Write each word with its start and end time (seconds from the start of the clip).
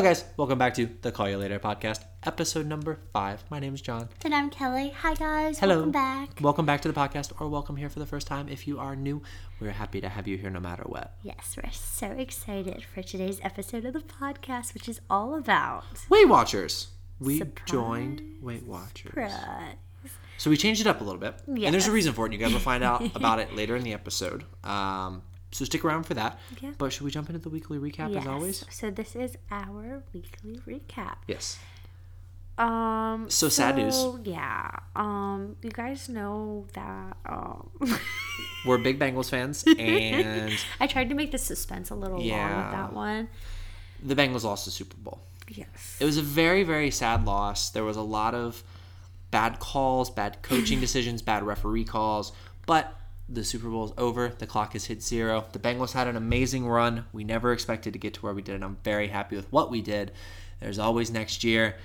Hello, 0.00 0.08
guys. 0.08 0.24
Welcome 0.38 0.56
back 0.58 0.72
to 0.76 0.88
the 1.02 1.12
Call 1.12 1.28
Ya 1.28 1.36
Later 1.36 1.58
podcast, 1.58 2.02
episode 2.22 2.64
number 2.64 2.98
five. 3.12 3.44
My 3.50 3.58
name 3.60 3.74
is 3.74 3.82
John. 3.82 4.08
And 4.24 4.34
I'm 4.34 4.48
Kelly. 4.48 4.94
Hi 5.02 5.12
guys. 5.12 5.58
Hello. 5.58 5.74
Welcome 5.74 5.92
back. 5.92 6.28
Welcome 6.40 6.64
back 6.64 6.80
to 6.80 6.88
the 6.88 6.94
podcast, 6.98 7.38
or 7.38 7.50
welcome 7.50 7.76
here 7.76 7.90
for 7.90 7.98
the 7.98 8.06
first 8.06 8.26
time. 8.26 8.48
If 8.48 8.66
you 8.66 8.78
are 8.78 8.96
new, 8.96 9.20
we're 9.60 9.72
happy 9.72 10.00
to 10.00 10.08
have 10.08 10.26
you 10.26 10.38
here 10.38 10.48
no 10.48 10.58
matter 10.58 10.84
what. 10.86 11.16
Yes, 11.22 11.54
we're 11.54 11.70
so 11.70 12.06
excited 12.12 12.82
for 12.82 13.02
today's 13.02 13.40
episode 13.42 13.84
of 13.84 13.92
the 13.92 14.00
podcast, 14.00 14.72
which 14.72 14.88
is 14.88 15.02
all 15.10 15.34
about 15.34 15.84
Weight 16.08 16.30
Watchers. 16.30 16.88
We 17.18 17.36
Surprise. 17.36 17.68
joined 17.70 18.22
Weight 18.40 18.64
Watchers. 18.64 19.12
prize. 19.12 19.74
So 20.38 20.48
we 20.48 20.56
changed 20.56 20.80
it 20.80 20.86
up 20.86 21.02
a 21.02 21.04
little 21.04 21.20
bit. 21.20 21.34
And 21.46 21.74
there's 21.74 21.88
a 21.88 21.92
reason 21.92 22.14
for 22.14 22.24
it. 22.24 22.32
and 22.32 22.40
You 22.40 22.46
guys 22.46 22.54
will 22.54 22.60
find 22.60 22.82
out 22.82 23.04
about 23.14 23.38
it 23.38 23.54
later 23.54 23.76
in 23.76 23.82
the 23.82 23.92
episode. 23.92 24.44
Um, 24.64 25.20
so 25.52 25.64
stick 25.64 25.84
around 25.84 26.04
for 26.04 26.14
that. 26.14 26.38
Yeah. 26.60 26.72
But 26.78 26.92
should 26.92 27.02
we 27.02 27.10
jump 27.10 27.28
into 27.28 27.40
the 27.40 27.48
weekly 27.50 27.78
recap 27.78 28.12
Yes. 28.12 28.22
as 28.22 28.26
always? 28.28 28.64
So 28.70 28.90
this 28.90 29.14
is 29.16 29.36
our 29.50 30.02
weekly 30.12 30.60
recap. 30.66 31.16
Yes. 31.26 31.58
Um. 32.58 33.30
So 33.30 33.48
sad 33.48 33.76
news. 33.76 34.04
Yeah. 34.24 34.70
Um. 34.94 35.56
You 35.62 35.70
guys 35.70 36.08
know 36.08 36.66
that. 36.74 37.16
Um. 37.26 37.70
We're 38.66 38.76
big 38.78 38.98
Bengals 38.98 39.30
fans, 39.30 39.64
and 39.78 40.52
I 40.78 40.86
tried 40.86 41.08
to 41.08 41.14
make 41.14 41.30
the 41.32 41.38
suspense 41.38 41.88
a 41.90 41.94
little 41.94 42.18
long 42.18 42.26
Yeah. 42.26 42.62
with 42.66 42.76
that 42.76 42.92
one. 42.92 43.28
the 44.02 44.14
Bengals 44.14 44.44
lost 44.44 44.66
the 44.66 44.70
Super 44.70 44.96
Bowl. 44.98 45.20
Yes. 45.48 45.96
It 45.98 46.04
was 46.04 46.18
a 46.18 46.22
very, 46.22 46.62
very 46.62 46.90
sad 46.90 47.24
loss. 47.24 47.70
There 47.70 47.84
was 47.84 47.96
a 47.96 48.02
lot 48.02 48.34
of 48.34 48.62
bad 49.30 49.58
calls, 49.58 50.10
bad 50.10 50.42
coaching 50.42 50.78
decisions, 50.86 51.22
bad 51.22 51.42
referee 51.42 51.84
calls, 51.84 52.32
but 52.66 52.94
the 53.30 53.44
Super 53.44 53.68
Bowl 53.68 53.84
is 53.84 53.92
over. 53.96 54.28
The 54.28 54.46
clock 54.46 54.72
has 54.72 54.86
hit 54.86 55.02
zero. 55.02 55.44
The 55.52 55.58
Bengals 55.58 55.92
had 55.92 56.08
an 56.08 56.16
amazing 56.16 56.66
run. 56.66 57.04
We 57.12 57.24
never 57.24 57.52
expected 57.52 57.92
to 57.92 57.98
get 57.98 58.14
to 58.14 58.20
where 58.20 58.34
we 58.34 58.42
did, 58.42 58.56
and 58.56 58.64
I'm 58.64 58.78
very 58.82 59.08
happy 59.08 59.36
with 59.36 59.50
what 59.52 59.70
we 59.70 59.80
did. 59.80 60.12
There's 60.60 60.78
always 60.78 61.10
next 61.10 61.44
year. 61.44 61.76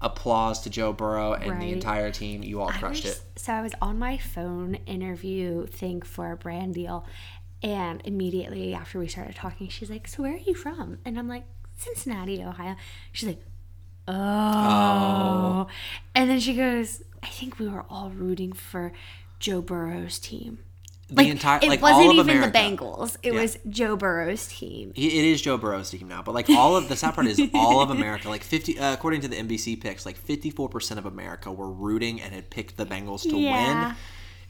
Applause 0.00 0.60
to 0.62 0.70
Joe 0.70 0.92
Burrow 0.92 1.32
and 1.32 1.60
the 1.60 1.72
entire 1.72 2.12
team. 2.12 2.44
You 2.44 2.60
all 2.60 2.68
crushed 2.68 3.04
was- 3.04 3.14
it. 3.14 3.22
So 3.34 3.52
I 3.52 3.60
was 3.62 3.72
on 3.82 3.98
my 3.98 4.16
phone 4.16 4.76
interview 4.86 5.66
thing 5.66 6.02
for 6.02 6.30
a 6.30 6.36
brand 6.36 6.74
deal, 6.74 7.04
and 7.64 8.00
immediately 8.04 8.74
after 8.74 9.00
we 9.00 9.08
started 9.08 9.34
talking, 9.34 9.68
she's 9.68 9.90
like, 9.90 10.06
"So 10.06 10.22
where 10.22 10.34
are 10.34 10.36
you 10.36 10.54
from?" 10.54 10.98
And 11.04 11.18
I'm 11.18 11.26
like, 11.26 11.44
"Cincinnati, 11.76 12.44
Ohio." 12.44 12.76
She's 13.10 13.28
like, 13.28 13.44
"Oh,", 14.06 14.14
oh. 14.14 15.68
and 16.14 16.30
then 16.30 16.38
she 16.38 16.54
goes, 16.54 17.02
"I 17.20 17.26
think 17.26 17.58
we 17.58 17.66
were 17.68 17.84
all 17.90 18.10
rooting 18.10 18.52
for 18.52 18.92
Joe 19.40 19.60
Burrow's 19.60 20.20
team." 20.20 20.60
The 21.10 21.28
entire, 21.30 21.58
it 21.62 21.68
like 21.68 21.80
wasn't 21.80 22.12
even 22.12 22.18
America. 22.28 22.52
the 22.52 22.58
Bengals; 22.58 23.16
it 23.22 23.32
Yeah. 23.32 23.40
was 23.40 23.58
Joe 23.68 23.96
Burrow's 23.96 24.46
team. 24.46 24.92
It 24.94 25.12
is 25.12 25.40
Joe 25.40 25.56
Burrow's 25.56 25.88
team 25.90 26.06
now, 26.08 26.20
but 26.22 26.34
like 26.34 26.50
all 26.50 26.76
of 26.76 26.88
the 26.90 26.96
sad 26.96 27.14
part 27.14 27.26
is 27.26 27.40
all 27.54 27.80
of 27.80 27.88
America, 27.90 28.28
like 28.28 28.44
fifty, 28.44 28.78
uh, 28.78 28.92
according 28.92 29.22
to 29.22 29.28
the 29.28 29.36
NBC 29.36 29.80
picks, 29.80 30.04
like 30.04 30.16
fifty-four 30.16 30.68
percent 30.68 30.98
of 30.98 31.06
America 31.06 31.50
were 31.50 31.70
rooting 31.70 32.20
and 32.20 32.34
had 32.34 32.50
picked 32.50 32.76
the 32.76 32.84
Bengals 32.84 33.22
to 33.22 33.36
Yeah. 33.38 33.86
win, 33.88 33.96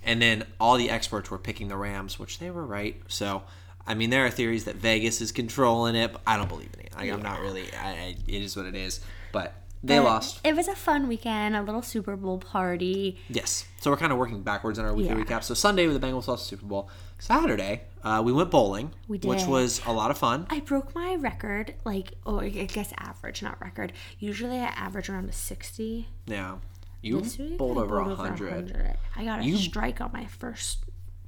and 0.03 0.21
then 0.21 0.45
all 0.59 0.77
the 0.77 0.91
experts 0.91 1.31
were 1.31 1.39
picking 1.39 1.69
the 1.69 1.77
Rams, 1.77 2.19
which 2.19 2.41
they 2.41 2.51
were 2.51 2.67
right. 2.67 3.01
So, 3.07 3.43
I 3.87 3.95
mean, 3.95 4.11
there 4.11 4.27
are 4.27 4.31
theories 4.31 4.65
that 4.65 4.75
Vegas 4.77 5.21
is 5.21 5.31
controlling 5.31 5.95
it, 5.95 6.13
but 6.13 6.23
I 6.27 6.37
don't 6.37 6.49
believe 6.49 6.71
in 6.75 6.81
it. 6.87 6.93
Like, 6.97 7.11
I'm 7.13 7.23
not 7.23 7.41
really. 7.41 7.73
I, 7.75 7.89
I, 7.91 8.17
it 8.27 8.43
is 8.43 8.57
what 8.57 8.67
it 8.67 8.75
is, 8.75 8.99
but 9.31 9.55
they 9.83 9.99
But 9.99 10.05
lost. 10.05 10.41
It 10.45 10.57
was 10.57 10.69
a 10.69 10.75
fun 10.75 11.07
weekend, 11.09 11.55
a 11.57 11.63
little 11.63 11.83
Super 11.83 12.17
Bowl 12.17 12.39
party. 12.39 13.19
Yes. 13.29 13.67
So 13.81 13.91
we're 13.91 13.97
kind 13.97 14.13
of 14.13 14.19
working 14.19 14.43
backwards 14.43 14.79
in 14.79 14.85
our 14.85 14.93
weekly 14.93 15.17
Yeah. 15.17 15.23
recap. 15.25 15.45
So 15.45 15.55
Sunday, 15.55 15.87
the 15.87 16.01
Bengals 16.01 16.27
lost 16.27 16.45
the 16.45 16.57
Super 16.57 16.67
Bowl. 16.67 16.91
Saturday, 17.19 17.83
uh, 18.03 18.23
we 18.25 18.33
went 18.33 18.51
bowling, 18.51 18.93
We 19.09 19.19
which 19.19 19.45
was 19.47 19.81
a 19.87 19.93
lot 19.93 20.11
of 20.11 20.19
fun. 20.19 20.47
I 20.51 20.61
broke 20.61 20.95
my 20.95 21.15
record, 21.17 21.75
like, 21.85 22.15
or 22.25 22.43
I 22.45 22.49
guess 22.49 22.93
average, 22.99 23.43
not 23.43 23.61
record. 23.61 23.93
Usually 24.19 24.59
I 24.59 24.67
average 24.67 25.09
around 25.09 25.29
a 25.29 25.33
60. 25.33 26.09
Yeah. 26.27 26.57
You 27.01 27.21
This 27.21 27.39
week 27.39 27.59
bowled 27.59 27.79
over 27.79 28.01
a 28.01 28.15
hundred. 28.17 28.51
100. 28.51 28.97
I 29.17 29.25
got 29.25 29.41
a 29.41 29.45
You- 29.45 29.57
strike 29.57 30.01
on 30.01 30.11
my 30.13 30.27
first, 30.27 30.79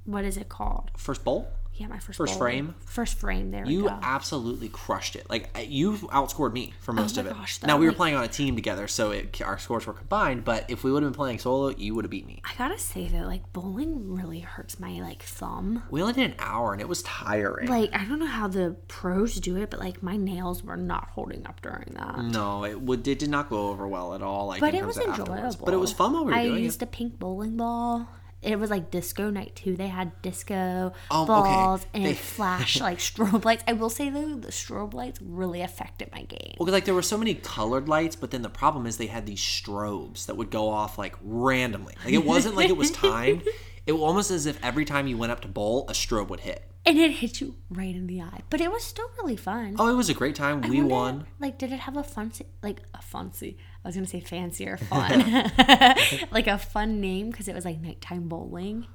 what 0.05 0.25
is 0.25 0.35
it 0.35 0.49
called? 0.49 0.91
First 0.97 1.23
bowl. 1.23 1.47
Yeah, 1.73 1.87
my 1.87 1.97
first 1.99 2.17
First 2.17 2.33
bowl. 2.33 2.39
frame? 2.39 2.75
First 2.85 3.17
frame, 3.17 3.49
there 3.49 3.65
we 3.65 3.73
You 3.73 3.83
go. 3.83 3.99
absolutely 4.03 4.69
crushed 4.69 5.15
it. 5.15 5.27
Like 5.29 5.49
you 5.67 5.93
outscored 5.93 6.53
me 6.53 6.73
for 6.81 6.91
oh 6.91 6.95
most 6.95 7.17
Oh 7.17 7.21
of 7.21 7.27
it. 7.27 7.33
gosh, 7.33 7.59
now 7.63 7.69
that, 7.69 7.79
we 7.79 7.85
were 7.85 7.91
like- 7.91 7.97
playing 7.97 8.15
on 8.15 8.23
a 8.23 8.27
team 8.27 8.55
together, 8.55 8.87
so 8.87 9.09
it, 9.11 9.41
our 9.41 9.57
scores 9.57 9.87
were 9.87 9.93
combined. 9.93 10.43
But 10.43 10.69
if 10.69 10.83
we 10.83 10.91
would 10.91 11.01
have 11.01 11.11
been 11.11 11.17
playing 11.17 11.39
solo, 11.39 11.69
you 11.69 11.95
would 11.95 12.03
have 12.05 12.11
beat 12.11 12.27
me. 12.27 12.41
I 12.45 12.51
gotta 12.57 12.77
say 12.77 13.07
though, 13.07 13.25
like, 13.25 13.51
bowling 13.53 14.13
really 14.13 14.41
hurts 14.41 14.79
my, 14.79 14.99
like, 15.01 15.23
thumb. 15.23 15.81
We 15.89 16.01
only 16.01 16.13
did 16.13 16.31
an 16.31 16.35
hour, 16.39 16.73
and 16.73 16.81
it 16.81 16.87
was 16.89 17.01
tiring. 17.03 17.67
Like, 17.67 17.89
I 17.93 18.05
don't 18.05 18.19
know 18.19 18.25
how 18.27 18.47
the 18.47 18.75
pros 18.87 19.35
do 19.35 19.55
it, 19.55 19.71
but, 19.71 19.79
like, 19.79 20.03
my 20.03 20.17
nails 20.17 20.63
were 20.63 20.77
not 20.77 21.07
holding 21.11 21.47
up 21.47 21.61
during 21.61 21.93
that. 21.95 22.23
no, 22.25 22.63
it 22.65 22.79
would. 22.79 23.07
It 23.07 23.17
did 23.17 23.29
not 23.29 23.49
go 23.49 23.69
over 23.69 23.87
well 23.87 24.13
at 24.13 24.21
all. 24.21 24.45
Like, 24.47 24.59
But 24.61 24.75
it 24.75 24.85
was 24.85 24.97
terms 24.97 25.05
of 25.07 25.11
afterwards. 25.21 25.43
enjoyable. 25.55 25.65
But 25.65 25.73
it 25.73 25.77
was 25.77 25.93
fun 25.93 26.13
while 26.13 26.25
we 26.25 26.31
were 26.33 26.37
I 26.37 26.45
doing 26.45 26.63
used 26.63 26.81
it. 26.81 26.85
a 26.85 26.87
pink 26.89 27.17
bowling 27.17 27.57
ball. 27.57 28.07
It 28.41 28.59
was 28.59 28.69
like 28.71 28.89
disco 28.89 29.29
night 29.29 29.55
too. 29.55 29.75
They 29.75 29.87
had 29.87 30.19
disco 30.23 30.93
Um, 31.11 31.21
okay. 31.21 31.27
balls 31.27 31.85
and 31.93 32.05
They- 32.05 32.13
flash 32.35 32.79
like 32.81 32.97
strobe 32.97 33.45
lights. 33.45 33.63
I 33.67 33.73
will 33.73 33.89
say 33.89 34.09
though, 34.09 34.35
the 34.35 34.51
strobe 34.51 34.93
lights 34.93 35.19
really 35.21 35.61
affected 35.61 36.09
my 36.11 36.23
game. 36.23 36.55
Well, 36.59 36.71
like 36.71 36.85
there 36.85 36.95
were 36.95 37.01
so 37.03 37.17
many 37.17 37.35
colored 37.35 37.87
lights, 37.87 38.15
but 38.15 38.31
then 38.31 38.41
the 38.41 38.49
problem 38.49 38.85
is 38.87 38.97
they 38.97 39.07
had 39.07 39.25
these 39.25 39.39
strobes 39.41 40.25
that 40.25 40.37
would 40.37 40.49
go 40.49 40.69
off 40.69 40.97
like 40.97 41.15
randomly. 41.21 41.95
Like 42.03 42.13
it 42.13 42.25
wasn't 42.25 42.55
like 42.55 42.69
it 42.69 42.77
was 42.77 42.91
timed. 43.09 43.43
It 43.85 43.91
was 43.93 44.01
almost 44.01 44.31
as 44.31 44.45
if 44.45 44.63
every 44.63 44.85
time 44.85 45.07
you 45.07 45.17
went 45.17 45.31
up 45.31 45.41
to 45.41 45.47
bowl, 45.47 45.85
a 45.89 45.93
strobe 45.93 46.29
would 46.29 46.39
hit. 46.41 46.63
And 46.85 46.97
it 46.97 47.11
hit 47.11 47.41
you 47.41 47.55
right 47.69 47.95
in 47.95 48.07
the 48.07 48.21
eye. 48.21 48.41
But 48.49 48.59
it 48.59 48.71
was 48.71 48.83
still 48.83 49.09
really 49.19 49.35
fun. 49.35 49.75
Oh, 49.77 49.87
it 49.87 49.95
was 49.95 50.09
a 50.09 50.15
great 50.15 50.35
time. 50.35 50.61
we 50.61 50.81
wonder, 50.81 50.87
won. 50.87 51.27
Like, 51.39 51.59
did 51.59 51.71
it 51.71 51.81
have 51.81 51.95
a 51.95 52.03
fancy, 52.03 52.45
like 52.63 52.81
a 52.93 53.01
fancy? 53.01 53.57
I 53.83 53.87
was 53.87 53.95
gonna 53.95 54.07
say 54.07 54.19
fancier 54.19 54.77
fun, 54.89 55.19
like 56.31 56.47
a 56.47 56.57
fun 56.57 56.99
name 56.99 57.29
because 57.29 57.47
it 57.47 57.55
was 57.55 57.65
like 57.65 57.79
nighttime 57.79 58.27
bowling. 58.27 58.87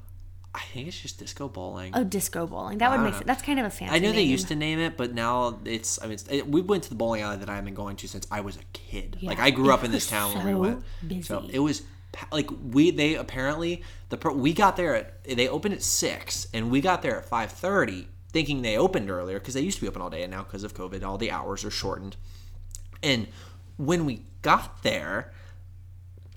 I 0.53 0.61
think 0.73 0.87
it's 0.87 0.99
just 0.99 1.19
disco 1.19 1.47
bowling. 1.47 1.91
Oh, 1.93 2.03
disco 2.03 2.47
bowling. 2.47 2.79
That 2.79 2.89
would 2.89 3.01
make 3.01 3.13
sense. 3.13 3.25
That's 3.27 3.43
kind 3.43 3.59
of 3.59 3.65
a 3.67 3.69
fancy. 3.69 3.93
I 3.93 3.99
know 3.99 4.09
they 4.09 4.17
name. 4.23 4.31
used 4.31 4.47
to 4.47 4.55
name 4.55 4.79
it, 4.79 4.97
but 4.97 5.13
now 5.13 5.59
it's. 5.65 6.01
I 6.01 6.05
mean, 6.05 6.13
it's, 6.13 6.27
it, 6.29 6.47
we 6.47 6.61
went 6.61 6.83
to 6.83 6.89
the 6.89 6.95
bowling 6.95 7.21
alley 7.21 7.37
that 7.37 7.49
I've 7.49 7.63
been 7.63 7.75
going 7.75 7.95
to 7.97 8.07
since 8.07 8.25
I 8.31 8.41
was 8.41 8.55
a 8.55 8.63
kid. 8.73 9.17
like 9.21 9.39
I 9.39 9.51
grew 9.51 9.71
up 9.71 9.83
in 9.83 9.91
this 9.91 10.09
town 10.09 10.35
when 10.35 10.45
we 10.45 10.51
so 10.53 10.59
went. 10.59 11.25
So 11.25 11.45
it 11.49 11.59
was 11.59 11.83
like 12.31 12.49
we 12.71 12.91
they 12.91 13.15
apparently 13.15 13.83
the 14.09 14.17
pro, 14.17 14.33
we 14.33 14.53
got 14.53 14.75
there 14.75 14.95
at 14.95 15.23
they 15.23 15.47
opened 15.47 15.73
at 15.73 15.83
six 15.83 16.47
and 16.53 16.71
we 16.71 16.81
got 16.81 17.01
there 17.01 17.17
at 17.17 17.25
five 17.25 17.51
thirty, 17.51 18.07
thinking 18.31 18.61
they 18.61 18.77
opened 18.77 19.09
earlier 19.09 19.39
because 19.39 19.53
they 19.53 19.61
used 19.61 19.77
to 19.77 19.81
be 19.81 19.87
open 19.87 20.01
all 20.01 20.09
day 20.09 20.23
and 20.23 20.31
now 20.31 20.43
because 20.43 20.63
of 20.63 20.73
COVID 20.73 21.03
all 21.03 21.17
the 21.17 21.31
hours 21.31 21.63
are 21.65 21.71
shortened. 21.71 22.15
And 23.03 23.27
when 23.77 24.05
we 24.05 24.23
got 24.41 24.81
there, 24.83 25.31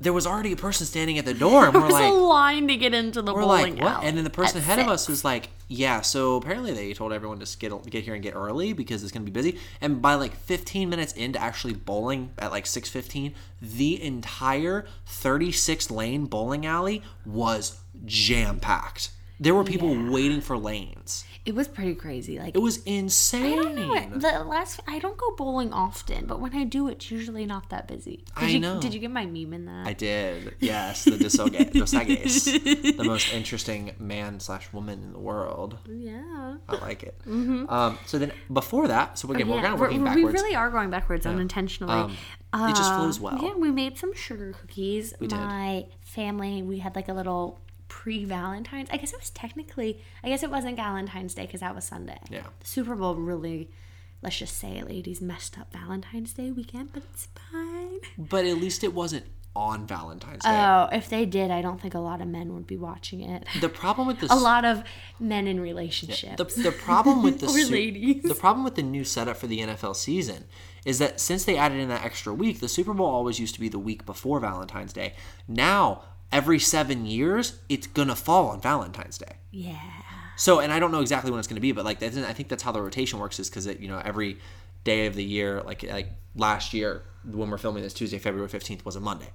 there 0.00 0.12
was 0.12 0.26
already 0.26 0.52
a 0.52 0.56
person 0.56 0.86
standing 0.86 1.18
at 1.18 1.24
the 1.24 1.34
door, 1.34 1.66
and 1.66 1.74
we're 1.74 1.88
like, 1.88 2.10
a 2.10 2.14
line 2.14 2.68
to 2.68 2.76
get 2.76 2.94
into 2.94 3.22
the 3.22 3.32
we're 3.32 3.42
bowling 3.42 3.74
like, 3.74 3.82
what? 3.82 3.92
alley 3.92 4.06
And 4.06 4.16
then 4.16 4.24
the 4.24 4.30
person 4.30 4.58
ahead 4.58 4.78
of 4.78 4.88
us 4.88 5.08
was 5.08 5.24
like, 5.24 5.50
yeah, 5.72 6.00
so 6.00 6.34
apparently 6.34 6.72
they 6.72 6.92
told 6.92 7.12
everyone 7.12 7.38
to 7.38 7.58
get, 7.58 7.90
get 7.90 8.02
here 8.02 8.14
and 8.14 8.22
get 8.24 8.34
early 8.34 8.72
because 8.72 9.04
it's 9.04 9.12
going 9.12 9.24
to 9.24 9.30
be 9.30 9.32
busy. 9.32 9.56
And 9.80 10.02
by 10.02 10.14
like 10.14 10.34
15 10.34 10.90
minutes 10.90 11.12
into 11.12 11.40
actually 11.40 11.74
bowling 11.74 12.30
at 12.40 12.50
like 12.50 12.64
6.15, 12.64 13.34
the 13.62 14.02
entire 14.02 14.84
36 15.06 15.88
lane 15.92 16.26
bowling 16.26 16.66
alley 16.66 17.04
was 17.24 17.78
jam-packed. 18.04 19.10
There 19.42 19.54
were 19.54 19.64
people 19.64 19.88
waiting 20.12 20.42
for 20.42 20.58
lanes. 20.58 21.24
It 21.46 21.54
was 21.54 21.66
pretty 21.66 21.94
crazy. 21.94 22.38
Like 22.38 22.54
It 22.54 22.58
was 22.58 22.82
insane. 22.84 23.58
I 23.58 23.62
don't 23.62 23.74
know. 23.74 23.88
what- 23.88 24.20
The 24.20 24.44
last 24.44 24.80
I 24.86 24.98
don't 24.98 25.16
go 25.16 25.34
bowling 25.34 25.72
often, 25.72 26.26
but 26.26 26.38
when 26.40 26.54
I 26.54 26.64
do, 26.64 26.88
it's 26.88 27.10
usually 27.10 27.46
not 27.46 27.70
that 27.70 27.88
busy. 27.88 28.16
Did 28.38 28.44
I 28.44 28.48
you, 28.48 28.60
know. 28.60 28.78
Did 28.78 28.92
you 28.92 29.00
get 29.00 29.10
my 29.10 29.24
meme 29.24 29.54
in 29.54 29.64
that? 29.64 29.86
I 29.86 29.94
did. 29.94 30.56
Yes, 30.60 31.04
the 31.06 31.12
Dosoge- 31.12 31.72
Dos 31.80 31.94
Equis. 31.94 32.96
the 32.98 33.04
most 33.04 33.32
interesting 33.40 33.92
man 33.98 34.40
slash 34.40 34.70
woman 34.74 35.02
in 35.02 35.12
the 35.14 35.18
world. 35.18 35.78
yeah. 35.88 36.56
I 36.68 36.76
like 36.76 37.02
it. 37.02 37.18
Um, 37.26 37.98
so 38.04 38.18
then 38.18 38.32
before 38.52 38.88
that, 38.88 39.18
so 39.18 39.30
again, 39.32 39.48
we're 39.48 39.56
yeah, 39.56 39.62
kind 39.62 39.74
of 39.74 39.80
we're- 39.80 39.98
working 39.98 40.14
we 40.26 40.30
really 40.30 40.54
are 40.54 40.70
going 40.70 40.90
backwards 40.90 41.24
unintentionally. 41.24 41.94
Um, 41.94 42.10
it 42.52 42.76
just 42.76 42.92
Uh, 42.92 42.98
flows 42.98 43.18
well. 43.18 43.38
Yeah, 43.42 43.54
we 43.54 43.70
made 43.70 43.96
some 43.96 44.12
sugar 44.12 44.52
cookies. 44.60 45.14
did. 45.18 45.30
My 45.32 45.86
family, 46.02 46.62
we 46.62 46.80
had 46.80 46.94
like 46.94 47.08
a 47.08 47.14
little 47.14 47.58
pre-Valentine's. 47.90 48.88
I 48.90 48.96
guess 48.96 49.12
it 49.12 49.18
was 49.20 49.28
technically. 49.30 50.00
I 50.24 50.28
guess 50.28 50.42
it 50.42 50.50
wasn't 50.50 50.76
Valentine's 50.76 51.34
Day 51.34 51.42
because 51.46 51.60
that 51.60 51.74
was 51.74 51.84
Sunday. 51.84 52.18
Yeah. 52.30 52.44
The 52.60 52.66
Super 52.66 52.94
Bowl 52.96 53.14
really. 53.16 53.70
Let's 54.22 54.38
just 54.38 54.56
say 54.58 54.76
it, 54.78 54.86
ladies, 54.86 55.20
messed 55.22 55.58
up 55.58 55.72
Valentine's 55.72 56.34
Day 56.34 56.50
weekend, 56.50 56.90
but 56.92 57.02
it's 57.12 57.28
fine. 57.50 58.00
But 58.18 58.44
at 58.44 58.58
least 58.58 58.84
it 58.84 58.92
wasn't 58.92 59.24
on 59.56 59.86
Valentine's 59.86 60.44
Day. 60.44 60.50
Oh, 60.50 60.88
if 60.92 61.08
they 61.08 61.24
did, 61.24 61.50
I 61.50 61.62
don't 61.62 61.80
think 61.80 61.94
a 61.94 61.98
lot 62.00 62.20
of 62.20 62.28
men 62.28 62.52
would 62.52 62.66
be 62.66 62.76
watching 62.76 63.22
it. 63.22 63.46
the 63.62 63.70
problem 63.70 64.06
with 64.06 64.20
this 64.20 64.30
a 64.30 64.34
lot 64.36 64.64
of 64.66 64.84
men 65.18 65.46
in 65.46 65.58
relationships. 65.58 66.36
the, 66.54 66.62
the 66.64 66.70
problem 66.72 67.22
with 67.22 67.40
the 67.40 67.46
Or 67.46 67.58
su- 67.58 67.72
ladies. 67.72 68.22
the 68.22 68.34
problem 68.34 68.62
with 68.62 68.74
the 68.74 68.82
new 68.82 69.04
setup 69.04 69.38
for 69.38 69.46
the 69.46 69.60
NFL 69.60 69.96
season 69.96 70.44
is 70.84 70.98
that 70.98 71.18
since 71.18 71.44
they 71.46 71.56
added 71.56 71.78
in 71.80 71.88
that 71.88 72.04
extra 72.04 72.32
week, 72.34 72.60
the 72.60 72.68
Super 72.68 72.92
Bowl 72.92 73.06
always 73.06 73.40
used 73.40 73.54
to 73.54 73.60
be 73.60 73.70
the 73.70 73.78
week 73.78 74.04
before 74.04 74.38
Valentine's 74.38 74.92
Day. 74.92 75.14
Now, 75.48 76.02
every 76.32 76.58
7 76.58 77.06
years, 77.06 77.58
it's 77.68 77.86
to 78.08 78.14
fall 78.14 78.48
on 78.48 78.60
Valentine's 78.60 79.18
Day. 79.18 79.34
yeah. 79.50 79.78
So, 80.36 80.60
and 80.60 80.72
I 80.72 80.78
don't 80.78 80.90
know 80.90 81.02
exactly 81.02 81.30
when 81.30 81.38
it's 81.38 81.48
to 81.56 81.60
be, 81.60 81.72
but 81.72 81.84
like 81.84 82.00
I 82.24 82.32
think 82.32 82.48
that's 82.48 82.62
how 82.62 82.72
the 82.72 82.80
rotation 82.80 83.18
works 83.18 83.38
is 83.38 83.50
because 83.50 83.66
it, 83.66 83.78
you 83.78 83.88
know, 83.88 84.00
every 84.02 84.38
day 84.84 85.04
of 85.04 85.14
the 85.14 85.22
year, 85.22 85.60
like 85.60 85.82
like 85.82 86.12
last 86.34 86.72
year 86.72 87.02
when 87.30 87.50
we're 87.50 87.58
filming 87.58 87.82
this 87.82 87.92
Tuesday, 87.92 88.18
February 88.18 88.48
fifteenth 88.48 88.82
was 88.86 88.96
a 88.96 89.00
Monday. 89.00 89.28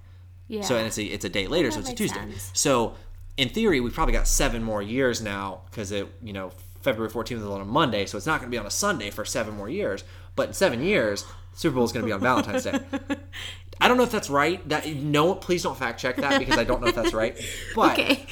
Yeah. 0.47 0.61
So 0.63 0.75
and 0.77 0.87
it's 0.87 0.97
a 0.97 1.03
it's 1.03 1.23
a 1.23 1.29
day 1.29 1.45
later, 1.45 1.69
so 1.69 1.79
it's 1.79 1.91
a 1.91 1.95
Tuesday. 1.95 2.19
sense. 2.19 2.49
So 2.53 2.95
in 3.37 3.49
theory, 3.49 3.81
we've 3.81 3.93
probably 3.93 4.13
got 4.13 4.27
seven 4.27 4.63
more 4.63 4.81
years 4.81 5.21
now 5.21 5.61
because 5.69 5.91
it 5.91 6.07
you 6.23 6.33
know 6.33 6.51
February 6.81 7.11
fourteenth 7.11 7.41
is 7.41 7.47
on 7.47 7.61
a 7.61 7.65
Monday, 7.65 8.07
so 8.07 8.17
it's 8.17 8.25
not 8.25 8.39
to 8.49 8.51
be 8.51 8.57
on 8.57 8.65
a 8.65 8.71
Sunday 8.71 9.11
for 9.11 9.25
seven 9.25 9.55
more 9.55 9.69
years. 9.69 10.03
But 10.35 10.47
in 10.47 10.53
seven 10.53 10.81
years, 10.81 11.23
Super 11.53 11.75
Bowl 11.75 11.85
is 11.85 11.91
going 11.91 12.03
to 12.03 12.07
be 12.07 12.13
on 12.13 12.19
Valentine's 12.19 12.63
Day. 12.63 12.79
I 13.81 13.87
don't 13.87 13.97
know 13.97 14.03
if 14.03 14.11
that's 14.11 14.29
right. 14.29 14.67
That 14.69 14.87
no, 14.87 15.35
please 15.35 15.63
don't 15.63 15.77
fact 15.77 15.99
check 15.99 16.15
that 16.17 16.39
because 16.39 16.57
I 16.57 16.63
don't 16.63 16.81
know 16.81 16.87
if 16.87 16.95
that's 16.95 17.13
right. 17.13 17.37
But 17.75 17.99
okay. 17.99 18.25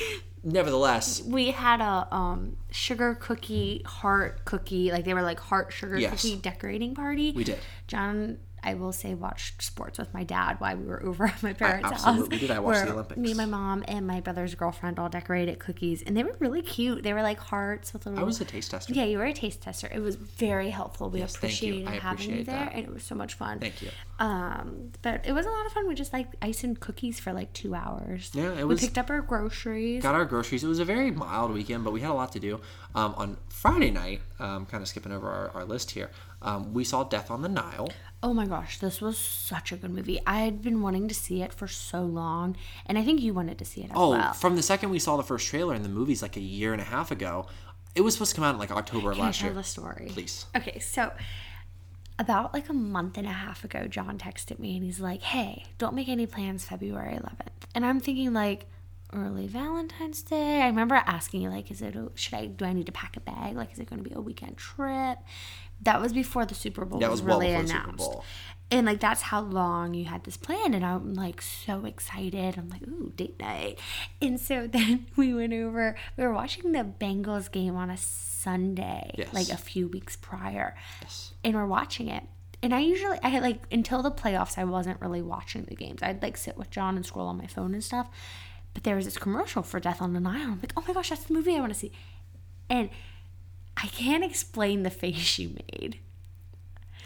nevertheless, 0.44 1.22
We 1.24 1.52
had 1.52 1.82
a 1.82 2.08
um 2.14 2.58
sugar 2.72 3.16
cookie 3.16 3.82
heart 3.86 4.46
cookie, 4.46 4.92
like 4.92 5.06
they 5.06 5.14
were 5.14 5.22
like 5.22 5.40
heart 5.40 5.74
sugar 5.74 5.98
Yes. 5.98 6.22
cookie 6.22 6.36
decorating 6.38 6.96
party. 6.96 7.32
we 7.34 7.44
did. 7.44 7.60
John, 7.88 8.38
I 8.66 8.76
will 8.76 8.94
say, 8.94 9.14
watched 9.14 9.62
sports 9.62 10.00
with 10.00 10.14
my 10.14 10.24
dad 10.24 10.56
while 10.62 10.78
we 10.78 10.86
were 10.86 11.04
over 11.04 11.26
at 11.26 11.44
my 11.44 11.52
parents' 11.52 11.92
absolutely 11.92 12.38
house. 12.38 12.48
did. 12.48 12.52
I 12.52 12.60
watched 12.60 12.86
the 12.86 12.94
Olympics. 12.94 13.20
Me, 13.20 13.34
my 13.34 13.46
mom, 13.46 13.84
and 13.90 14.08
my 14.08 14.22
brother's 14.22 14.56
girlfriend 14.56 15.00
all 15.00 15.10
decorated 15.10 15.60
cookies, 15.60 16.02
and 16.02 16.16
they 16.16 16.24
were 16.24 16.36
really 16.40 16.62
cute. 16.62 17.04
They 17.04 17.12
were 17.14 17.22
like 17.22 17.40
hearts 17.40 17.92
with 17.92 18.06
little. 18.06 18.22
I 18.22 18.24
was 18.24 18.40
a 18.40 18.46
taste 18.46 18.72
tester. 18.72 18.94
yeah, 18.94 19.04
you 19.04 19.18
were 19.18 19.26
a 19.26 19.34
taste 19.34 19.62
tester. 19.62 19.90
It 19.94 20.00
was 20.00 20.16
very 20.16 20.70
helpful. 20.70 21.10
We 21.10 21.20
Yes, 21.20 21.34
you. 21.34 21.38
appreciated 21.40 21.88
I 21.90 21.96
having 22.00 22.30
you 22.38 22.44
there, 22.46 22.56
that. 22.56 22.74
and 22.74 22.86
it 22.86 22.94
was 22.94 23.04
so 23.04 23.16
much 23.16 23.34
fun. 23.34 23.60
Thank 23.60 23.82
you. 23.82 23.90
Um, 24.24 24.92
but 25.02 25.26
it 25.26 25.34
was 25.34 25.46
a 25.46 25.50
lot 25.50 25.66
of 25.66 25.74
fun. 25.74 25.86
We 25.86 25.96
just 25.96 26.14
like 26.14 26.28
icing 26.42 26.78
cookies 26.78 27.20
for 27.20 27.34
like 27.34 27.52
two 27.52 27.76
hours. 27.76 28.32
Yeah, 28.34 28.54
it 28.58 28.66
was- 28.66 28.80
We 28.82 28.88
picked 28.88 28.98
up 28.98 29.10
our 29.10 29.20
groceries. 29.22 30.02
got 30.02 30.16
our 30.16 30.24
groceries. 30.24 30.64
It 30.64 30.68
was 30.68 30.80
a 30.80 30.86
very 30.86 31.12
mild 31.12 31.52
weekend, 31.52 31.84
but 31.84 31.92
we 31.92 32.00
had 32.00 32.10
a 32.10 32.14
lot 32.14 32.32
to 32.32 32.40
do. 32.40 32.62
Um, 32.96 33.14
on 33.18 33.38
Friday 33.50 33.92
night, 33.92 34.22
um, 34.40 34.66
kind 34.66 34.82
of 34.82 34.88
skipping 34.88 35.12
over 35.12 35.30
our, 35.30 35.50
our 35.54 35.66
list 35.66 35.92
here, 35.92 36.10
um, 36.42 36.74
we 36.74 36.86
saw 36.86 37.04
Death 37.04 37.30
on 37.30 37.42
the 37.42 37.50
Nile. 37.50 37.90
Oh 38.22 38.34
my 38.34 38.46
gosh, 38.46 38.80
this 38.80 39.02
was 39.02 39.18
such 39.18 39.74
a 39.74 39.76
good 39.76 39.92
movie. 39.92 40.22
I 40.26 40.40
had 40.40 40.62
been 40.62 40.82
wanting 40.82 41.10
to 41.10 41.14
see 41.14 41.42
it 41.42 41.52
for 41.54 41.68
so 41.68 42.02
long, 42.04 42.56
and 42.86 42.98
I 42.98 43.04
think 43.04 43.20
you 43.20 43.34
wanted 43.34 43.58
to 43.60 43.66
see 43.66 43.82
it 43.82 43.90
as 43.92 43.96
well. 43.98 44.06
Oh, 44.06 44.10
well. 44.12 44.34
from 44.34 44.56
the 44.56 44.64
second 44.64 44.90
we 44.90 45.00
saw 45.00 45.18
the 45.18 45.24
first 45.24 45.48
trailer 45.48 45.76
in 45.76 45.84
the 45.84 45.90
movies, 45.90 46.22
like 46.22 46.38
a 46.38 46.42
year 46.42 46.72
and 46.72 46.82
a 46.82 46.86
half 46.86 47.12
ago, 47.12 47.48
it 47.94 48.02
was 48.02 48.14
supposed 48.14 48.32
to 48.32 48.36
come 48.38 48.46
out 48.46 48.54
in 48.54 48.60
like 48.60 48.72
October 48.72 49.12
of 49.12 49.18
Can 49.18 49.24
I 49.24 49.28
last 49.28 49.40
tell 49.42 49.50
year. 49.50 49.56
the 49.56 49.64
story? 49.64 50.08
Please. 50.10 50.46
Okay, 50.56 50.80
so 50.80 51.12
about 52.20 52.54
like 52.54 52.70
a 52.70 52.74
month 52.74 53.18
and 53.18 53.28
a 53.28 53.32
half 53.32 53.64
ago, 53.64 53.88
John 53.88 54.18
texted 54.18 54.60
me 54.60 54.76
and 54.76 54.84
he's 54.86 55.00
like, 55.00 55.22
"Hey, 55.22 55.66
don't 55.78 55.96
make 55.96 56.10
any 56.10 56.26
plans 56.26 56.66
February 56.66 57.16
11th." 57.16 57.68
And 57.76 57.86
I'm 57.86 58.00
thinking 58.00 58.34
like 58.34 58.68
early 59.12 59.48
Valentine's 59.48 60.22
Day. 60.22 60.62
I 60.62 60.68
remember 60.68 60.96
asking 60.96 61.42
you 61.42 61.50
like, 61.50 61.72
"Is 61.72 61.82
it? 61.82 61.96
A, 61.96 62.12
should 62.16 62.34
I? 62.34 62.46
Do 62.48 62.66
I 62.66 62.74
need 62.74 62.86
to 62.88 62.92
pack 62.92 63.18
a 63.18 63.20
bag? 63.20 63.56
Like, 63.56 63.74
is 63.74 63.80
it 63.80 63.90
going 63.90 64.04
to 64.04 64.08
be 64.08 64.16
a 64.16 64.22
weekend 64.22 64.58
trip?" 64.58 65.20
That 65.82 66.00
was 66.00 66.14
before 66.14 66.46
the 66.46 66.56
Super 66.56 66.86
Bowl 66.86 67.00
That 67.00 67.12
was, 67.12 67.22
was 67.22 67.28
well 67.28 67.40
really 67.40 67.54
announced. 67.54 68.10
And 68.72 68.88
like 68.88 69.00
that's 69.00 69.22
how 69.22 69.42
long 69.42 69.94
you 69.94 70.06
had 70.06 70.24
this 70.24 70.38
plan, 70.38 70.74
and 70.74 70.86
I'm 70.86 71.14
like 71.14 71.42
so 71.42 71.86
excited. 71.86 72.58
I'm 72.58 72.70
like, 72.70 72.82
ooh, 72.88 73.12
date 73.16 73.40
night. 73.40 73.80
And 74.22 74.40
so 74.40 74.66
then 74.72 75.08
we 75.16 75.34
went 75.34 75.54
over. 75.54 75.96
We 76.18 76.24
were 76.24 76.34
watching 76.34 76.72
the 76.72 76.84
Bengals 76.84 77.52
game 77.52 77.76
on 77.76 77.90
a 77.90 77.98
Sunday, 78.44 79.16
Yes. 79.18 79.34
like 79.34 79.50
a 79.50 79.58
few 79.58 79.88
weeks 79.88 80.16
prior, 80.16 80.76
Yes. 81.02 81.34
and 81.44 81.54
we're 81.56 81.66
watching 81.66 82.08
it. 82.10 82.24
And 82.62 82.74
I 82.74 82.80
usually, 82.80 83.18
I 83.24 83.30
had 83.30 83.44
like 83.44 83.64
until 83.72 84.02
the 84.02 84.12
playoffs, 84.12 84.58
I 84.58 84.64
wasn't 84.64 85.02
really 85.02 85.22
watching 85.22 85.64
the 85.64 85.76
games. 85.76 86.02
I'd 86.02 86.22
like 86.22 86.38
sit 86.38 86.58
with 86.58 86.70
John 86.70 86.96
and 86.96 87.06
scroll 87.06 87.28
on 87.28 87.38
my 87.38 87.48
phone 87.48 87.74
and 87.74 87.84
stuff. 87.84 88.10
But 88.74 88.84
there 88.84 88.96
was 88.96 89.06
this 89.06 89.18
commercial 89.18 89.62
for 89.64 89.80
Death 89.80 90.02
on 90.02 90.14
the 90.14 90.20
Nile. 90.20 90.52
I'm 90.52 90.60
like, 90.62 90.74
oh 90.78 90.84
my 90.88 90.94
gosh, 90.94 91.10
that's 91.10 91.26
the 91.26 91.34
movie 91.34 91.56
I 91.56 91.60
want 91.60 91.74
to 91.74 91.80
see. 91.80 91.92
And 92.70 92.90
I 93.78 93.88
can't 93.88 94.24
explain 94.24 94.84
the 94.84 94.90
face 94.90 95.38
you 95.38 95.50
made. 95.72 96.00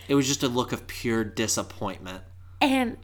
It 0.08 0.16
was 0.16 0.28
just 0.28 0.44
a 0.44 0.48
look 0.48 0.72
of 0.72 0.88
pure 0.88 1.24
disappointment. 1.24 2.24
And 2.62 2.98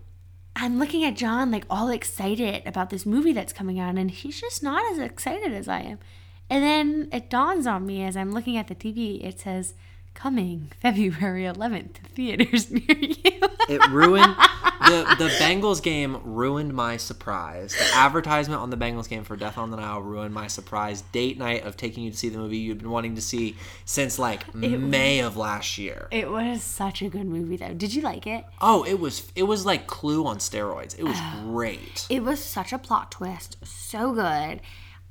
I'm 0.55 0.79
looking 0.79 1.03
at 1.03 1.15
John 1.15 1.51
like 1.51 1.65
all 1.69 1.89
excited 1.89 2.65
about 2.65 2.89
this 2.89 3.05
movie 3.05 3.33
that's 3.33 3.51
coming 3.51 3.79
out, 3.79 3.97
and 3.97 4.09
he's 4.11 4.39
just 4.39 4.61
not 4.63 4.89
as 4.93 4.99
excited 4.99 5.51
as 5.53 5.67
I 5.67 5.79
am. 5.81 5.99
And 6.53 6.63
then 6.63 7.09
it 7.11 7.31
dawns 7.31 7.65
on 7.65 7.83
me 7.83 8.03
as 8.03 8.15
I'm 8.15 8.31
looking 8.31 8.57
at 8.57 8.67
the 8.67 8.75
TV, 8.75 9.25
it 9.25 9.39
says, 9.39 9.73
coming 10.13 10.71
February 10.79 11.45
11th 11.45 11.93
to 11.93 12.01
theaters 12.03 12.69
near 12.69 12.95
you. 12.95 13.41
It 13.67 13.87
ruined 13.89 14.35
the 14.85 15.15
the 15.17 15.29
Bengals 15.39 15.81
game. 15.81 16.19
Ruined 16.23 16.71
my 16.75 16.97
surprise. 16.97 17.73
The 17.73 17.95
advertisement 17.95 18.61
on 18.61 18.69
the 18.69 18.77
Bengals 18.77 19.09
game 19.09 19.23
for 19.23 19.35
Death 19.35 19.57
on 19.57 19.71
the 19.71 19.77
Nile 19.77 20.01
ruined 20.01 20.35
my 20.35 20.45
surprise 20.45 21.01
date 21.11 21.39
night 21.39 21.63
of 21.65 21.75
taking 21.75 22.03
you 22.03 22.11
to 22.11 22.17
see 22.17 22.29
the 22.29 22.37
movie 22.37 22.57
you'd 22.57 22.77
been 22.77 22.91
wanting 22.91 23.15
to 23.15 23.21
see 23.21 23.55
since 23.85 24.19
like 24.19 24.53
May 24.53 25.21
of 25.21 25.35
last 25.35 25.79
year. 25.79 26.07
it 26.11 26.29
was 26.29 26.61
such 26.61 27.01
a 27.01 27.09
good 27.09 27.25
movie, 27.25 27.57
though. 27.57 27.73
Did 27.73 27.95
you 27.95 28.03
like 28.03 28.27
it? 28.27 28.45
Oh, 28.61 28.83
it 28.83 28.99
was 28.99 29.31
it 29.35 29.43
was 29.43 29.65
like 29.65 29.87
Clue 29.87 30.27
on 30.27 30.37
steroids. 30.37 30.99
It 30.99 31.03
was 31.03 31.17
great. 31.41 32.05
It 32.11 32.21
was 32.23 32.43
such 32.43 32.71
a 32.71 32.77
plot 32.77 33.11
twist. 33.11 33.57
So 33.63 34.13
good. 34.13 34.61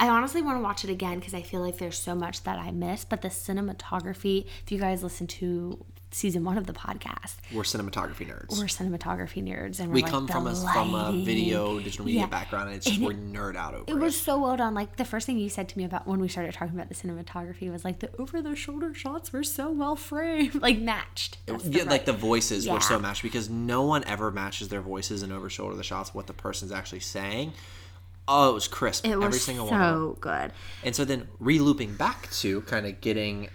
I 0.02 0.08
honestly 0.08 0.42
want 0.42 0.58
to 0.58 0.62
watch 0.62 0.82
it 0.82 0.90
again 0.90 1.20
because 1.20 1.32
I 1.32 1.42
feel 1.42 1.60
like 1.60 1.78
there's 1.78 1.96
so 1.96 2.16
much 2.16 2.42
that 2.42 2.58
I 2.58 2.72
missed. 2.72 3.08
But 3.08 3.22
the 3.22 3.28
cinematography, 3.28 4.46
if 4.64 4.72
you 4.72 4.78
guys 4.78 5.00
listen 5.04 5.28
to 5.28 5.84
season 6.10 6.42
one 6.44 6.58
of 6.58 6.66
the 6.66 6.72
podcast, 6.72 7.36
We're 7.54 7.62
cinematography 7.62 8.26
nerds. 8.28 8.58
we're 8.58 8.66
cinematography 8.66 9.42
nerds, 9.44 9.78
and 9.78 9.88
we're 9.90 9.94
we 9.94 10.02
like, 10.02 10.10
come 10.10 10.26
from 10.26 10.48
a 10.48 10.54
from 10.56 10.94
a 10.96 11.12
video 11.24 11.78
digital 11.78 12.04
media 12.04 12.22
Yeah. 12.22 12.26
background, 12.26 12.66
and 12.68 12.76
it's 12.78 12.86
just 12.86 12.98
And 12.98 13.06
we're 13.06 13.14
nerd 13.14 13.54
out 13.54 13.74
over 13.74 13.84
It 13.86 13.92
it 13.92 13.98
was 13.98 14.20
so 14.20 14.40
well 14.40 14.56
done. 14.56 14.74
Like 14.74 14.96
the 14.96 15.04
first 15.04 15.24
thing 15.24 15.38
you 15.38 15.48
said 15.48 15.68
to 15.68 15.78
me 15.78 15.84
about 15.84 16.08
when 16.08 16.18
we 16.18 16.26
started 16.26 16.52
talking 16.52 16.74
about 16.74 16.88
the 16.88 16.96
cinematography 16.96 17.70
was 17.70 17.84
like 17.84 18.00
the 18.00 18.10
over 18.18 18.42
the 18.42 18.56
shoulder 18.56 18.92
shots 18.92 19.32
were 19.32 19.44
so 19.44 19.70
well 19.70 19.94
framed, 19.94 20.54
like 20.60 20.78
matched. 20.80 21.38
That's 21.46 21.62
the 21.62 21.78
yeah, 21.78 21.84
like 21.84 22.06
the 22.06 22.12
voices 22.12 22.68
were 22.68 22.80
so 22.80 22.98
matched 22.98 23.22
because 23.22 23.48
no 23.48 23.82
one 23.84 24.02
ever 24.04 24.32
matches 24.32 24.68
their 24.68 24.82
voices 24.82 25.22
and 25.22 25.32
over 25.32 25.48
shoulder 25.48 25.76
the 25.76 25.84
shots 25.84 26.12
what 26.12 26.26
the 26.26 26.34
person's 26.34 26.72
actually 26.72 27.00
saying. 27.00 27.52
Oh, 28.34 28.50
it 28.50 28.54
was 28.54 28.66
crisp. 28.68 29.06
it 29.06 29.16
was 29.16 29.26
every 29.26 29.38
single 29.38 29.66
one. 29.66 29.74
of 29.80 29.80
them. 29.80 29.94
so 30.14 30.18
good. 30.20 30.52
And 30.82 30.96
so 30.96 31.04
then 31.04 31.28
re-looping 31.38 31.94
back 31.96 32.30
to 32.40 32.62
kind 32.62 32.86
of 32.86 33.00
getting 33.00 33.48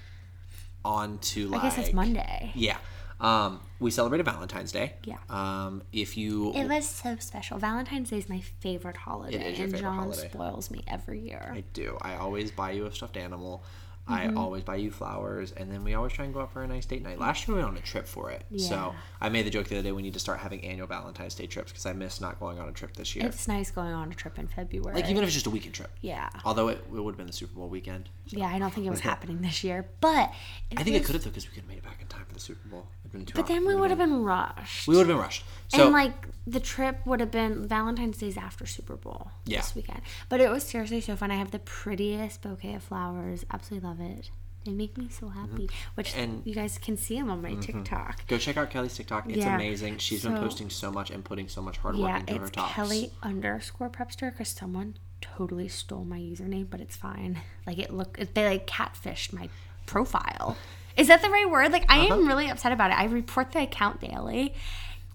onto 0.86 1.48
like 1.48 1.62
I 1.62 1.70
guess 1.70 1.78
it's 1.80 1.94
Monday. 1.94 2.52
Yeah. 2.56 2.78
Um, 3.20 3.60
we 3.80 3.90
celebrated 3.90 4.26
Valentine's 4.26 4.72
Day. 4.72 4.94
Yeah. 5.04 5.18
Um, 5.30 5.82
if 5.92 6.16
you 6.18 6.54
It 6.54 6.68
was 6.68 6.88
so 6.88 7.16
special. 7.20 7.58
Valentine's 7.58 8.12
Day 8.12 8.18
is 8.20 8.30
my 8.30 8.42
favorite 8.60 8.98
holiday, 8.98 9.48
and 9.48 9.58
favorite 9.58 9.82
John 9.82 9.98
holiday. 9.98 10.30
spoils 10.30 10.70
me 10.70 10.84
every 10.88 11.22
year. 11.22 11.52
I 11.54 11.64
do. 11.74 11.98
I 12.02 12.16
always 12.16 12.52
buy 12.52 12.72
you 12.72 12.86
a 12.86 12.92
stuffed 12.94 13.18
animal. 13.18 13.64
Mm-hmm. 14.10 14.38
I 14.38 14.42
always 14.42 14.64
buy 14.64 14.78
you 14.78 14.90
flowers, 14.92 15.52
and 15.52 15.72
then 15.72 15.84
we 15.84 15.94
always 15.94 16.14
try 16.14 16.26
and 16.26 16.34
go 16.34 16.40
out 16.42 16.54
for 16.54 16.64
a 16.64 16.68
nice 16.68 16.86
date 16.86 17.04
night. 17.04 17.20
Last 17.20 17.48
year 17.48 17.56
we 17.56 17.62
went 17.62 17.74
on 17.74 17.78
a 17.78 17.82
trip 17.86 18.08
for 18.08 18.32
it, 18.32 18.44
Yeah. 18.50 18.70
so 18.70 18.96
I 19.20 19.30
made 19.30 19.46
the 19.46 19.50
joke 19.50 19.68
the 19.68 19.76
other 19.76 19.84
day 19.84 19.92
we 19.92 20.02
need 20.02 20.14
to 20.14 20.20
start 20.20 20.40
having 20.40 20.64
annual 20.64 20.88
Valentine's 20.88 21.36
Day 21.36 21.46
trips 21.48 21.72
because 21.72 21.86
I 21.86 21.94
miss 21.94 22.22
not 22.22 22.40
going 22.40 22.58
on 22.60 22.70
a 22.70 22.72
trip 22.72 22.96
this 22.96 23.16
year. 23.16 23.26
It's 23.26 23.48
nice 23.48 23.70
going 23.70 23.92
on 23.94 24.10
a 24.12 24.16
trip 24.16 24.40
in 24.40 24.48
February. 24.48 24.96
like 24.96 25.10
even 25.10 25.24
if 25.24 25.28
it's 25.28 25.34
just 25.34 25.48
a 25.48 25.50
weekend 25.50 25.74
trip. 25.76 25.92
yeah, 26.02 26.30
Although 26.46 26.70
it, 26.70 26.78
it 26.88 26.92
would 27.00 27.12
have 27.12 27.18
been 27.18 27.28
the 27.28 27.34
Super 27.34 27.56
Bowl 27.56 27.68
weekend. 27.68 28.10
yeah. 28.28 28.48
I 28.48 28.60
don't 28.60 28.74
think 28.74 28.88
it 28.88 28.92
was 28.92 29.00
happening 29.12 29.42
this 29.42 29.64
year, 29.64 29.86
but 30.02 30.32
I 30.78 30.84
think 30.84 30.96
it 30.96 31.04
could 31.06 31.16
have 31.16 31.24
though 31.24 31.30
because 31.32 31.46
we 31.46 31.50
could 31.54 31.62
have 31.64 31.70
made 31.70 31.78
it 31.80 31.84
back 31.84 32.00
in 32.02 32.08
time 32.08 32.24
for 32.28 32.34
the 32.34 32.40
Super 32.40 32.68
Bowl. 32.70 32.88
But 33.34 33.48
then 33.48 33.66
we 33.66 33.74
would 33.74 33.90
have 33.90 33.98
been 34.00 34.24
rushed. 34.24 34.86
we 34.88 34.96
would 34.96 35.08
have 35.08 35.16
been 35.16 35.18
rushed. 35.18 35.46
So 35.70 35.84
and 35.86 35.94
like 35.94 36.28
the 36.46 36.60
trip 36.60 37.00
would 37.06 37.22
have 37.22 37.32
been 37.32 37.66
Valentine's 37.68 38.18
Day's 38.18 38.36
after 38.38 38.66
Super 38.66 38.98
Bowl 38.98 39.32
Yeah. 39.46 39.60
this 39.62 39.76
weekend. 39.76 40.02
But 40.28 40.42
it 40.42 40.50
was 40.52 40.64
seriously 40.64 41.00
so 41.02 41.16
fun. 41.16 41.32
I 41.32 41.36
have 41.36 41.52
the 41.52 41.60
prettiest 41.60 42.42
bouquet 42.42 42.74
of 42.76 42.84
flowers. 42.84 43.46
Absolutely 43.50 43.88
love 43.88 43.97
it. 44.00 44.30
They 44.66 44.72
make 44.74 44.98
me 44.98 45.08
so 45.10 45.30
happy. 45.30 45.70
Which 45.96 46.12
Mm-hmm. 46.12 46.20
And- 46.20 46.42
you 46.46 46.54
guys 46.54 46.78
can 46.78 46.98
see 46.98 47.16
them 47.18 47.30
on 47.30 47.42
my 47.42 47.54
TikTok. 47.56 48.28
go 48.28 48.38
check 48.38 48.58
out 48.58 48.70
Kelly's 48.70 48.96
TikTok. 48.96 49.30
It's 49.30 49.38
Yeah. 49.38 49.56
amazing. 49.56 49.98
She's 50.00 50.24
been 50.24 50.36
posting 50.36 50.70
so 50.70 50.92
much 50.92 51.10
and 51.10 51.24
putting 51.24 51.48
so 51.48 51.62
much 51.62 51.78
hard 51.78 51.96
work 51.96 52.10
Yeah, 52.10 52.20
into 52.20 52.34
her 52.40 52.42
it's 52.48 52.52
tops. 52.52 52.74
Kelly 52.74 53.12
underscore 53.24 53.90
prepster 53.90 54.30
because 54.32 54.50
someone 54.50 54.96
totally 55.22 55.68
stole 55.70 56.04
my 56.04 56.20
username, 56.20 56.70
but 56.70 56.82
it's 56.82 56.96
fine. 56.98 57.40
Like 57.66 57.78
it 57.80 57.94
look, 57.94 58.20
they 58.34 58.46
like 58.46 58.68
catfished 58.68 59.32
my 59.32 59.48
profile. 59.86 60.58
Is 60.98 61.08
that 61.08 61.22
the 61.22 61.30
right 61.30 61.50
word? 61.50 61.72
Like 61.72 61.86
I 61.90 62.02
Uh-huh. 62.06 62.16
am 62.16 62.28
really 62.28 62.50
upset 62.50 62.72
about 62.74 62.92
it. 62.92 63.00
I 63.00 63.06
report 63.06 63.52
the 63.54 63.62
account 63.62 64.02
daily, 64.02 64.54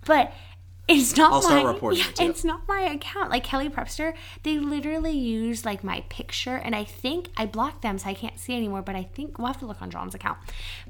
but 0.07 0.33
it's 0.89 1.17
not 1.17 1.33
I'll 1.33 1.43
my. 1.43 1.49
start 1.49 1.75
reporting 1.75 2.01
yeah, 2.01 2.25
it. 2.25 2.31
It's 2.31 2.45
not 2.45 2.67
my 2.69 2.81
account. 2.81 3.31
Like 3.31 3.45
Kelly 3.45 3.69
Prepster, 3.69 4.15
they 4.43 4.59
literally 4.59 5.13
use 5.13 5.65
like 5.65 5.83
my 5.85 6.05
picture, 6.09 6.57
and 6.57 6.75
I 6.75 6.85
think 6.85 7.29
I 7.37 7.47
blocked 7.47 7.83
them, 7.83 7.99
so 7.99 8.09
I 8.09 8.15
can't 8.15 8.39
see 8.39 8.57
anymore. 8.57 8.83
But 8.83 8.97
I 8.97 9.05
think 9.05 9.39
we'll 9.39 9.47
have 9.47 9.59
to 9.61 9.67
look 9.67 9.81
on 9.81 9.91
John's 9.91 10.15
account. 10.15 10.39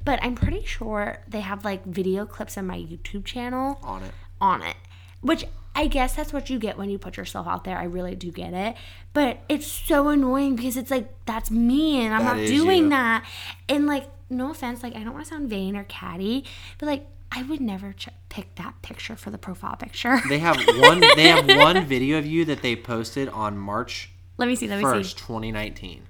But 0.05 0.19
I'm 0.23 0.35
pretty 0.35 0.65
sure 0.65 1.19
they 1.29 1.41
have 1.41 1.65
like 1.65 1.85
video 1.85 2.27
clips 2.27 2.57
on 2.57 2.67
my 2.67 2.79
YouTube 2.79 3.25
channel 3.25 3.79
on 3.83 4.03
it. 4.03 4.13
on 4.41 4.63
it. 4.63 4.77
Which 5.21 5.45
I 5.75 5.87
guess 5.87 6.15
that's 6.15 6.33
what 6.33 6.51
you 6.51 6.59
get 6.59 6.77
when 6.77 6.91
you 6.91 6.99
put 6.99 7.17
yourself 7.17 7.47
out 7.47 7.65
there. 7.65 7.79
I 7.79 7.85
really 7.85 8.15
do 8.15 8.31
get 8.31 8.53
it. 8.53 8.77
But 9.13 9.41
it's 9.49 9.67
so 9.67 10.09
annoying 10.09 10.57
because 10.57 10.77
it's 10.77 10.91
like, 10.91 11.09
that's 11.27 11.51
me 11.51 12.05
and 12.05 12.13
I'm 12.15 12.25
That 12.25 12.37
not 12.39 12.47
doing 12.47 12.85
you. 12.85 12.89
that. 12.91 13.25
And 13.69 13.87
like, 13.87 14.09
no 14.29 14.51
offense, 14.51 14.83
like, 14.83 14.97
I 14.97 15.05
don't 15.05 15.13
want 15.13 15.25
to 15.25 15.31
sound 15.31 15.49
vain 15.49 15.77
or 15.77 15.85
catty, 15.85 16.45
but 16.79 16.87
like, 16.87 17.07
I 17.35 17.43
would 17.45 17.61
never 17.61 17.93
ch- 17.93 18.09
pick 18.29 18.55
that 18.57 18.83
picture 18.83 19.17
for 19.17 19.31
the 19.31 19.39
profile 19.39 19.77
picture. 19.77 20.21
They 20.29 20.39
have 20.39 20.57
one. 20.79 21.01
they 21.01 21.29
have 21.29 21.47
one 21.59 21.85
video 21.87 22.19
of 22.19 22.27
you 22.27 22.45
that 22.45 22.63
they 22.63 22.77
posted 22.77 23.29
on 23.31 23.57
March 23.57 24.13
let 24.39 24.49
me 24.49 24.57
see, 24.57 24.67
let 24.67 24.79
me 24.79 24.85
first, 24.85 25.19
see. 25.19 25.25
twenty 25.25 25.53
nineteen. 25.53 26.03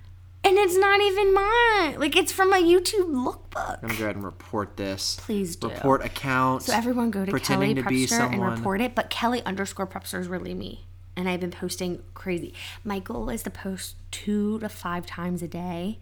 And 0.45 0.57
And 0.57 0.59
it's 0.59 0.77
not 0.77 1.01
even 1.01 1.35
mine. 1.35 2.01
Like 2.01 2.17
it's 2.17 2.33
from 2.33 2.53
a 2.53 2.57
YouTube 2.57 3.11
lookbook. 3.11 3.79
I'm 3.83 3.89
gonna 3.89 3.99
go 3.99 4.05
ahead 4.05 4.17
and 4.17 4.25
report 4.25 4.77
this. 4.77 5.19
Please 5.21 5.57
do. 5.57 5.69
Report 5.69 6.05
account. 6.05 6.63
So 6.63 6.73
everyone 6.73 7.11
go 7.11 7.25
to 7.25 7.39
Kelly 7.39 7.75
to 7.75 7.83
Prepster 7.83 8.33
and 8.33 8.43
report 8.43 8.81
it. 8.81 8.95
But 8.95 9.11
Kelly 9.11 9.43
underscore 9.45 9.87
Prepster 9.87 10.19
is 10.19 10.29
really 10.29 10.55
me. 10.55 10.87
And 11.15 11.29
I've 11.29 11.41
been 11.41 11.51
posting 11.51 12.03
crazy. 12.15 12.55
My 12.85 12.99
goal 12.99 13.29
is 13.29 13.43
to 13.43 13.51
post 13.51 13.97
two 14.11 14.59
to 14.61 14.69
five 14.69 15.05
times 15.05 15.43
a 15.43 15.49
day. 15.49 15.99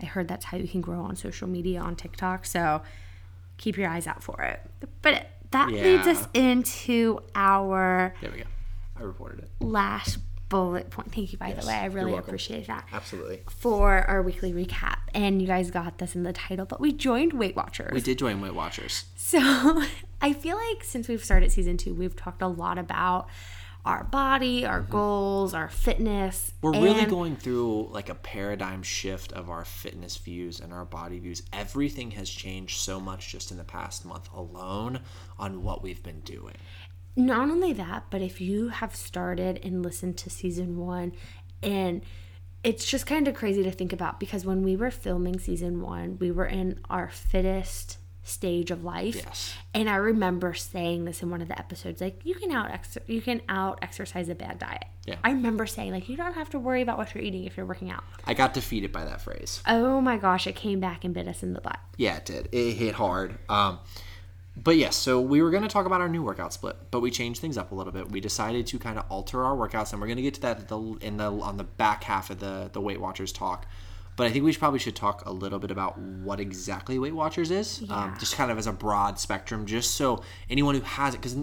I 0.00 0.06
heard 0.06 0.28
that's 0.28 0.46
how 0.46 0.56
you 0.56 0.68
can 0.68 0.80
grow 0.80 1.00
on 1.00 1.14
social 1.14 1.46
media 1.46 1.80
on 1.80 1.94
TikTok. 1.94 2.46
So 2.46 2.82
keep 3.58 3.76
your 3.76 3.88
eyes 3.88 4.06
out 4.06 4.22
for 4.22 4.42
it. 4.42 4.60
But 5.02 5.26
that 5.52 5.68
leads 5.70 6.06
us 6.06 6.26
into 6.34 7.20
our 7.34 8.14
There 8.20 8.30
we 8.30 8.38
go. 8.38 8.44
I 8.98 9.02
reported 9.02 9.40
it. 9.40 9.50
last 9.60 10.18
bullet 10.48 10.90
point. 10.90 11.12
Thank 11.12 11.32
you, 11.32 11.38
by 11.38 11.48
Yes, 11.48 11.62
the 11.64 11.68
way. 11.68 11.74
I 11.74 11.86
really 11.86 12.14
appreciate 12.14 12.66
that. 12.68 12.86
Absolutely. 12.92 13.40
For 13.50 13.98
our 14.08 14.22
weekly 14.22 14.52
recap. 14.52 14.98
And 15.12 15.40
you 15.40 15.46
guys 15.48 15.70
got 15.70 15.98
this 15.98 16.14
in 16.14 16.22
the 16.22 16.32
title, 16.32 16.66
but 16.66 16.80
we 16.80 16.92
joined 16.92 17.32
Weight 17.32 17.56
Watchers. 17.56 17.90
We 17.92 18.00
did 18.00 18.18
join 18.18 18.40
Weight 18.40 18.54
Watchers. 18.54 19.04
So 19.16 19.38
I 20.20 20.32
feel 20.32 20.56
like 20.56 20.84
since 20.84 21.08
we've 21.08 21.24
started 21.24 21.50
season 21.50 21.76
two, 21.76 21.94
we've 21.94 22.14
talked 22.14 22.42
a 22.42 22.46
lot 22.48 22.78
about 22.78 23.28
our 23.86 24.04
body, 24.04 24.66
our 24.66 24.80
goals, 24.80 25.54
our 25.54 25.68
fitness. 25.68 26.52
Mm-hmm. 26.62 26.66
We're 26.66 26.84
really 26.84 27.06
going 27.06 27.36
through 27.36 27.88
like 27.92 28.08
a 28.08 28.14
paradigm 28.14 28.82
shift 28.82 29.32
of 29.32 29.48
our 29.48 29.64
fitness 29.64 30.16
views 30.16 30.60
and 30.60 30.72
our 30.72 30.84
body 30.84 31.20
views. 31.20 31.42
Everything 31.52 32.10
has 32.12 32.28
changed 32.28 32.80
so 32.80 33.00
much 33.00 33.28
just 33.28 33.52
in 33.52 33.56
the 33.56 33.64
past 33.64 34.04
month 34.04 34.28
alone 34.34 35.00
on 35.38 35.62
what 35.62 35.82
we've 35.82 36.02
been 36.02 36.20
doing. 36.20 36.56
Not 37.14 37.48
only 37.48 37.72
that, 37.72 38.06
but 38.10 38.20
if 38.20 38.40
you 38.40 38.68
have 38.68 38.94
started 38.94 39.60
and 39.62 39.82
listened 39.82 40.18
to 40.18 40.30
season 40.30 40.76
one, 40.76 41.12
and 41.62 42.02
it's 42.62 42.84
just 42.84 43.06
kind 43.06 43.28
of 43.28 43.34
crazy 43.34 43.62
to 43.62 43.70
think 43.70 43.92
about 43.92 44.18
because 44.18 44.44
when 44.44 44.62
we 44.62 44.76
were 44.76 44.90
filming 44.90 45.38
season 45.38 45.80
one, 45.80 46.18
we 46.18 46.30
were 46.30 46.44
in 46.44 46.80
our 46.90 47.08
fittest 47.08 47.98
stage 48.26 48.70
of 48.70 48.84
life. 48.84 49.16
Yes. 49.16 49.54
And 49.72 49.88
I 49.88 49.96
remember 49.96 50.52
saying 50.54 51.04
this 51.04 51.22
in 51.22 51.30
one 51.30 51.40
of 51.40 51.48
the 51.48 51.58
episodes, 51.58 52.00
like 52.00 52.20
you 52.24 52.34
can 52.34 52.50
out 52.50 52.70
ex- 52.70 52.98
you 53.06 53.22
can 53.22 53.40
out 53.48 53.78
exercise 53.82 54.28
a 54.28 54.34
bad 54.34 54.58
diet. 54.58 54.84
Yeah. 55.06 55.16
I 55.22 55.30
remember 55.30 55.66
saying 55.66 55.92
like 55.92 56.08
you 56.08 56.16
don't 56.16 56.34
have 56.34 56.50
to 56.50 56.58
worry 56.58 56.82
about 56.82 56.98
what 56.98 57.14
you're 57.14 57.22
eating 57.22 57.44
if 57.44 57.56
you're 57.56 57.66
working 57.66 57.90
out. 57.90 58.04
I 58.26 58.34
got 58.34 58.52
defeated 58.52 58.92
by 58.92 59.04
that 59.04 59.20
phrase. 59.20 59.62
Oh 59.66 60.00
my 60.00 60.16
gosh, 60.16 60.46
it 60.46 60.56
came 60.56 60.80
back 60.80 61.04
and 61.04 61.14
bit 61.14 61.28
us 61.28 61.42
in 61.42 61.52
the 61.52 61.60
butt. 61.60 61.78
Yeah, 61.96 62.16
it 62.16 62.24
did. 62.24 62.48
It 62.52 62.72
hit 62.72 62.94
hard. 62.94 63.38
Um, 63.48 63.78
but 64.56 64.76
yes, 64.76 64.96
so 64.96 65.20
we 65.20 65.42
were 65.42 65.50
going 65.50 65.62
to 65.62 65.68
talk 65.68 65.84
about 65.84 66.00
our 66.00 66.08
new 66.08 66.22
workout 66.22 66.52
split, 66.52 66.76
but 66.90 67.00
we 67.00 67.10
changed 67.10 67.40
things 67.40 67.58
up 67.58 67.72
a 67.72 67.74
little 67.74 67.92
bit. 67.92 68.10
We 68.10 68.20
decided 68.20 68.66
to 68.68 68.78
kind 68.78 68.98
of 68.98 69.04
alter 69.10 69.44
our 69.44 69.54
workouts, 69.54 69.92
and 69.92 70.00
we're 70.00 70.06
going 70.06 70.16
to 70.16 70.22
get 70.22 70.34
to 70.34 70.40
that 70.40 70.70
in 71.02 71.18
the 71.18 71.30
on 71.30 71.58
the 71.58 71.64
back 71.64 72.04
half 72.04 72.30
of 72.30 72.40
the 72.40 72.70
the 72.72 72.80
Weight 72.80 73.00
Watchers 73.00 73.32
talk. 73.32 73.66
But 74.16 74.26
I 74.26 74.30
think 74.30 74.44
we 74.44 74.52
should, 74.52 74.60
probably 74.60 74.78
should 74.78 74.96
talk 74.96 75.26
a 75.26 75.30
little 75.32 75.58
bit 75.58 75.70
about 75.70 75.98
what 75.98 76.40
exactly 76.40 76.98
Weight 76.98 77.14
Watchers 77.14 77.50
is, 77.50 77.84
um, 77.90 78.16
just 78.18 78.34
kind 78.34 78.50
of 78.50 78.56
as 78.58 78.66
a 78.66 78.72
broad 78.72 79.18
spectrum, 79.18 79.66
just 79.66 79.94
so 79.94 80.22
anyone 80.48 80.74
who 80.74 80.80
has 80.80 81.14
it, 81.14 81.18
because 81.20 81.36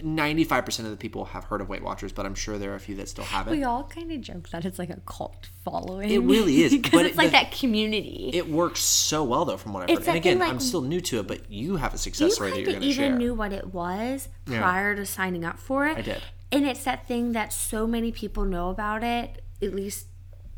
95% 0.00 0.78
of 0.80 0.90
the 0.90 0.96
people 0.96 1.24
have 1.26 1.44
heard 1.44 1.60
of 1.60 1.68
Weight 1.68 1.82
Watchers, 1.82 2.12
but 2.12 2.24
I'm 2.26 2.34
sure 2.34 2.58
there 2.58 2.72
are 2.72 2.76
a 2.76 2.80
few 2.80 2.94
that 2.96 3.08
still 3.08 3.24
haven't. 3.24 3.56
We 3.56 3.64
all 3.64 3.84
kind 3.84 4.10
of 4.12 4.20
joke 4.20 4.48
that 4.50 4.64
it's 4.64 4.78
like 4.78 4.90
a 4.90 5.00
cult 5.04 5.48
following. 5.64 6.10
It 6.10 6.18
really 6.18 6.62
is, 6.62 6.72
because 6.72 6.90
but 6.92 7.06
it's 7.06 7.14
it- 7.14 7.18
like 7.18 7.26
the- 7.28 7.32
that 7.32 7.52
community. 7.52 8.30
it 8.32 8.48
works 8.48 8.80
so 8.80 9.24
well 9.24 9.44
though, 9.44 9.56
from 9.56 9.72
what 9.72 9.84
I've 9.84 9.90
It's 9.90 10.06
heard. 10.06 10.08
And 10.08 10.16
again, 10.16 10.38
like- 10.38 10.48
I'm 10.50 10.60
still 10.60 10.82
new 10.82 11.00
to 11.02 11.20
it, 11.20 11.26
but 11.26 11.50
you 11.50 11.76
have 11.76 11.92
a 11.92 11.94
you 11.94 11.98
success 11.98 12.34
story 12.34 12.50
that 12.50 12.58
you're 12.60 12.66
going 12.66 12.80
to 12.80 12.86
even 12.86 13.18
knew 13.18 13.34
what 13.34 13.52
it 13.52 13.72
was 13.74 14.28
Yeah. 14.46 14.60
prior 14.60 14.94
to 14.96 15.04
signing 15.04 15.44
up 15.44 15.58
for 15.58 15.86
it. 15.86 15.98
I 15.98 16.02
did. 16.02 16.22
And 16.50 16.66
it's 16.66 16.84
that 16.84 17.06
thing 17.08 17.32
that 17.32 17.52
so 17.52 17.86
many 17.86 18.12
people 18.12 18.44
know 18.44 18.70
about 18.70 19.02
it, 19.02 19.42
at 19.62 19.74
least 19.74 20.06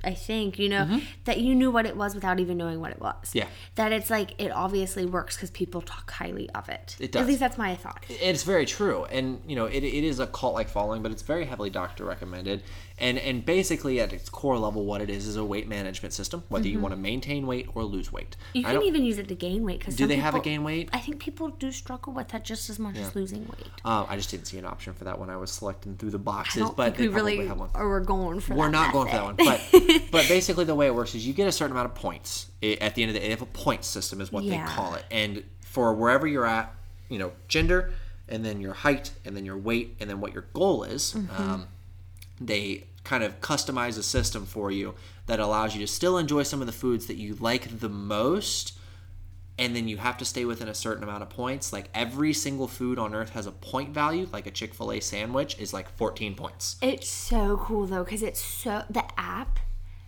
I 0.06 0.14
think, 0.14 0.58
you 0.58 0.68
know, 0.68 1.00
that 1.25 1.40
you 1.40 1.54
knew 1.54 1.70
what 1.70 1.87
it 1.87 1.96
was 1.96 2.14
without 2.14 2.40
even 2.40 2.56
knowing 2.56 2.80
what 2.80 2.92
it 2.92 3.00
was. 3.00 3.14
Mm-hmm. 3.14 3.38
Yeah. 3.38 3.46
That 3.76 3.92
it's 3.92 4.11
like, 4.11 4.34
it 4.38 4.50
obviously 4.50 5.06
works 5.06 5.37
because 5.37 5.50
people 5.50 5.80
talk 5.80 6.11
highly 6.11 6.50
of 6.50 6.68
it. 6.68 6.96
It 7.00 7.12
does. 7.12 7.23
At 7.23 7.28
least 7.28 7.40
that's 7.40 7.58
my 7.58 7.75
thought. 7.75 8.04
It's 8.08 8.42
very 8.42 8.66
true, 8.66 9.04
and 9.06 9.40
you 9.46 9.56
know 9.56 9.66
it, 9.66 9.84
it 9.84 10.04
is 10.04 10.20
a 10.20 10.26
cult 10.26 10.54
like 10.54 10.68
following, 10.68 11.02
but 11.02 11.12
it's 11.12 11.23
very 11.23 11.44
heavily 11.44 11.70
doctor 11.70 12.04
recommended. 12.04 12.62
And 12.96 13.18
and 13.18 13.44
basically 13.44 13.98
at 14.00 14.12
its 14.12 14.28
core 14.28 14.56
level, 14.56 14.84
what 14.84 15.00
it 15.02 15.10
is 15.10 15.26
is 15.26 15.34
a 15.36 15.44
weight 15.44 15.66
management 15.66 16.14
system, 16.14 16.44
whether 16.48 16.68
you 16.68 16.78
want 16.78 16.92
to 16.92 16.96
maintain 16.96 17.44
weight 17.44 17.68
or 17.74 17.82
lose 17.82 18.12
weight. 18.12 18.36
You 18.52 18.62
can 18.62 18.82
even 18.82 19.04
use 19.04 19.18
it 19.18 19.26
to 19.28 19.34
gain 19.34 19.64
weight. 19.64 19.80
Cause 19.84 19.96
do 19.96 20.06
they 20.06 20.16
have 20.16 20.36
a 20.36 20.40
gain 20.40 20.62
weight? 20.62 20.90
I 20.92 21.00
think 21.00 21.18
people 21.20 21.48
do 21.48 21.72
struggle 21.72 22.12
with 22.12 22.28
that 22.28 22.44
just 22.44 22.70
as 22.70 22.78
much 22.78 22.96
as 22.96 23.14
losing 23.16 23.46
weight. 23.48 23.66
Uh, 23.84 24.06
I 24.08 24.14
just 24.16 24.30
didn't 24.30 24.46
see 24.46 24.58
an 24.58 24.64
option 24.64 24.92
for 24.94 25.02
that 25.04 25.18
when 25.18 25.28
I 25.28 25.36
was 25.36 25.50
selecting 25.50 25.96
through 25.96 26.10
the 26.10 26.18
boxes, 26.20 26.70
but 26.76 26.96
we 26.96 27.08
really 27.08 27.44
have 27.46 27.58
one. 27.58 27.70
or 27.74 27.88
we're 27.88 27.98
going 28.00 28.38
for 28.38 28.50
that. 28.50 28.58
We're 28.58 28.70
not 28.70 28.92
going 28.92 29.08
for 29.08 29.14
that 29.14 29.24
one, 29.24 29.36
but 29.38 29.60
but 30.12 30.28
basically 30.28 30.64
the 30.64 30.76
way 30.76 30.86
it 30.86 30.94
works 30.94 31.16
is 31.16 31.26
you 31.26 31.32
get 31.34 31.48
a 31.48 31.52
certain 31.52 31.72
amount 31.72 31.86
of 31.86 31.96
points 31.96 32.46
at 32.62 32.94
the 32.94 33.02
end 33.02 33.10
of 33.10 33.14
the 33.14 33.18
day. 33.20 33.24
They 33.26 33.30
have 33.30 33.42
a 33.42 33.46
point 33.46 33.84
system, 33.84 34.20
is 34.20 34.30
what 34.30 34.44
Yeah. 34.44 34.64
they 34.64 34.72
call 34.72 34.94
it, 34.94 35.04
and 35.10 35.42
for 35.62 35.92
wherever 35.94 36.28
you're 36.28 36.46
at, 36.46 36.72
you 37.08 37.18
know, 37.18 37.32
gender, 37.48 37.92
and 38.28 38.44
then 38.44 38.60
your 38.60 38.72
height, 38.72 39.10
and 39.24 39.36
then 39.36 39.44
your 39.44 39.58
weight, 39.58 39.96
and 39.98 40.08
then 40.08 40.20
what 40.20 40.32
your 40.32 40.46
goal 40.54 40.84
is. 40.84 41.14
Mm-hmm. 41.14 41.42
Um, 41.42 41.66
they 42.41 42.85
kind 43.05 43.23
of 43.23 43.41
customize 43.41 43.99
a 43.99 44.03
system 44.03 44.47
for 44.47 44.71
you 44.71 44.95
that 45.26 45.38
allows 45.41 45.75
you 45.75 45.81
to 45.81 45.87
still 45.87 46.17
enjoy 46.19 46.43
some 46.43 46.61
of 46.61 46.67
the 46.67 46.73
foods 46.73 47.07
that 47.07 47.17
you 47.17 47.35
like 47.37 47.81
the 47.81 47.88
most 47.88 48.79
and 49.57 49.76
then 49.76 49.87
you 49.87 49.97
have 49.99 50.19
to 50.19 50.25
stay 50.25 50.45
within 50.45 50.67
a 50.69 50.75
certain 50.75 51.05
amount 51.05 51.23
of 51.23 51.31
points 51.31 51.73
like 51.73 51.88
every 51.95 52.33
single 52.33 52.67
food 52.67 52.99
on 52.99 53.14
earth 53.14 53.31
has 53.31 53.47
a 53.47 53.53
point 53.53 53.91
value 53.95 54.26
like 54.33 54.47
a 54.47 54.50
chick-fil-a 54.50 55.00
sandwich 55.00 55.59
is 55.61 55.73
like 55.73 55.88
14 55.97 56.35
points 56.35 56.76
It's 56.83 57.09
so 57.09 57.59
cool 57.59 57.87
though, 57.87 58.05
because 58.05 58.23
it's 58.23 58.41
so 58.41 58.83
the 58.91 59.05
app 59.19 59.61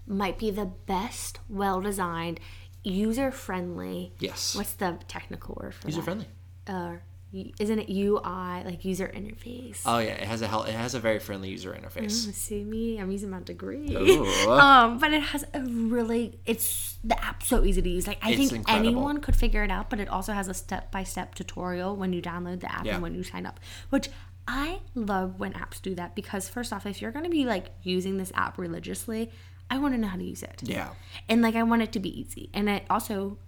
might 0.06 0.38
be 0.38 0.50
the 0.50 0.64
best, 0.66 1.40
well 1.48 1.80
designed, 1.80 2.40
user 2.82 3.30
friendly. 3.30 4.12
yes 4.20 4.54
What's 4.56 4.72
the 4.72 4.98
technical 5.06 5.58
word 5.60 5.74
for 5.74 5.86
user 5.88 6.00
that? 6.00 6.04
friendly 6.04 6.26
Uh, 6.66 6.96
isn't 7.32 7.78
it 7.80 7.88
UI 7.90 8.64
like 8.64 8.84
user 8.84 9.08
interface? 9.14 9.80
oh 9.84 9.98
yeah 9.98 10.12
it 10.12 10.22
has 10.26 10.40
a 10.42 10.46
it 10.46 10.74
has 10.74 10.94
a 10.94 11.00
very 11.00 11.18
friendly 11.18 11.50
user 11.50 11.72
interface 11.72 12.32
See 12.32 12.64
me, 12.64 12.98
I'm 12.98 13.10
using 13.10 13.30
my 13.30 13.40
degree. 13.40 13.94
Um, 14.48 14.98
but 14.98 15.12
it 15.12 15.22
has 15.22 15.44
a 15.52 15.60
really 15.60 16.38
it's 16.46 16.96
the 17.04 17.22
app 17.22 17.42
so 17.42 17.64
easy 17.64 17.82
to 17.82 17.88
use. 17.88 18.06
Like 18.06 18.18
I 18.22 18.30
It's 18.30 18.38
think 18.38 18.52
incredible. 18.52 18.86
anyone 18.88 19.20
could 19.20 19.36
figure 19.36 19.62
it 19.64 19.70
out, 19.70 19.90
but 19.90 20.00
it 20.00 20.08
also 20.08 20.32
has 20.32 20.48
a 20.48 20.54
step 20.54 20.90
by 20.90 21.02
step 21.04 21.34
tutorial 21.34 21.96
when 21.96 22.12
you 22.12 22.22
download 22.22 22.60
the 22.60 22.72
app 22.72 22.84
Yeah. 22.84 22.94
and 22.94 23.02
when 23.02 23.14
you 23.14 23.22
sign 23.22 23.44
up, 23.46 23.60
which 23.90 24.08
I 24.48 24.80
love 24.94 25.38
when 25.40 25.52
apps 25.54 25.82
do 25.82 25.94
that 25.96 26.14
because 26.14 26.48
first 26.48 26.72
off, 26.72 26.86
if 26.86 27.02
you're 27.02 27.10
gonna 27.12 27.28
be 27.28 27.44
like 27.44 27.66
using 27.82 28.16
this 28.18 28.30
app 28.34 28.56
religiously, 28.58 29.30
I 29.68 29.78
want 29.78 29.94
to 29.94 29.98
know 29.98 30.06
how 30.06 30.16
to 30.16 30.24
use 30.24 30.44
it. 30.44 30.62
yeah 30.62 30.90
And 31.28 31.42
like 31.42 31.56
I 31.56 31.64
want 31.64 31.82
it 31.82 31.90
to 31.92 32.00
be 32.00 32.20
easy. 32.20 32.50
And 32.54 32.68
it 32.68 32.84
also 32.88 33.38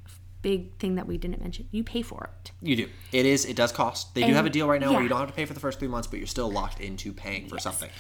big 0.43 0.75
thing 0.79 0.95
that 0.95 1.07
we 1.07 1.19
didn't 1.19 1.41
mention, 1.43 1.67
you 1.71 1.83
pay 1.83 2.03
for 2.03 2.31
it. 2.45 2.53
you 2.63 2.77
do 2.77 2.89
it 3.13 3.27
is 3.27 3.45
it 3.45 3.57
does 3.57 3.73
cost 3.73 4.15
they 4.15 4.23
do 4.25 4.33
have 4.35 4.47
a 4.47 4.51
deal 4.51 4.69
right 4.69 4.81
now 4.81 4.93
where 4.93 5.03
you 5.03 5.09
don't 5.09 5.19
have 5.19 5.29
to 5.29 5.35
pay 5.35 5.45
for 5.45 5.55
the 5.55 5.61
first 5.61 5.79
three 5.79 5.89
months 5.89 6.07
but 6.07 6.19
you're 6.19 6.27
still 6.27 6.51
locked 6.51 6.81
into 6.81 7.13
paying 7.13 7.49
for 7.49 7.59
something 7.59 7.91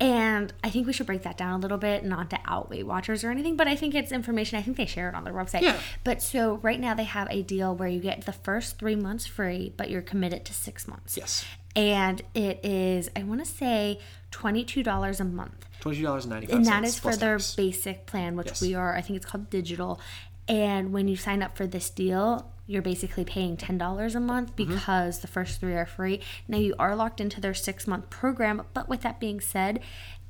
And 0.00 0.52
I 0.64 0.70
think 0.70 0.86
we 0.88 0.92
should 0.92 1.06
break 1.06 1.22
that 1.22 1.36
down 1.36 1.60
a 1.60 1.62
little 1.62 1.78
bit, 1.78 2.04
not 2.04 2.28
to 2.30 2.38
out 2.46 2.68
Weight 2.70 2.84
Watchers 2.86 3.22
or 3.22 3.30
anything, 3.30 3.56
but 3.56 3.68
I 3.68 3.76
think 3.76 3.94
it's 3.94 4.10
information. 4.10 4.58
I 4.58 4.62
think 4.62 4.76
they 4.76 4.86
share 4.86 5.08
it 5.08 5.14
on 5.14 5.22
their 5.22 5.32
website. 5.34 5.60
Yeah. 5.62 5.78
But 6.02 6.20
so 6.20 6.56
right 6.56 6.80
now 6.80 6.92
they 6.94 7.04
have 7.04 7.28
a 7.30 7.42
deal 7.42 7.76
where 7.76 7.88
you 7.88 8.00
get 8.00 8.24
the 8.26 8.32
first 8.32 8.78
three 8.80 8.96
months 8.96 9.26
free, 9.26 9.72
but 9.76 9.90
you're 9.90 10.02
committed 10.02 10.44
to 10.46 10.52
six 10.54 10.88
months. 10.88 11.16
yes 11.16 11.44
And 11.76 12.20
it 12.34 12.64
is, 12.64 13.10
I 13.14 13.22
want 13.22 13.44
to 13.44 13.50
say, 13.50 14.00
$22 14.32 15.20
a 15.20 15.24
month. 15.24 15.66
$22.95 15.82 16.48
And 16.52 16.66
that 16.66 16.84
is 16.84 16.98
for 16.98 17.14
their 17.14 17.38
basic 17.56 18.06
plan, 18.06 18.34
which 18.36 18.48
Yes. 18.48 18.60
we 18.62 18.74
are, 18.74 18.96
I 18.96 19.02
think 19.02 19.18
it's 19.18 19.26
called 19.26 19.50
digital. 19.50 20.00
And 20.48 20.92
when 20.92 21.08
you 21.08 21.16
sign 21.16 21.42
up 21.42 21.56
for 21.56 21.66
this 21.66 21.88
deal, 21.90 22.50
you're 22.66 22.82
basically 22.82 23.24
paying 23.24 23.56
$10 23.56 24.14
a 24.14 24.20
month 24.20 24.56
Mm-hmm. 24.56 24.74
because 24.74 25.18
the 25.20 25.28
first 25.28 25.60
three 25.60 25.74
are 25.74 25.86
free. 25.86 26.20
Now, 26.48 26.58
you 26.58 26.74
are 26.78 26.94
locked 26.96 27.20
into 27.20 27.40
their 27.40 27.54
six 27.54 27.86
month 27.86 28.10
program, 28.10 28.62
but 28.74 28.88
with 28.88 29.02
that 29.02 29.20
being 29.20 29.40
said, 29.40 29.80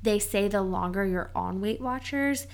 they 0.01 0.19
say 0.19 0.47
the 0.47 0.61
longer 0.61 1.05
you're 1.05 1.31
on 1.35 1.61
Weight 1.61 1.79
Watchers, 1.81 2.47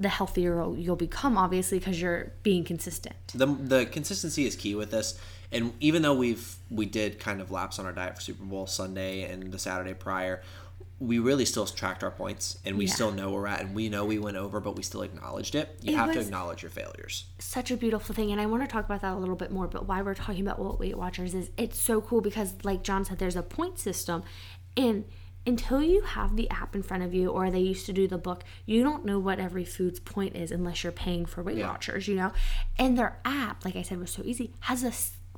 the 0.00 0.08
healthier 0.08 0.56
you'll- 0.56 0.76
you'll 0.78 0.96
become, 0.96 1.36
obviously, 1.38 1.78
because 1.78 2.00
you're 2.00 2.32
being 2.42 2.64
consistent. 2.64 3.16
the 3.34 3.46
the 3.46 3.86
consistency 3.86 4.46
is 4.46 4.54
key 4.56 4.74
with 4.74 4.90
this 4.90 5.18
and 5.50 5.72
even 5.80 6.02
though 6.02 6.14
we've 6.14 6.56
we 6.70 6.84
did 6.86 7.18
kind 7.18 7.40
of 7.40 7.50
lapse 7.50 7.78
on 7.78 7.86
our 7.86 7.92
diet 7.92 8.14
for 8.14 8.20
super 8.20 8.44
bowl 8.44 8.66
sunday 8.66 9.22
and 9.22 9.50
the 9.50 9.58
saturday 9.58 9.94
prior 9.94 10.42
we 11.00 11.18
really 11.20 11.44
still 11.44 11.64
tracked 11.64 12.02
our 12.02 12.10
points 12.10 12.58
and 12.64 12.76
we 12.76 12.86
Yeah. 12.86 12.92
still 12.92 13.10
know 13.12 13.30
where 13.30 13.42
we're 13.42 13.46
at 13.46 13.60
and 13.60 13.74
we 13.74 13.88
know 13.88 14.04
we 14.04 14.18
went 14.18 14.36
over 14.36 14.58
but 14.58 14.74
we 14.74 14.82
still 14.82 15.02
acknowledged 15.02 15.54
it 15.54 15.78
you 15.80 15.92
It 15.92 15.96
have 15.96 16.12
to 16.12 16.20
acknowledge 16.20 16.62
your 16.62 16.70
failures 16.70 17.26
such 17.38 17.70
a 17.70 17.76
beautiful 17.76 18.14
thing 18.14 18.32
and 18.32 18.40
i 18.40 18.46
want 18.46 18.62
to 18.64 18.68
talk 18.68 18.84
about 18.84 19.02
that 19.02 19.12
a 19.14 19.16
little 19.18 19.36
bit 19.36 19.52
more 19.52 19.68
but 19.68 19.86
why 19.86 20.02
we're 20.02 20.14
talking 20.14 20.40
about 20.40 20.58
what 20.58 20.80
weight 20.80 20.98
watchers 20.98 21.34
is 21.34 21.50
it's 21.56 21.78
so 21.80 22.00
cool 22.00 22.20
because 22.20 22.54
like 22.64 22.82
john 22.82 23.04
said 23.04 23.18
there's 23.18 23.36
a 23.36 23.42
point 23.44 23.78
system 23.78 24.24
and 24.76 25.04
until 25.46 25.80
you 25.80 26.02
have 26.02 26.34
the 26.36 26.50
app 26.50 26.74
in 26.74 26.82
front 26.82 27.02
of 27.04 27.14
you 27.14 27.30
or 27.30 27.48
they 27.50 27.60
used 27.60 27.86
to 27.86 27.92
do 27.92 28.08
the 28.08 28.18
book 28.18 28.42
you 28.66 28.82
don't 28.82 29.04
know 29.04 29.20
what 29.20 29.38
every 29.38 29.64
food's 29.64 30.00
point 30.00 30.34
is 30.36 30.50
unless 30.50 30.82
you're 30.82 30.92
paying 30.92 31.24
for 31.24 31.42
weight 31.44 31.58
Yeah. 31.58 31.68
watchers 31.68 32.08
you 32.08 32.16
know 32.16 32.32
and 32.76 32.98
their 32.98 33.18
app 33.24 33.64
like 33.64 33.76
i 33.76 33.82
said 33.82 33.98
was 34.00 34.10
so 34.10 34.22
easy 34.24 34.52
has 34.60 34.82
a 34.82 34.90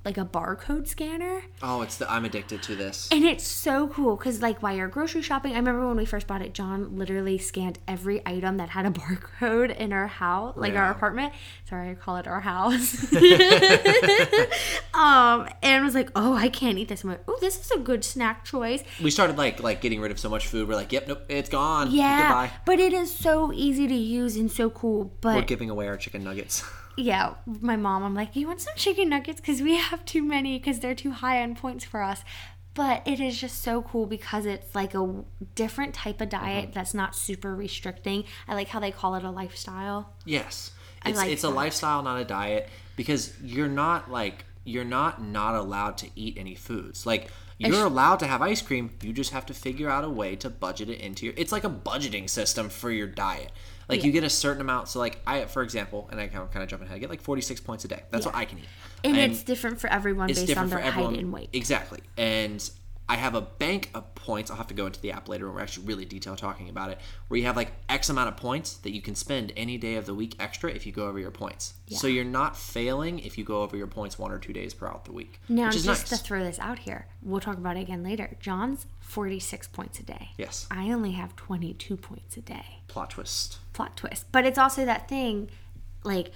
like 0.05 0.17
a 0.17 0.25
barcode 0.25 0.89
scanner. 0.89 1.43
Oh, 1.63 1.83
it's 1.83 1.99
the 1.99 2.11
I'm 2.11 2.25
addicted 2.25 2.63
to 2.65 2.75
this. 2.75 3.09
And 3.13 3.25
it's 3.25 3.47
so 3.47 3.89
cool 3.89 4.17
because, 4.17 4.41
like, 4.41 4.63
while 4.63 4.75
you're 4.75 4.89
grocery 4.89 5.21
shopping, 5.21 5.53
I 5.53 5.57
remember 5.57 5.87
when 5.87 5.97
we 5.97 6.07
first 6.07 6.27
bought 6.27 6.41
it, 6.41 6.55
John 6.55 6.97
literally 6.97 7.37
scanned 7.37 7.79
every 7.87 8.23
item 8.25 8.57
that 8.57 8.71
had 8.71 8.87
a 8.87 8.91
barcode 9.01 9.77
in 9.77 9.93
our 9.93 10.07
house, 10.07 10.57
like 10.57 10.75
our 10.75 10.91
apartment. 10.91 11.35
Sorry, 11.69 11.91
I 11.91 11.95
call 11.95 12.17
it 12.17 12.27
our 12.27 12.41
house. 12.41 13.13
um, 14.95 15.49
and 15.63 15.85
was 15.85 15.95
like, 15.95 16.11
"Oh, 16.17 16.35
I 16.35 16.49
can't 16.49 16.79
eat 16.79 16.89
this." 16.89 17.05
I'm 17.05 17.11
like, 17.11 17.25
"Oh, 17.29 17.39
this 17.41 17.61
is 17.61 17.71
a 17.71 17.79
good 17.79 18.05
snack 18.05 18.45
choice." 18.45 18.83
We 19.03 19.11
started 19.11 19.37
like 19.37 19.63
like 19.63 19.81
getting 19.81 20.01
rid 20.01 20.11
of 20.11 20.19
so 20.19 20.29
much 20.29 20.47
food. 20.47 20.69
We're 20.69 20.77
like, 20.77 20.93
yep, 20.93 21.09
nope, 21.09 21.25
it's 21.29 21.49
gone. 21.51 21.91
Yeah, 21.91 22.23
Goodbye. 22.23 22.51
but 22.65 22.79
it 22.81 22.93
is 22.93 23.15
so 23.15 23.53
easy 23.53 23.87
to 23.87 23.95
use 23.95 24.37
and 24.37 24.51
so 24.51 24.71
cool. 24.71 25.13
But 25.21 25.37
We're 25.37 25.43
giving 25.43 25.69
away 25.69 25.89
our 25.89 25.97
chicken 25.97 26.25
nuggets. 26.25 26.65
yeah, 26.97 27.35
my 27.47 27.77
mom, 27.77 28.03
I'm 28.03 28.15
like, 28.15 28.37
you 28.37 28.47
want 28.47 28.61
some 28.61 28.75
chicken 28.77 29.09
nuggets? 29.09 29.41
Because 29.41 29.63
we 29.63 29.77
have 29.77 30.05
too 30.05 30.23
many 30.23 30.59
because 30.59 30.81
they're 30.81 30.95
too 30.95 31.13
high 31.13 31.43
on 31.43 31.55
points 31.55 31.85
for 31.85 32.03
us. 32.03 32.23
But 32.75 33.03
it 33.07 33.21
is 33.21 33.41
just 33.41 33.63
so 33.63 33.83
cool 33.83 34.07
because 34.07 34.47
it's 34.47 34.75
like 34.75 34.95
a 34.95 35.25
different 35.55 35.93
type 35.95 36.21
of 36.21 36.29
diet 36.29 36.67
Mm-hmm. 36.67 36.73
that's 36.73 36.95
not 36.95 37.17
super 37.17 37.55
restricting. 37.55 38.25
I 38.47 38.55
like 38.55 38.69
how 38.69 38.79
they 38.81 38.93
call 38.93 39.15
it 39.17 39.25
a 39.25 39.31
lifestyle. 39.31 40.13
Yes. 40.25 40.73
It's 41.05 41.17
like 41.17 41.31
it's 41.31 41.45
a 41.45 41.49
lifestyle, 41.49 42.03
not 42.03 42.21
a 42.21 42.25
diet, 42.25 42.69
because 42.95 43.33
you're 43.43 43.69
not 43.69 44.11
like 44.11 44.45
you're 44.65 44.85
not 44.85 45.23
not 45.23 45.55
allowed 45.55 45.97
to 45.99 46.09
eat 46.15 46.37
any 46.39 46.55
foods. 46.55 47.07
Like 47.07 47.31
you're 47.61 47.87
allowed 47.87 48.21
to 48.21 48.27
have 48.27 48.43
ice 48.43 48.63
cream, 48.63 48.91
you 49.03 49.13
just 49.13 49.33
have 49.33 49.47
to 49.47 49.55
figure 49.55 49.89
out 49.89 50.05
a 50.05 50.09
way 50.09 50.37
to 50.37 50.51
budget 50.51 50.89
it 50.89 51.01
into 51.01 51.27
your 51.27 51.35
it's 51.37 51.53
like 51.53 51.65
a 51.65 51.71
budgeting 51.71 52.29
system 52.29 52.69
for 52.69 52.91
your 52.91 53.07
diet. 53.07 53.53
Like 53.89 54.05
you 54.05 54.13
get 54.13 54.23
a 54.23 54.31
certain 54.31 54.61
amount. 54.61 54.89
So 54.89 54.99
like 54.99 55.21
I 55.27 55.45
for 55.47 55.63
example, 55.63 56.09
and 56.11 56.21
I 56.21 56.29
kind 56.29 56.43
of 56.45 56.51
kind 56.51 56.63
of 56.63 56.69
jumping 56.69 56.87
ahead, 56.87 56.97
I 56.97 57.01
get 57.01 57.11
like 57.11 57.23
46 57.23 57.61
points 57.61 57.85
a 57.85 57.89
day. 57.89 58.03
That's 58.11 58.25
what 58.25 58.35
I 58.35 58.45
can 58.45 58.59
eat. 58.59 58.65
And, 59.03 59.17
it's 59.17 59.43
different 59.43 59.81
for 59.81 59.89
everyone 59.89 60.29
based 60.29 60.57
on 60.57 60.69
their 60.69 60.81
height 60.81 61.19
and 61.19 61.33
weight. 61.33 61.49
Exactly. 61.53 62.01
And 62.17 62.71
I 63.11 63.17
have 63.17 63.35
a 63.35 63.41
bank 63.41 63.91
of 63.93 64.15
points. 64.15 64.51
I'll 64.53 64.57
have 64.57 64.69
to 64.69 64.75
go 64.75 64.87
into 64.87 65.01
the 65.01 65.11
app 65.11 65.29
later 65.29 65.47
when 65.47 65.57
we're 65.57 65.63
actually 65.63 65.87
really 65.87 66.05
detailed 66.05 66.39
talking 66.39 66.69
about 66.69 66.91
it, 66.91 66.99
where 67.27 67.39
you 67.41 67.47
have 67.47 67.57
like 67.57 67.73
X 67.89 68.09
amount 68.09 68.29
of 68.29 68.37
points 68.37 68.75
that 68.79 68.93
you 68.95 69.03
can 69.03 69.17
spend 69.17 69.53
any 69.57 69.79
day 69.79 69.97
of 69.97 70.07
the 70.07 70.15
week 70.15 70.37
extra 70.39 70.71
if 70.71 70.87
you 70.87 70.93
go 70.93 71.09
over 71.09 71.19
your 71.19 71.33
points. 71.33 71.75
So 71.89 72.07
you're 72.07 72.25
not 72.25 72.57
failing 72.57 73.19
if 73.19 73.37
you 73.37 73.43
go 73.45 73.63
over 73.63 73.77
your 73.77 73.89
points 73.89 74.17
one 74.17 74.31
or 74.31 74.39
two 74.39 74.53
days 74.53 74.73
per 74.75 74.87
out 74.87 75.07
the 75.07 75.13
week, 75.13 75.41
Now, 75.49 75.71
just 75.71 75.87
nice. 75.87 76.09
to 76.11 76.17
throw 76.17 76.45
this 76.45 76.61
out 76.61 76.79
here, 76.79 77.09
we'll 77.21 77.41
talk 77.41 77.57
about 77.57 77.77
it 77.77 77.81
again 77.81 78.05
later. 78.05 78.37
John's 78.39 78.87
46 79.01 79.67
points 79.69 79.99
a 79.99 80.05
day. 80.05 80.29
yes. 80.39 80.69
I 80.71 80.93
only 80.93 81.11
have 81.13 81.35
22 81.35 81.97
points 81.97 82.37
a 82.37 82.43
day. 82.43 82.83
Plot 82.87 83.11
twist. 83.11 83.59
plot 83.73 83.97
twist. 83.97 84.27
But 84.31 84.47
it's 84.47 84.59
also 84.59 84.85
that 84.85 85.09
thing, 85.09 85.51
like 86.05 86.31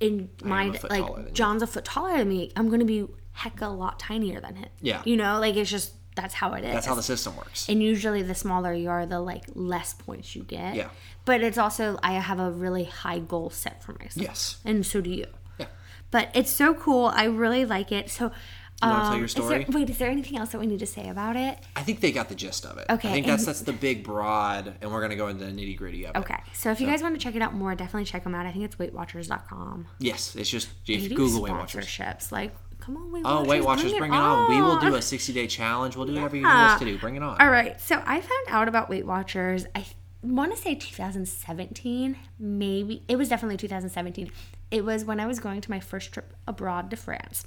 in 0.00 0.30
my 0.42 0.64
a 0.64 0.72
foot 0.72 0.90
taller 0.90 1.06
than 1.14 1.16
like 1.22 1.28
you. 1.28 1.32
John's 1.34 1.62
a 1.62 1.66
foot 1.68 1.84
taller 1.84 2.18
than 2.18 2.28
me. 2.28 2.50
I'm 2.56 2.68
gonna 2.70 2.84
be 2.84 3.06
heck 3.32 3.60
a 3.60 3.68
lot 3.68 4.00
tinier 4.00 4.40
than 4.40 4.56
him. 4.56 4.68
Yeah. 4.80 5.00
you 5.04 5.16
know, 5.16 5.38
like 5.38 5.54
it's 5.54 5.70
just 5.70 5.92
that's 6.20 6.34
how 6.34 6.52
it 6.54 6.64
is. 6.64 6.72
That's 6.74 6.86
how 6.86 6.94
the 6.96 7.02
system 7.02 7.36
works. 7.36 7.68
and 7.68 7.82
usually, 7.82 8.22
the 8.22 8.34
smaller 8.34 8.72
you 8.74 8.90
are, 8.90 9.06
the 9.06 9.20
like 9.20 9.44
less 9.54 9.94
points 9.94 10.34
you 10.36 10.42
get. 10.42 10.74
Yeah. 10.74 10.90
But 11.24 11.42
it's 11.42 11.58
also 11.58 11.98
I 12.02 12.12
have 12.14 12.40
a 12.40 12.50
really 12.50 12.84
high 12.84 13.20
goal 13.20 13.50
set 13.50 13.82
for 13.82 13.92
myself. 13.92 14.26
Yes. 14.26 14.58
And 14.64 14.84
so 14.84 15.00
do 15.00 15.10
you. 15.10 15.26
Yeah. 15.58 15.66
But 16.10 16.30
it's 16.34 16.50
so 16.50 16.74
cool. 16.74 17.06
I 17.06 17.24
really 17.24 17.64
like 17.64 17.92
it. 17.92 18.10
So. 18.10 18.32
You 18.80 18.88
wanna 18.90 19.00
tell 19.02 19.10
um, 19.10 19.16
your 19.16 19.24
is 19.24 19.34
there- 19.34 19.44
story? 19.44 19.66
wait, 19.70 19.90
is 19.90 19.98
there 19.98 20.08
anything 20.08 20.38
else 20.38 20.50
that 20.50 20.60
we 20.60 20.66
need 20.68 20.78
to 20.78 20.86
say 20.86 21.08
about 21.08 21.34
it? 21.34 21.58
I 21.74 21.82
think 21.82 21.98
they 22.00 22.12
got 22.12 22.28
the 22.28 22.36
gist 22.36 22.64
of 22.64 22.78
it. 22.78 22.86
Okay, 22.88 23.08
I 23.08 23.12
think 23.12 23.26
that's 23.26 23.44
that's 23.44 23.62
the 23.62 23.72
big 23.72 24.04
broad, 24.04 24.72
and 24.80 24.92
we're 24.92 25.00
gonna 25.00 25.16
go 25.16 25.26
into 25.26 25.44
the 25.44 25.50
nitty 25.50 25.76
gritty 25.76 26.06
of 26.06 26.14
it. 26.14 26.18
Okay, 26.20 26.38
so 26.52 26.70
if 26.70 26.80
you 26.80 26.86
guys 26.86 27.02
want 27.02 27.16
to 27.16 27.20
check 27.20 27.34
it 27.34 27.42
out 27.42 27.54
more, 27.54 27.74
definitely 27.74 28.04
check 28.04 28.22
them 28.22 28.36
out. 28.36 28.46
I 28.46 28.52
think 28.52 28.64
it's 28.64 28.76
WeightWatchers.com. 28.76 29.88
Yes, 29.98 30.36
it's 30.36 30.48
just 30.48 30.68
They 30.86 30.94
if 30.94 31.02
you 31.10 31.16
Google 31.16 31.42
Weight 31.42 31.50
Watchers. 31.52 31.86
sponsorships. 31.86 32.30
Like, 32.30 32.54
come 32.88 32.96
on, 32.96 33.08
oh, 33.08 33.12
Weight 33.12 33.22
Oh, 33.24 33.44
Weight 33.44 33.64
Watchers, 33.64 33.92
bring, 33.92 33.98
bring 33.98 34.12
it, 34.12 34.16
it 34.16 34.20
on. 34.20 34.48
We 34.48 34.62
will 34.62 34.78
do 34.78 34.94
a 34.94 35.02
60 35.02 35.32
day 35.32 35.46
challenge. 35.46 35.96
We'll 35.96 36.06
do 36.06 36.14
whatever 36.14 36.36
you 36.36 36.42
need 36.42 36.48
us 36.48 36.78
to 36.78 36.84
do. 36.84 36.98
Bring 36.98 37.16
it 37.16 37.22
on. 37.22 37.40
All 37.40 37.50
right. 37.50 37.80
So 37.80 38.02
I 38.04 38.20
found 38.20 38.46
out 38.48 38.68
about 38.68 38.88
Weight 38.88 39.06
Watchers. 39.06 39.66
I 39.74 39.84
want 40.22 40.54
to 40.54 40.60
say 40.60 40.74
2017, 40.74 42.16
maybe. 42.38 43.02
It 43.08 43.16
was 43.16 43.28
definitely 43.28 43.58
2017. 43.58 44.30
It 44.70 44.84
was 44.84 45.04
when 45.04 45.20
I 45.20 45.26
was 45.26 45.38
going 45.38 45.60
to 45.60 45.70
my 45.70 45.80
first 45.80 46.12
trip 46.12 46.34
abroad 46.46 46.90
to 46.90 46.96
France. 46.96 47.46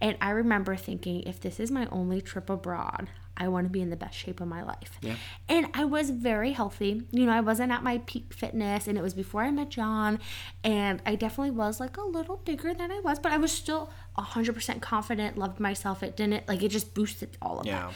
And 0.00 0.16
I 0.20 0.30
remember 0.30 0.74
thinking, 0.76 1.22
if 1.22 1.40
this 1.40 1.60
is 1.60 1.70
my 1.70 1.86
only 1.90 2.20
trip 2.20 2.50
abroad, 2.50 3.08
I 3.36 3.48
want 3.48 3.66
to 3.66 3.70
be 3.70 3.80
in 3.80 3.90
the 3.90 3.96
best 3.96 4.14
shape 4.16 4.40
of 4.40 4.48
my 4.48 4.62
life. 4.62 4.98
Yeah. 5.00 5.14
And 5.48 5.66
I 5.74 5.84
was 5.84 6.10
very 6.10 6.52
healthy. 6.52 7.02
You 7.10 7.26
know, 7.26 7.32
I 7.32 7.40
wasn't 7.40 7.72
at 7.72 7.82
my 7.82 7.98
peak 8.06 8.32
fitness, 8.34 8.86
and 8.86 8.98
it 8.98 9.02
was 9.02 9.14
before 9.14 9.42
I 9.42 9.50
met 9.50 9.70
John. 9.70 10.18
And 10.62 11.00
I 11.06 11.14
definitely 11.14 11.52
was 11.52 11.80
like 11.80 11.96
a 11.96 12.02
little 12.02 12.36
bigger 12.36 12.74
than 12.74 12.92
I 12.92 13.00
was, 13.00 13.18
but 13.18 13.32
I 13.32 13.38
was 13.38 13.50
still 13.50 13.90
100% 14.18 14.80
confident, 14.82 15.38
loved 15.38 15.60
myself. 15.60 16.02
It 16.02 16.16
didn't, 16.16 16.46
like, 16.46 16.62
it 16.62 16.68
just 16.68 16.94
boosted 16.94 17.36
all 17.40 17.60
of 17.60 17.66
Yeah. 17.66 17.86
that. 17.88 17.94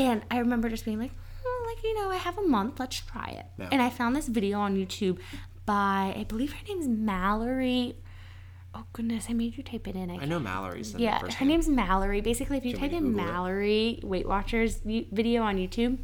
And 0.00 0.22
I 0.30 0.38
remember 0.38 0.68
just 0.68 0.84
being 0.84 0.98
like, 1.00 1.12
oh, 1.44 1.72
like, 1.74 1.82
you 1.82 1.94
know, 1.94 2.10
I 2.10 2.16
have 2.16 2.38
a 2.38 2.46
month, 2.46 2.78
let's 2.78 3.00
try 3.00 3.34
it. 3.38 3.46
Yeah. 3.58 3.68
And 3.72 3.82
I 3.82 3.90
found 3.90 4.14
this 4.14 4.28
video 4.28 4.60
on 4.60 4.76
YouTube 4.76 5.18
by, 5.64 6.14
I 6.16 6.24
believe 6.28 6.52
her 6.52 6.64
name's 6.68 6.86
Mallory. 6.86 7.96
Oh, 8.76 8.84
goodness, 8.92 9.28
I 9.30 9.32
made 9.32 9.56
you 9.56 9.62
type 9.62 9.88
it 9.88 9.96
in. 9.96 10.10
I 10.10 10.16
I 10.16 10.24
know 10.26 10.38
Mallory's 10.38 10.92
the 10.92 11.00
yeah, 11.00 11.18
her 11.18 11.44
name's 11.46 11.66
Mallory. 11.66 12.20
Basically, 12.20 12.58
if 12.58 12.64
you 12.66 12.74
type 12.74 12.92
in 12.92 13.04
Google 13.04 13.20
it? 13.20 13.26
Mallory 13.26 14.00
Weight 14.02 14.28
Watchers 14.28 14.80
video 14.84 15.42
on 15.42 15.56
YouTube, 15.56 15.98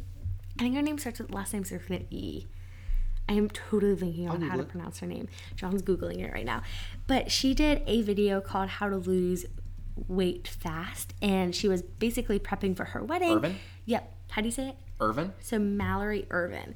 I 0.57 0.63
think 0.63 0.75
her 0.75 0.81
name 0.81 0.97
starts 0.97 1.19
with 1.19 1.31
last 1.31 1.53
name 1.53 1.63
starts 1.65 1.87
with 1.87 2.01
an 2.01 2.07
E. 2.09 2.47
I 3.29 3.33
am 3.33 3.47
totally 3.49 3.95
thinking 3.95 4.27
on 4.27 4.41
how 4.41 4.57
to 4.57 4.63
pronounce 4.63 4.99
her 4.99 5.07
name. 5.07 5.27
John's 5.55 5.83
googling 5.83 6.19
it 6.25 6.33
right 6.33 6.45
now, 6.45 6.63
but 7.05 7.31
she 7.31 7.53
did 7.53 7.83
a 7.85 8.01
video 8.01 8.41
called 8.41 8.69
"How 8.69 8.89
to 8.89 8.97
Lose 8.97 9.45
Weight 10.07 10.47
Fast," 10.47 11.13
and 11.21 11.55
she 11.55 11.67
was 11.67 11.83
basically 11.83 12.39
prepping 12.39 12.75
for 12.75 12.85
her 12.85 13.03
wedding. 13.03 13.33
Ervin? 13.33 13.57
Yep. 13.85 14.13
How 14.31 14.41
do 14.41 14.47
you 14.47 14.51
say 14.51 14.69
it? 14.69 14.77
Ervin? 14.99 15.33
So 15.41 15.59
Mallory 15.59 16.25
Ervin. 16.31 16.73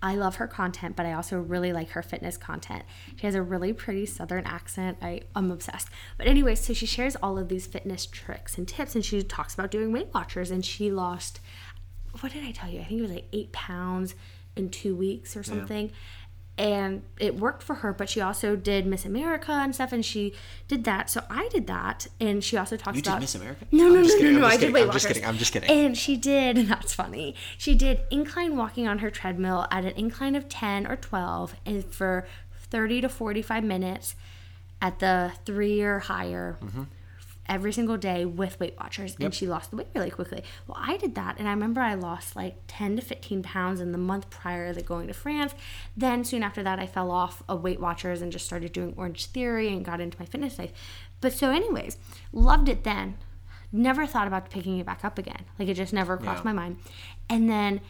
I 0.00 0.14
love 0.14 0.36
her 0.36 0.46
content, 0.46 0.94
but 0.94 1.06
I 1.06 1.12
also 1.12 1.38
really 1.38 1.72
like 1.72 1.90
her 1.90 2.02
fitness 2.02 2.36
content. 2.36 2.84
She 3.16 3.26
has 3.26 3.34
a 3.34 3.42
really 3.42 3.72
pretty 3.72 4.06
southern 4.06 4.44
accent. 4.44 4.98
I, 5.02 5.22
I'm 5.34 5.50
obsessed. 5.50 5.88
But 6.16 6.28
anyway, 6.28 6.54
so 6.54 6.72
she 6.72 6.86
shares 6.86 7.16
all 7.16 7.36
of 7.36 7.48
these 7.48 7.66
fitness 7.66 8.06
tricks 8.06 8.56
and 8.56 8.68
tips 8.68 8.94
and 8.94 9.04
she 9.04 9.22
talks 9.22 9.54
about 9.54 9.70
doing 9.72 9.90
Weight 9.90 10.08
Watchers 10.14 10.50
and 10.50 10.64
she 10.64 10.90
lost 10.90 11.40
what 12.20 12.32
did 12.32 12.44
I 12.44 12.50
tell 12.50 12.70
you? 12.70 12.80
I 12.80 12.84
think 12.84 12.98
it 12.98 13.02
was 13.02 13.10
like 13.10 13.28
eight 13.32 13.52
pounds 13.52 14.14
in 14.56 14.70
two 14.70 14.96
weeks 14.96 15.36
or 15.36 15.42
something. 15.42 15.92
And 16.58 17.02
it 17.20 17.36
worked 17.36 17.62
for 17.62 17.76
her, 17.76 17.92
but 17.92 18.10
she 18.10 18.20
also 18.20 18.56
did 18.56 18.84
Miss 18.84 19.04
America 19.04 19.52
and 19.52 19.72
stuff, 19.72 19.92
and 19.92 20.04
she 20.04 20.34
did 20.66 20.82
that. 20.84 21.08
So 21.08 21.22
I 21.30 21.48
did 21.48 21.68
that, 21.68 22.08
and 22.20 22.42
she 22.42 22.56
also 22.56 22.76
talks 22.76 22.96
You 22.96 23.02
did 23.02 23.08
about 23.10 23.20
Miss 23.20 23.36
America? 23.36 23.64
No, 23.70 23.88
no, 23.88 24.02
no, 24.02 24.08
kidding, 24.08 24.22
no, 24.24 24.28
I'm 24.28 24.40
no. 24.40 24.46
I 24.46 24.50
just 24.50 24.60
did 24.60 24.72
Weight 24.74 24.82
I'm 24.86 24.90
just 24.92 25.06
kidding, 25.06 25.24
I'm 25.24 25.36
just 25.38 25.52
kidding. 25.52 25.70
And 25.70 25.96
she 25.96 26.16
did, 26.16 26.56
that's 26.68 26.92
funny. 26.92 27.36
She 27.56 27.76
did 27.76 28.00
incline 28.10 28.56
walking 28.56 28.88
on 28.88 28.98
her 28.98 29.10
treadmill 29.10 29.66
at 29.70 29.84
an 29.84 29.92
incline 29.92 30.34
of 30.34 30.48
10 30.48 30.86
or 30.88 30.96
12 30.96 31.54
and 31.64 31.84
for 31.84 32.26
30 32.70 33.02
to 33.02 33.08
45 33.08 33.62
minutes 33.62 34.16
at 34.82 34.98
the 34.98 35.32
three 35.44 35.80
or 35.80 36.00
higher 36.00 36.58
Mm-hmm. 36.62 36.82
Every 37.48 37.72
single 37.72 37.96
day 37.96 38.24
with 38.24 38.58
Weight 38.60 38.76
Watchers. 38.78 39.16
And 39.20 39.34
she 39.34 39.46
lost 39.46 39.70
the 39.70 39.76
weight 39.78 39.88
really 39.94 40.10
quickly. 40.10 40.42
Well, 40.66 40.76
I 40.80 40.96
did 40.96 41.14
that. 41.14 41.36
And 41.38 41.48
I 41.48 41.52
remember 41.52 41.80
I 41.80 41.94
lost 41.94 42.36
like 42.36 42.56
10 42.68 42.96
to 42.96 43.02
15 43.02 43.42
pounds 43.42 43.80
in 43.80 43.92
the 43.92 43.98
month 43.98 44.28
prior 44.30 44.72
to 44.74 44.82
going 44.82 45.06
to 45.08 45.14
France. 45.14 45.54
Then 45.96 46.24
soon 46.24 46.42
after 46.42 46.62
that, 46.62 46.78
I 46.78 46.86
fell 46.86 47.10
off 47.10 47.42
of 47.48 47.62
Weight 47.62 47.80
Watchers 47.80 48.20
and 48.22 48.30
just 48.30 48.44
started 48.46 48.72
doing 48.72 48.94
Orange 48.96 49.26
Theory 49.26 49.68
and 49.68 49.84
got 49.84 50.00
into 50.00 50.18
my 50.18 50.26
fitness 50.26 50.58
life. 50.58 50.72
But 51.20 51.32
so, 51.32 51.50
anyways, 51.50 51.96
loved 52.32 52.68
it 52.68 52.84
then 52.84 53.16
never 53.70 54.06
thought 54.06 54.26
about 54.26 54.48
picking 54.48 54.78
it 54.78 54.86
back 54.86 55.04
up 55.04 55.18
again. 55.18 55.44
Like 55.58 55.68
it 55.68 55.74
just 55.74 55.92
never 55.92 56.16
crossed 56.16 56.44
Yeah. 56.44 56.52
my 56.52 56.62
mind. 56.62 56.78
And 57.28 57.50
then 57.50 57.80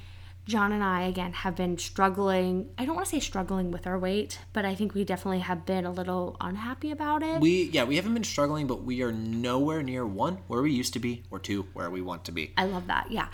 John 0.49 0.73
and 0.73 0.83
I 0.83 1.03
again 1.03 1.35
have 1.35 1.55
been 1.55 1.77
struggling. 1.77 2.71
I 2.79 2.87
don't 2.87 2.95
want 2.95 3.07
to 3.07 3.11
say 3.11 3.21
struggling 3.21 3.71
with 3.71 3.87
our 3.87 3.99
weight, 3.99 4.39
but 4.55 4.65
I 4.65 4.75
think 4.75 4.95
we 4.95 5.05
definitely 5.05 5.41
have 5.41 5.67
been 5.67 5.85
a 5.85 5.93
little 5.93 6.39
unhappy 6.41 6.91
about 6.91 7.23
it. 7.23 7.43
We 7.43 7.65
yeah, 7.65 7.85
we 7.85 7.97
haven't 7.97 8.15
been 8.15 8.25
struggling, 8.25 8.67
but 8.67 8.83
we 8.83 9.03
are 9.03 9.13
nowhere 9.13 9.83
near 9.83 10.07
one 10.07 10.39
where 10.47 10.63
we 10.63 10.73
used 10.73 10.95
to 10.95 10.99
be, 10.99 11.23
or 11.31 11.39
two 11.39 11.67
where 11.75 11.91
we 11.91 12.01
want 12.01 12.25
to 12.25 12.33
be. 12.33 12.55
I 12.57 12.65
love 12.65 12.87
that. 12.87 13.11
Yeah. 13.11 13.29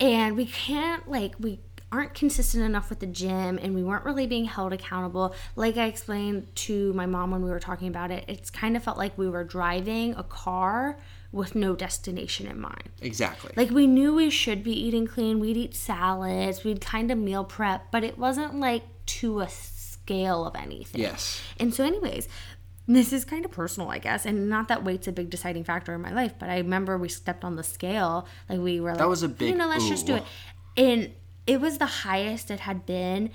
And 0.00 0.36
we 0.38 0.46
can't 0.46 1.06
like 1.06 1.34
we 1.38 1.60
aren't 1.92 2.14
consistent 2.14 2.64
enough 2.64 2.88
with 2.88 2.98
the 2.98 3.06
gym 3.06 3.58
and 3.62 3.74
we 3.74 3.82
weren't 3.82 4.04
really 4.04 4.26
being 4.26 4.46
held 4.46 4.72
accountable. 4.72 5.34
Like 5.56 5.76
I 5.76 5.84
explained 5.84 6.48
to 6.56 6.92
my 6.94 7.04
mom 7.04 7.30
when 7.30 7.44
we 7.44 7.50
were 7.50 7.60
talking 7.60 7.88
about 7.88 8.10
it, 8.10 8.24
it's 8.26 8.50
kind 8.50 8.76
of 8.76 8.82
felt 8.82 8.96
like 8.96 9.16
we 9.18 9.28
were 9.28 9.44
driving 9.44 10.14
a 10.14 10.24
car 10.24 10.98
with 11.34 11.54
no 11.54 11.74
destination 11.74 12.46
in 12.46 12.60
mind. 12.60 12.90
Exactly. 13.02 13.52
Like 13.56 13.70
we 13.70 13.86
knew 13.86 14.14
we 14.14 14.30
should 14.30 14.62
be 14.62 14.72
eating 14.72 15.06
clean. 15.06 15.40
We'd 15.40 15.56
eat 15.56 15.74
salads. 15.74 16.62
We'd 16.62 16.80
kind 16.80 17.10
of 17.10 17.18
meal 17.18 17.44
prep, 17.44 17.90
but 17.90 18.04
it 18.04 18.16
wasn't 18.16 18.60
like 18.60 18.84
to 19.06 19.40
a 19.40 19.48
scale 19.48 20.46
of 20.46 20.54
anything. 20.54 21.00
yes. 21.00 21.42
And 21.58 21.74
so, 21.74 21.84
anyways, 21.84 22.28
this 22.86 23.12
is 23.12 23.24
kind 23.24 23.44
of 23.44 23.50
personal, 23.50 23.90
I 23.90 23.98
guess, 23.98 24.24
and 24.24 24.48
not 24.48 24.68
that 24.68 24.84
weight's 24.84 25.08
a 25.08 25.12
big 25.12 25.28
deciding 25.28 25.64
factor 25.64 25.92
in 25.92 26.00
my 26.02 26.12
life, 26.12 26.34
but 26.38 26.50
I 26.50 26.58
remember 26.58 26.96
we 26.96 27.08
stepped 27.08 27.44
on 27.44 27.56
the 27.56 27.62
scale, 27.62 28.26
like 28.48 28.60
we 28.60 28.80
were 28.80 28.90
like, 28.90 28.98
that 28.98 29.08
was 29.08 29.22
a 29.22 29.28
big 29.28 29.50
you 29.50 29.56
know, 29.56 29.66
let's 29.66 29.88
just 29.88 30.06
do 30.06 30.16
it, 30.16 30.24
and 30.76 31.10
it 31.46 31.60
was 31.60 31.78
the 31.78 31.86
highest 31.86 32.50
it 32.50 32.60
had 32.60 32.84
been 32.84 33.30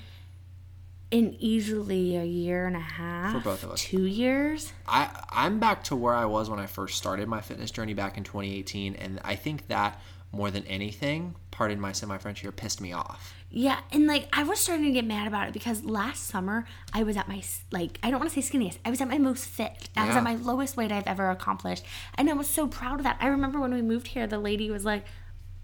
in 1.12 1.36
easily 1.40 2.16
a 2.16 2.24
year 2.24 2.68
and 2.68 2.76
a 2.76 2.80
half. 2.80 3.34
For 3.34 3.40
both 3.40 3.64
of 3.64 3.72
us. 3.72 3.82
Two 3.82 4.06
years. 4.06 4.74
I 4.88 5.10
I'm 5.30 5.60
back 5.60 5.84
to 5.86 5.96
where 5.96 6.14
I 6.14 6.26
was 6.26 6.50
when 6.50 6.60
I 6.60 6.66
first 6.66 6.98
started 6.98 7.28
my 7.28 7.42
fitness 7.42 7.72
journey 7.72 7.94
back 7.94 8.18
in 8.18 8.24
2018, 8.24 8.96
and 8.96 9.20
I 9.24 9.36
think 9.36 9.68
that 9.68 10.00
more 10.32 10.52
than 10.52 10.66
anything, 10.66 11.36
pardon 11.50 11.80
my 11.80 11.92
semi-French 11.92 12.42
here, 12.42 12.52
pissed 12.52 12.82
me 12.82 12.94
off. 12.94 13.34
Yeah, 13.50 13.80
and 13.92 14.06
like 14.06 14.28
I 14.32 14.44
was 14.44 14.60
starting 14.60 14.86
to 14.86 14.92
get 14.92 15.06
mad 15.06 15.28
about 15.28 15.48
it 15.48 15.54
because 15.54 15.84
last 15.84 16.28
summer 16.28 16.66
I 16.94 17.02
was 17.02 17.18
at 17.18 17.28
my 17.28 17.42
like 17.72 17.98
I 18.04 18.12
don't 18.12 18.20
want 18.20 18.32
to 18.32 18.42
say 18.42 18.58
skinniest. 18.58 18.78
I 18.86 18.92
was 18.92 19.02
at 19.02 19.08
my 19.08 19.18
most 19.18 19.46
fit. 19.46 19.90
I 19.98 20.08
was 20.08 20.16
at 20.16 20.24
my 20.24 20.36
lowest 20.36 20.78
weight 20.78 20.92
I've 20.92 21.08
ever 21.08 21.32
accomplished, 21.32 21.84
and 22.16 22.30
I 22.30 22.34
was 22.34 22.48
so 22.48 22.68
proud 22.68 23.00
of 23.00 23.04
that. 23.06 23.18
I 23.20 23.28
remember 23.28 23.60
when 23.60 23.74
we 23.74 23.82
moved 23.82 24.10
here, 24.10 24.28
the 24.28 24.38
lady 24.38 24.70
was 24.70 24.86
like, 24.86 25.06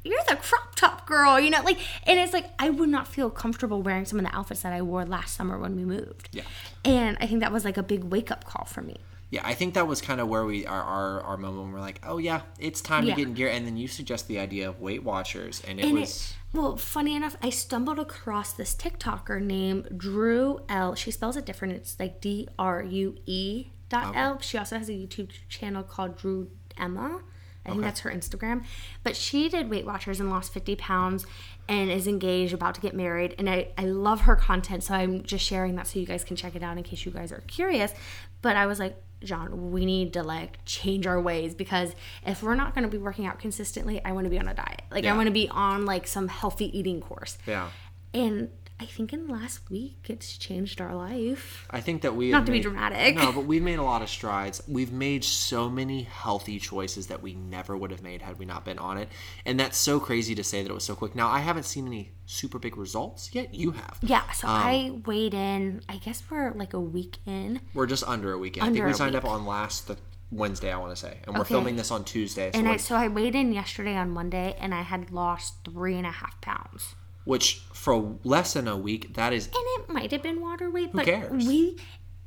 "You're 0.06 0.24
the 0.30 0.36
crop 0.38 0.76
top 0.76 1.06
girl," 1.08 1.40
you 1.40 1.50
know, 1.50 1.62
like, 1.64 1.80
and 2.08 2.20
it's 2.20 2.32
like 2.34 2.48
I 2.60 2.70
would 2.70 2.90
not 2.90 3.08
feel 3.08 3.30
comfortable 3.30 3.82
wearing 3.82 4.06
some 4.06 4.20
of 4.20 4.26
the 4.26 4.34
outfits 4.36 4.62
that 4.62 4.72
I 4.74 4.82
wore 4.82 5.06
last 5.06 5.36
summer 5.36 5.58
when 5.60 5.76
we 5.76 5.84
moved. 5.84 6.30
Yeah. 6.32 6.44
and 6.86 7.18
I 7.20 7.26
think 7.28 7.40
that 7.42 7.52
was 7.52 7.66
like 7.66 7.78
a 7.78 7.84
big 7.84 8.04
wake 8.06 8.30
up 8.32 8.46
call 8.46 8.66
for 8.66 8.82
me. 8.82 8.98
Yeah, 9.32 9.42
I 9.44 9.56
think 9.56 9.74
that 9.74 9.88
was 9.88 10.02
kind 10.02 10.22
of 10.22 10.28
where 10.30 10.46
we 10.46 10.66
our, 10.68 10.82
our 10.82 11.22
our 11.22 11.38
moment 11.38 11.64
when 11.64 11.72
we're 11.74 11.80
like, 11.82 12.00
oh 12.06 12.20
yeah, 12.20 12.42
it's 12.60 12.80
time 12.80 13.04
Yeah. 13.06 13.16
to 13.16 13.22
get 13.22 13.28
in 13.30 13.34
gear, 13.34 13.50
and 13.50 13.66
then 13.66 13.76
you 13.76 13.88
suggest 13.88 14.28
the 14.28 14.40
idea 14.40 14.70
of 14.70 14.80
Weight 14.80 15.04
Watchers, 15.04 15.62
and 15.68 15.80
it 15.80 15.86
And 15.86 16.00
was 16.00 16.36
it, 16.54 16.58
well, 16.58 16.78
funny 16.78 17.16
enough, 17.16 17.36
I 17.42 17.50
stumbled 17.50 18.00
across 18.00 18.54
this 18.54 18.76
TikToker 18.76 19.42
named 19.42 19.90
Drue 19.98 20.62
L. 20.70 20.96
She 20.96 21.12
spells 21.12 21.36
it 21.36 21.46
different. 21.46 21.74
It's 21.74 22.00
like 22.00 22.22
D 22.22 22.48
R 22.58 22.82
U 22.84 23.16
E 23.26 23.68
dot 23.90 24.16
L. 24.16 24.40
She 24.40 24.58
also 24.58 24.78
has 24.78 24.88
a 24.90 24.94
YouTube 24.94 25.32
channel 25.50 25.84
called 25.84 26.18
Drue 26.18 26.50
Emma. 26.78 27.22
I 27.66 27.70
think 27.72 27.82
that's 27.82 28.02
her 28.02 28.12
Instagram. 28.12 28.64
But 29.04 29.16
she 29.16 29.50
did 29.50 29.70
Weight 29.70 29.86
Watchers 29.86 30.20
and 30.20 30.30
lost 30.30 30.54
50 30.54 30.76
pounds 30.76 31.26
and 31.68 31.90
is 31.90 32.08
engaged, 32.08 32.54
about 32.54 32.76
to 32.76 32.82
get 32.82 32.94
married. 32.94 33.36
And 33.38 33.50
I, 33.50 33.70
I 33.78 33.86
love 33.86 34.22
her 34.22 34.36
content. 34.36 34.84
So 34.84 34.94
I'm 34.94 35.24
just 35.24 35.44
sharing 35.44 35.76
that 35.76 35.88
so 35.88 36.00
you 36.00 36.06
guys 36.06 36.24
can 36.24 36.36
check 36.36 36.56
it 36.56 36.62
out 36.64 36.78
in 36.78 36.84
case 36.84 37.06
you 37.06 37.12
guys 37.12 37.32
are 37.32 37.42
curious. 37.48 37.94
But 38.42 38.56
I 38.56 38.68
was 38.68 38.80
like, 38.80 39.02
John, 39.24 39.72
we 39.72 39.86
need 39.86 40.14
to 40.14 40.22
like 40.24 40.60
change 40.66 41.08
our 41.08 41.20
ways 41.20 41.56
because 41.56 41.96
if 42.26 42.44
we're 42.44 42.54
not 42.56 42.76
going 42.76 42.84
to 42.84 42.90
be 42.90 42.98
working 43.00 43.26
out 43.26 43.40
consistently, 43.40 44.04
I 44.06 44.12
want 44.12 44.26
to 44.26 44.30
be 44.30 44.38
on 44.38 44.48
a 44.48 44.54
diet. 44.54 44.84
Like 44.92 45.06
I 45.06 45.16
want 45.16 45.28
to 45.28 45.34
be 45.34 45.50
on 45.50 45.86
like 45.86 46.06
some 46.06 46.28
healthy 46.28 46.78
eating 46.78 47.02
course. 47.02 47.38
yeah. 47.48 47.70
And 48.14 48.50
I 48.78 48.86
think 48.86 49.14
in 49.14 49.28
the 49.28 49.32
last 49.34 49.70
week 49.72 49.96
it's 50.10 50.38
changed 50.38 50.82
our 50.82 50.94
life. 50.94 51.66
I 51.72 51.80
think 51.80 52.02
that 52.02 52.14
we 52.14 52.32
Not 52.32 52.46
to 52.46 52.52
be 52.52 52.60
dramatic. 52.60 53.16
No, 53.16 53.32
but 53.32 53.46
we've 53.46 53.64
made 53.64 53.80
a 53.80 53.84
lot 53.84 54.02
of 54.02 54.10
strides. 54.10 54.62
We've 54.68 54.92
made 54.92 55.24
so 55.24 55.70
many 55.70 56.04
healthy 56.04 56.60
choices 56.60 57.08
that 57.08 57.22
we 57.24 57.36
never 57.36 57.78
would 57.78 57.92
have 57.92 58.04
made 58.04 58.22
had 58.22 58.38
we 58.38 58.44
not 58.46 58.66
been 58.66 58.78
on 58.78 58.98
it, 58.98 59.08
and 59.46 59.58
that's 59.58 59.78
so 59.78 59.98
crazy 60.02 60.36
to 60.36 60.44
say 60.44 60.62
that 60.62 60.70
it 60.70 60.74
was 60.74 60.84
so 60.84 60.94
quick. 60.94 61.16
Now 61.16 61.30
I 61.30 61.40
haven't 61.40 61.64
seen 61.64 61.88
any 61.88 62.12
super 62.26 62.60
big 62.60 62.76
results 62.76 63.34
yet. 63.34 63.54
You 63.56 63.72
have. 63.72 63.98
Yeah, 64.02 64.30
so 64.32 64.46
Um, 64.50 64.54
I 64.56 65.00
weighed 65.06 65.34
in, 65.34 65.82
I 65.88 65.96
guess 65.98 66.22
we're 66.30 66.52
like 66.52 66.74
a 66.74 66.80
week 66.80 67.20
in. 67.26 67.62
We're 67.74 67.88
just 67.88 68.04
under 68.04 68.34
a 68.34 68.38
weekend. 68.38 68.66
I 68.66 68.68
Under 68.68 68.78
think 68.80 68.88
we 68.88 68.94
signed 68.94 69.14
week. 69.16 69.24
up 69.24 69.30
on 69.30 69.46
last 69.46 69.88
th- 69.88 70.00
Wednesday. 70.32 70.74
I 70.74 70.78
want 70.78 70.92
to 70.92 70.98
say, 70.98 71.20
and 71.26 71.34
we're 71.36 71.42
Okay. 71.44 71.54
filming 71.54 71.78
this 71.78 71.92
on 71.92 72.04
Tuesday. 72.04 72.52
So 72.52 72.60
And 72.60 72.68
I, 72.68 72.76
so 72.76 72.96
I 72.98 73.08
weighed 73.08 73.36
in 73.36 73.54
yesterday 73.54 73.96
on 73.96 74.10
Monday 74.12 74.58
and 74.60 74.74
I 74.76 74.82
had 74.82 75.12
lost 75.12 75.54
three 75.64 75.96
and 75.96 76.06
a 76.06 76.12
half 76.12 76.42
pounds. 76.42 76.96
which 77.24 77.65
for 77.86 77.96
less 78.24 78.54
than 78.54 78.68
a 78.68 78.76
week, 78.78 79.14
that 79.14 79.32
is 79.32 79.46
And 79.46 79.66
it 79.78 79.94
might 79.94 80.12
have 80.12 80.24
been 80.24 80.42
water 80.42 80.70
weight, 80.76 80.90
but 80.92 81.06
cares? 81.06 81.46
we 81.48 81.78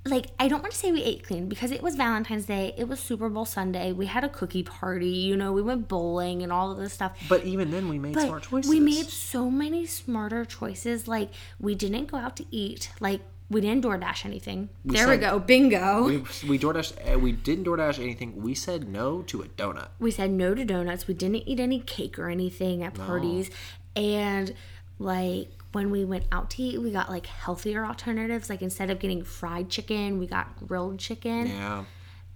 like 0.06 0.26
I 0.38 0.46
don't 0.48 0.62
want 0.62 0.72
to 0.72 0.78
say 0.78 0.90
we 0.92 1.02
ate 1.02 1.22
clean 1.28 1.48
because 1.48 1.70
it 1.72 1.82
was 1.82 1.96
Valentine's 1.96 2.46
Day, 2.46 2.72
it 2.78 2.86
was 2.88 2.98
Super 3.00 3.28
Bowl 3.28 3.44
Sunday, 3.44 3.92
we 3.92 4.06
had 4.06 4.22
a 4.24 4.28
cookie 4.28 4.62
party, 4.62 5.10
you 5.30 5.36
know, 5.36 5.50
we 5.52 5.60
went 5.70 5.88
bowling 5.88 6.42
and 6.44 6.50
all 6.52 6.70
of 6.70 6.78
this 6.78 6.92
stuff. 6.94 7.12
But 7.28 7.44
even 7.44 7.70
then, 7.72 7.88
we 7.88 7.98
made 7.98 8.14
But 8.14 8.26
smart 8.26 8.42
choices. 8.44 8.70
we 8.70 8.78
made 8.80 9.06
so 9.08 9.50
many 9.50 9.84
smarter 9.84 10.44
choices. 10.44 11.08
Like 11.08 11.30
we 11.60 11.74
didn't 11.74 12.06
go 12.06 12.16
out 12.16 12.36
to 12.36 12.44
eat. 12.50 12.90
Like 13.00 13.20
we 13.50 13.60
didn't 13.60 13.82
DoorDash 13.84 14.24
anything. 14.24 14.68
there 14.84 15.08
we 15.08 15.16
go, 15.16 15.38
bingo. 15.40 16.04
We, 16.04 16.18
we 16.48 16.58
DoorDash. 16.58 16.90
uh, 17.14 17.18
We 17.18 17.32
didn't 17.32 17.64
DoorDash 17.64 17.98
anything. 17.98 18.30
We 18.46 18.54
said 18.54 18.88
no 18.88 19.22
to 19.22 19.42
a 19.42 19.48
donut. 19.60 19.88
we 19.98 20.10
said 20.12 20.30
no 20.30 20.54
to 20.54 20.64
donuts. 20.64 21.08
We 21.08 21.14
didn't 21.14 21.42
eat 21.50 21.58
any 21.58 21.80
cake 21.80 22.18
or 22.18 22.28
anything 22.30 22.82
at 22.84 22.94
parties. 22.94 23.50
And 23.96 24.54
like 24.98 25.48
when 25.72 25.90
we 25.90 26.04
went 26.04 26.24
out 26.32 26.50
to 26.50 26.62
eat, 26.62 26.80
we 26.80 26.90
got 26.90 27.08
like 27.10 27.26
healthier 27.26 27.84
alternatives. 27.84 28.48
Like 28.48 28.62
instead 28.62 28.90
of 28.90 28.98
getting 28.98 29.22
fried 29.22 29.68
chicken, 29.70 30.18
we 30.18 30.26
got 30.26 30.56
grilled 30.66 30.98
chicken. 30.98 31.46
Yeah. 31.48 31.84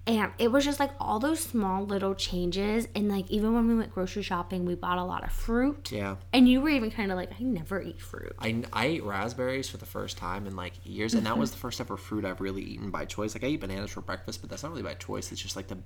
And 0.04 0.32
it 0.38 0.50
was 0.50 0.64
just 0.64 0.80
like 0.80 0.90
all 0.98 1.20
those 1.20 1.38
small 1.38 1.86
little 1.86 2.16
changes. 2.16 2.88
And 2.96 3.08
like 3.08 3.30
even 3.30 3.54
when 3.54 3.68
we 3.68 3.74
went 3.76 3.94
grocery 3.94 4.22
shopping, 4.24 4.64
we 4.64 4.74
bought 4.74 4.98
a 4.98 5.04
lot 5.04 5.22
of 5.22 5.30
fruit. 5.30 5.92
Yeah. 5.92 6.16
And 6.32 6.48
you 6.48 6.60
were 6.60 6.70
even 6.70 6.90
kind 6.90 7.12
of 7.12 7.16
like, 7.16 7.30
I 7.30 7.42
never 7.44 7.80
eat 7.80 8.00
fruit. 8.00 8.34
I, 8.40 8.64
I 8.72 8.86
ate 8.86 9.04
raspberries 9.04 9.68
for 9.68 9.76
the 9.76 9.86
first 9.86 10.18
time 10.18 10.48
in 10.48 10.56
like 10.56 10.72
years, 10.84 11.14
and 11.14 11.24
that 11.26 11.38
was 11.38 11.52
the 11.52 11.56
first 11.58 11.80
ever 11.80 11.96
fruit 11.96 12.24
I've 12.24 12.40
really 12.40 12.62
eaten 12.62 12.90
by 12.90 13.04
choice. 13.04 13.32
Like 13.36 13.44
I 13.44 13.46
eat 13.46 13.60
bananas 13.60 13.92
for 13.92 14.00
breakfast, 14.00 14.40
but 14.40 14.50
that's 14.50 14.64
not 14.64 14.72
really 14.72 14.82
by 14.82 14.94
choice. 14.94 15.30
It's 15.30 15.40
just 15.40 15.54
like 15.54 15.68
the 15.68 15.78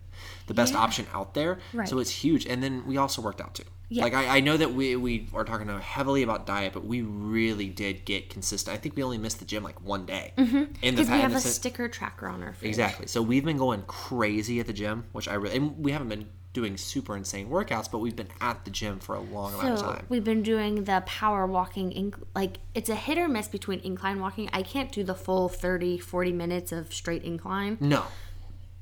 the 0.46 0.54
best 0.54 0.72
Yeah. 0.72 0.78
option 0.80 1.06
out 1.12 1.34
there. 1.34 1.58
Right. 1.74 1.86
So 1.86 1.98
it's 1.98 2.10
huge. 2.10 2.46
And 2.46 2.62
then 2.62 2.86
we 2.86 2.96
also 2.96 3.20
worked 3.20 3.42
out 3.42 3.54
too. 3.54 3.64
Yeah. 3.88 4.02
Like 4.02 4.14
I, 4.14 4.38
I 4.38 4.40
know 4.40 4.56
that 4.56 4.74
we 4.74 4.96
we 4.96 5.28
are 5.32 5.44
talking 5.44 5.68
heavily 5.68 6.22
about 6.22 6.46
diet, 6.46 6.72
but 6.72 6.84
we 6.84 7.02
really 7.02 7.68
did 7.68 8.04
get 8.04 8.30
consistent. 8.30 8.76
I 8.76 8.78
think 8.80 8.96
we 8.96 9.02
only 9.02 9.18
missed 9.18 9.38
the 9.38 9.44
gym 9.44 9.62
like 9.62 9.80
one 9.82 10.06
day. 10.06 10.32
Mm-hmm. 10.36 10.56
In 10.56 10.94
the 10.96 11.02
Because 11.02 11.10
we 11.10 11.20
have 11.20 11.34
a 11.34 11.40
sticker 11.40 11.88
tracker 11.88 12.26
on 12.26 12.42
our 12.42 12.52
fridge. 12.52 12.68
Exactly. 12.68 13.06
So 13.06 13.22
we've 13.22 13.44
been 13.44 13.58
going 13.58 13.82
crazy 13.86 14.58
at 14.60 14.66
the 14.66 14.72
gym, 14.72 15.04
which 15.12 15.28
I 15.28 15.34
really 15.34 15.56
and 15.56 15.78
we 15.78 15.92
haven't 15.92 16.08
been 16.08 16.28
doing 16.52 16.76
super 16.78 17.14
insane 17.14 17.50
workouts, 17.50 17.88
but 17.90 17.98
we've 17.98 18.16
been 18.16 18.30
at 18.40 18.64
the 18.64 18.70
gym 18.70 18.98
for 18.98 19.14
a 19.14 19.20
long 19.20 19.52
amount 19.52 19.74
of 19.74 19.78
So 19.78 19.86
time. 19.92 20.06
we've 20.08 20.24
been 20.24 20.42
doing 20.42 20.84
the 20.84 21.02
power 21.04 21.46
walking, 21.46 21.90
inc- 21.90 22.18
like 22.34 22.56
it's 22.74 22.88
a 22.88 22.94
hit 22.94 23.18
or 23.18 23.28
miss 23.28 23.46
between 23.46 23.78
incline 23.80 24.20
walking. 24.20 24.48
I 24.54 24.62
can't 24.62 24.90
do 24.90 25.04
the 25.04 25.14
full 25.14 25.50
30, 25.50 25.98
40 25.98 26.32
minutes 26.32 26.72
of 26.72 26.94
straight 26.94 27.22
incline. 27.24 27.76
No. 27.78 28.04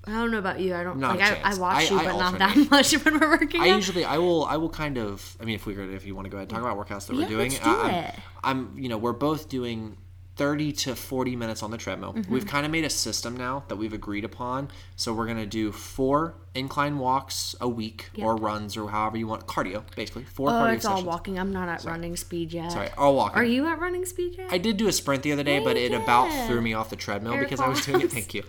I 0.06 0.12
don't 0.12 0.30
know 0.30 0.38
about 0.38 0.60
you. 0.60 0.74
I 0.74 0.82
don't 0.82 0.98
Not 0.98 1.18
like. 1.18 1.44
I, 1.44 1.52
I 1.52 1.54
watch 1.56 1.90
I- 1.90 1.94
you, 1.94 1.98
but 2.08 2.18
not 2.18 2.38
that 2.38 2.56
much 2.70 2.92
when 3.04 3.18
we're 3.18 3.30
working 3.30 3.60
I 3.60 3.70
out. 3.70 3.76
usually 3.76 4.04
I 4.04 4.18
will 4.18 4.44
I 4.44 4.56
will 4.56 4.68
kind 4.70 4.98
of 4.98 5.36
I 5.40 5.44
mean 5.44 5.54
if 5.54 5.66
we 5.66 5.74
could 5.74 5.90
if 5.90 6.04
you 6.06 6.14
want 6.14 6.26
to 6.26 6.30
go 6.30 6.36
ahead 6.36 6.50
and 6.50 6.50
talk 6.50 6.60
about 6.60 6.76
workouts 6.78 7.06
that 7.06 7.16
we're 7.16 7.22
Yeah, 7.22 7.28
doing 7.28 7.50
let's 7.52 7.64
do 7.64 7.70
I, 7.70 7.90
it. 7.90 8.14
I'm, 8.42 8.72
I'm 8.74 8.78
you 8.78 8.88
know 8.88 8.98
we're 8.98 9.12
both 9.12 9.48
doing 9.48 9.96
30 10.36 10.72
to 10.72 10.96
40 10.96 11.36
minutes 11.36 11.62
on 11.62 11.70
the 11.70 11.76
treadmill. 11.76 12.12
Mm-hmm. 12.12 12.32
We've 12.32 12.44
kind 12.44 12.66
of 12.66 12.72
made 12.72 12.84
a 12.84 12.90
system 12.90 13.36
now 13.36 13.62
that 13.68 13.76
we've 13.76 13.92
agreed 13.92 14.24
upon. 14.24 14.68
So 14.96 15.12
we're 15.12 15.26
going 15.26 15.38
to 15.38 15.46
do 15.46 15.70
four 15.70 16.34
incline 16.56 16.98
walks 16.98 17.54
a 17.60 17.68
week 17.68 18.10
or 18.20 18.34
runs 18.34 18.76
or 18.76 18.90
however 18.90 19.16
you 19.16 19.28
want 19.28 19.46
cardio 19.46 19.84
basically. 19.94 20.24
Four 20.24 20.50
oh, 20.50 20.52
cardio 20.54 20.74
it's 20.74 20.84
all 20.84 20.96
sessions. 20.96 21.06
walking. 21.06 21.38
I'm 21.38 21.52
not 21.52 21.68
at 21.68 21.84
running 21.84 22.16
speed 22.16 22.52
yet. 22.52 22.72
Sorry, 22.72 22.88
all 22.98 23.14
walking. 23.14 23.38
Are 23.38 23.44
you 23.44 23.68
at 23.68 23.78
running 23.78 24.04
speed 24.06 24.34
yet? 24.36 24.52
I 24.52 24.58
did 24.58 24.76
do 24.76 24.88
a 24.88 24.92
sprint 24.92 25.22
the 25.22 25.30
other 25.30 25.44
day, 25.44 25.60
but 25.60 25.76
it 25.76 25.92
about 25.92 26.48
threw 26.48 26.60
me 26.60 26.74
off 26.74 26.90
the 26.90 26.96
treadmill 26.96 27.34
Air 27.34 27.44
because 27.44 27.60
I 27.60 27.68
was 27.68 27.86
doing 27.86 28.00
it. 28.00 28.10
Thank 28.10 28.34
you. 28.34 28.42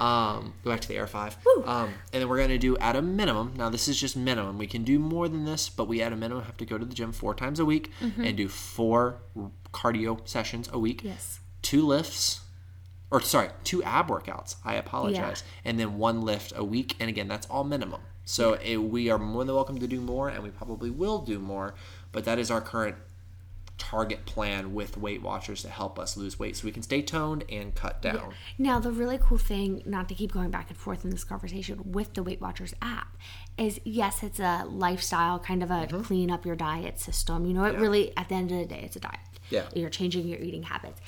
Um, 0.00 0.54
go 0.64 0.70
back 0.70 0.80
to 0.80 0.88
the 0.88 0.96
Air 0.96 1.06
Five. 1.06 1.36
Um, 1.66 1.92
and 2.12 2.22
then 2.22 2.28
we're 2.28 2.38
gonna 2.38 2.58
do 2.58 2.76
at 2.78 2.96
a 2.96 3.02
minimum. 3.02 3.54
Now 3.56 3.68
this 3.68 3.86
is 3.88 4.00
just 4.00 4.16
minimum. 4.16 4.56
We 4.58 4.66
can 4.66 4.82
do 4.84 4.98
more 4.98 5.28
than 5.28 5.44
this, 5.44 5.68
but 5.68 5.88
we 5.88 6.00
at 6.02 6.12
a 6.12 6.16
minimum 6.16 6.44
have 6.44 6.56
to 6.58 6.64
go 6.64 6.78
to 6.78 6.84
the 6.84 6.94
gym 6.94 7.12
four 7.12 7.34
times 7.34 7.60
a 7.60 7.64
week 7.64 7.90
and 8.00 8.36
do 8.36 8.48
four 8.48 9.16
cardio 9.72 10.26
sessions 10.28 10.68
a 10.72 10.78
week. 10.78 11.02
yes. 11.04 11.40
Two 11.62 11.86
lifts, 11.86 12.40
or 13.10 13.20
sorry, 13.20 13.50
two 13.64 13.82
ab 13.82 14.08
workouts. 14.08 14.56
I 14.64 14.74
apologize. 14.76 15.42
And 15.64 15.78
then 15.78 15.98
one 15.98 16.22
lift 16.22 16.52
a 16.56 16.64
week. 16.64 16.96
And 16.98 17.10
again, 17.10 17.28
that's 17.28 17.46
all 17.48 17.64
minimum. 17.64 18.00
So 18.24 18.54
it, 18.54 18.76
we 18.78 19.10
are 19.10 19.18
more 19.18 19.44
than 19.44 19.54
welcome 19.54 19.78
to 19.78 19.86
do 19.86 20.00
more, 20.00 20.28
and 20.30 20.42
we 20.42 20.50
probably 20.50 20.88
will 20.90 21.18
do 21.18 21.38
more. 21.38 21.74
But 22.12 22.24
that 22.24 22.38
is 22.38 22.50
our 22.50 22.60
current 22.62 22.96
target 23.80 24.26
plan 24.26 24.74
with 24.74 24.96
Weight 24.96 25.22
Watchers 25.22 25.62
to 25.62 25.68
help 25.68 25.98
us 25.98 26.16
lose 26.16 26.38
weight 26.38 26.56
so 26.56 26.66
we 26.66 26.70
can 26.70 26.82
stay 26.82 27.02
toned 27.02 27.44
and 27.48 27.74
cut 27.74 28.00
down. 28.02 28.34
Now, 28.58 28.78
the 28.78 28.92
really 28.92 29.18
cool 29.18 29.38
thing, 29.38 29.82
not 29.86 30.08
to 30.10 30.14
keep 30.14 30.32
going 30.32 30.50
back 30.50 30.68
and 30.68 30.78
forth 30.78 31.04
in 31.04 31.10
this 31.10 31.24
conversation 31.24 31.80
with 31.92 32.14
the 32.14 32.22
Weight 32.22 32.40
Watchers 32.40 32.74
app, 32.82 33.16
is 33.58 33.80
yes, 33.84 34.22
it's 34.22 34.38
a 34.38 34.64
lifestyle, 34.68 35.38
kind 35.38 35.62
of 35.62 35.70
a 35.70 35.80
Mm-hmm. 35.80 36.02
clean 36.02 36.30
up 36.30 36.44
your 36.44 36.56
diet 36.56 37.00
system. 37.00 37.46
You 37.46 37.54
know, 37.54 37.64
it 37.64 37.78
really, 37.78 38.14
at 38.16 38.28
the 38.28 38.34
end 38.34 38.52
of 38.52 38.58
the 38.58 38.66
day, 38.66 38.82
it's 38.84 38.96
a 38.96 39.00
diet. 39.00 39.18
Yeah. 39.48 39.64
You're 39.74 39.90
changing 39.90 40.28
your 40.28 40.38
eating 40.38 40.62
habits. 40.62 41.00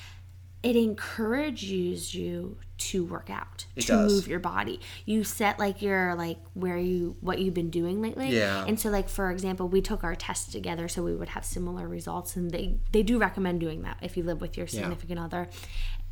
It 0.63 0.75
encourages 0.77 2.15
you 2.15 2.57
to 2.77 3.05
work 3.05 3.29
out, 3.29 3.65
It 3.75 3.81
to 3.81 3.87
does. 3.87 4.13
move 4.13 4.27
your 4.27 4.39
body. 4.39 4.79
You 5.05 5.23
set 5.23 5.59
like 5.59 5.81
your 5.81 6.15
like 6.15 6.37
where 6.53 6.77
you 6.77 7.15
what 7.21 7.39
you've 7.39 7.53
been 7.53 7.69
doing 7.69 8.01
lately. 8.01 8.29
Yeah. 8.29 8.65
And 8.65 8.79
so 8.79 8.89
like 8.89 9.09
for 9.09 9.29
example, 9.31 9.67
we 9.67 9.81
took 9.81 10.03
our 10.03 10.15
tests 10.15 10.51
together 10.51 10.87
so 10.87 11.03
we 11.03 11.15
would 11.15 11.29
have 11.29 11.45
similar 11.45 11.87
results 11.87 12.35
and 12.35 12.51
they 12.51 12.79
they 12.91 13.03
do 13.03 13.17
recommend 13.19 13.59
doing 13.59 13.81
that 13.83 13.97
if 14.01 14.17
you 14.17 14.23
live 14.23 14.41
with 14.41 14.57
your 14.57 14.67
significant 14.67 15.19
other. 15.19 15.49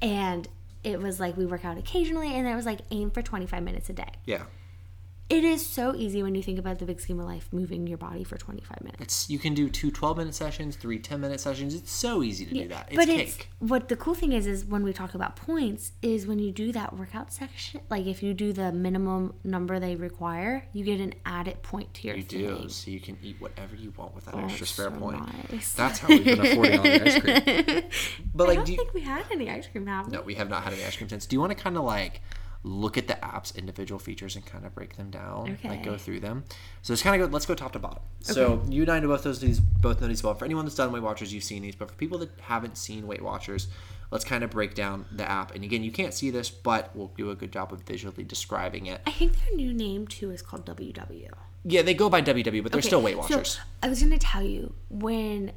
And 0.01 0.47
it 0.83 0.99
was 0.99 1.19
like 1.19 1.37
we 1.37 1.45
work 1.45 1.63
out 1.65 1.77
occasionally 1.77 2.33
and 2.35 2.47
it 2.47 2.55
was 2.55 2.65
like 2.65 2.79
aim 2.91 3.11
for 3.11 3.21
25 3.21 3.63
minutes 3.63 3.89
a 3.89 3.93
day. 3.93 4.09
Yeah. 4.25 4.43
It 5.31 5.45
is 5.45 5.65
so 5.65 5.95
easy 5.95 6.21
when 6.23 6.35
you 6.35 6.43
think 6.43 6.59
about 6.59 6.79
the 6.79 6.85
big 6.85 6.99
scheme 6.99 7.19
of 7.19 7.25
life, 7.25 7.47
moving 7.53 7.87
your 7.87 7.97
body 7.97 8.23
for 8.25 8.37
25 8.37 8.81
minutes. 8.81 9.01
It's 9.01 9.29
you 9.29 9.39
can 9.39 9.53
do 9.53 9.69
two 9.69 9.89
12 9.89 10.17
minute 10.17 10.35
sessions, 10.35 10.75
three 10.75 10.99
10 10.99 11.21
minute 11.21 11.39
sessions. 11.39 11.73
It's 11.73 11.89
so 11.91 12.21
easy 12.21 12.45
to 12.45 12.53
do 12.53 12.67
that. 12.67 12.87
It's 12.89 12.97
but 12.97 13.05
cake. 13.07 13.27
it's 13.27 13.37
what 13.59 13.87
the 13.87 13.95
cool 13.95 14.13
thing 14.13 14.33
is 14.33 14.45
is 14.45 14.65
when 14.65 14.83
we 14.83 14.91
talk 14.91 15.13
about 15.15 15.37
points 15.37 15.93
is 16.01 16.27
when 16.27 16.39
you 16.39 16.51
do 16.51 16.71
that 16.73 16.97
workout 16.97 17.31
section 17.31 17.79
like 17.89 18.05
if 18.07 18.21
you 18.21 18.33
do 18.33 18.51
the 18.51 18.71
minimum 18.73 19.33
number 19.43 19.79
they 19.79 19.95
require 19.95 20.65
you 20.73 20.83
get 20.83 20.99
an 20.99 21.13
added 21.25 21.61
point 21.63 21.93
to 21.93 22.07
your 22.07 22.17
you 22.17 22.23
thing. 22.23 22.39
do, 22.63 22.69
so 22.69 22.91
you 22.91 22.99
can 22.99 23.17
eat 23.23 23.37
whatever 23.39 23.75
you 23.75 23.93
want 23.95 24.13
with 24.13 24.25
that 24.25 24.35
extra 24.35 24.65
spare 24.67 24.89
so 24.91 24.97
point. 24.97 25.21
nice. 25.51 25.71
That's 25.73 25.99
how 25.99 26.09
we've 26.09 26.25
been 26.25 26.39
affording 26.45 26.77
all 26.77 26.83
the 26.83 27.07
ice 27.07 27.19
cream. 27.19 27.83
But 28.35 28.43
I 28.45 28.47
like, 28.47 28.57
don't 28.57 28.65
do 28.65 28.71
you, 28.73 28.77
think 28.79 28.93
we 28.93 29.01
had 29.01 29.23
any 29.31 29.49
ice 29.49 29.67
cream 29.67 29.87
have 29.87 30.07
we? 30.07 30.13
no, 30.13 30.21
we 30.23 30.35
have 30.35 30.49
not 30.49 30.63
had 30.63 30.73
any 30.73 30.83
ice 30.83 30.97
cream 30.97 31.09
since. 31.09 31.25
Do 31.25 31.35
you 31.35 31.39
want 31.39 31.55
to 31.55 31.61
kind 31.63 31.77
of 31.77 31.83
like 31.83 32.21
look 32.63 32.95
at 32.97 33.07
the 33.07 33.23
app's 33.25 33.55
individual 33.55 33.97
features 33.97 34.35
and 34.35 34.45
kind 34.45 34.65
of 34.65 34.75
break 34.75 34.95
them 34.95 35.09
down, 35.09 35.57
like 35.63 35.83
go 35.83 35.97
through 35.97 36.19
them? 36.19 36.43
So 36.81 36.93
it's 36.93 37.01
kind 37.01 37.19
of 37.21 37.27
go. 37.29 37.33
Let's 37.33 37.45
go 37.45 37.55
top 37.55 37.73
to 37.73 37.79
bottom. 37.79 38.03
So 38.21 38.61
you 38.69 38.81
and 38.83 38.91
I 38.91 38.99
know 38.99 39.07
both 39.07 39.23
those 39.23 39.39
these 39.39 39.59
both 39.59 40.01
know 40.01 40.07
these 40.07 40.23
well. 40.23 40.33
For 40.33 40.45
anyone 40.45 40.65
that's 40.65 40.75
done 40.75 40.91
Weight 40.91 41.03
Watchers, 41.03 41.33
you've 41.33 41.43
seen 41.43 41.61
these. 41.63 41.75
But 41.75 41.89
for 41.89 41.95
people 41.95 42.17
that 42.19 42.29
haven't 42.41 42.77
seen 42.77 43.07
Weight 43.07 43.21
Watchers, 43.21 43.67
let's 44.11 44.23
kind 44.25 44.43
of 44.43 44.49
break 44.51 44.75
down 44.75 45.05
the 45.11 45.29
app. 45.29 45.55
And 45.55 45.63
again, 45.63 45.83
you 45.83 45.91
can't 45.91 46.13
see 46.13 46.29
this, 46.29 46.49
but 46.49 46.95
we'll 46.95 47.11
do 47.17 47.31
a 47.31 47.35
good 47.35 47.51
job 47.51 47.73
of 47.73 47.81
visually 47.81 48.23
describing 48.23 48.85
it. 48.85 49.01
I 49.07 49.11
think 49.11 49.33
their 49.43 49.55
new 49.55 49.73
name 49.73 50.07
too 50.07 50.31
is 50.31 50.41
called 50.41 50.65
WW. 50.65 51.29
Yeah, 51.63 51.81
they 51.83 51.93
go 51.93 52.09
by 52.09 52.21
WW, 52.21 52.63
but 52.63 52.71
they're 52.71 52.79
Okay, 52.79 52.87
still 52.87 53.01
Weight 53.01 53.17
Watchers. 53.17 53.29
so 53.29 53.37
Watchers. 53.37 53.59
I 53.83 53.89
was 53.89 54.01
gonna 54.01 54.17
tell 54.17 54.43
you 54.43 54.73
when 54.89 55.51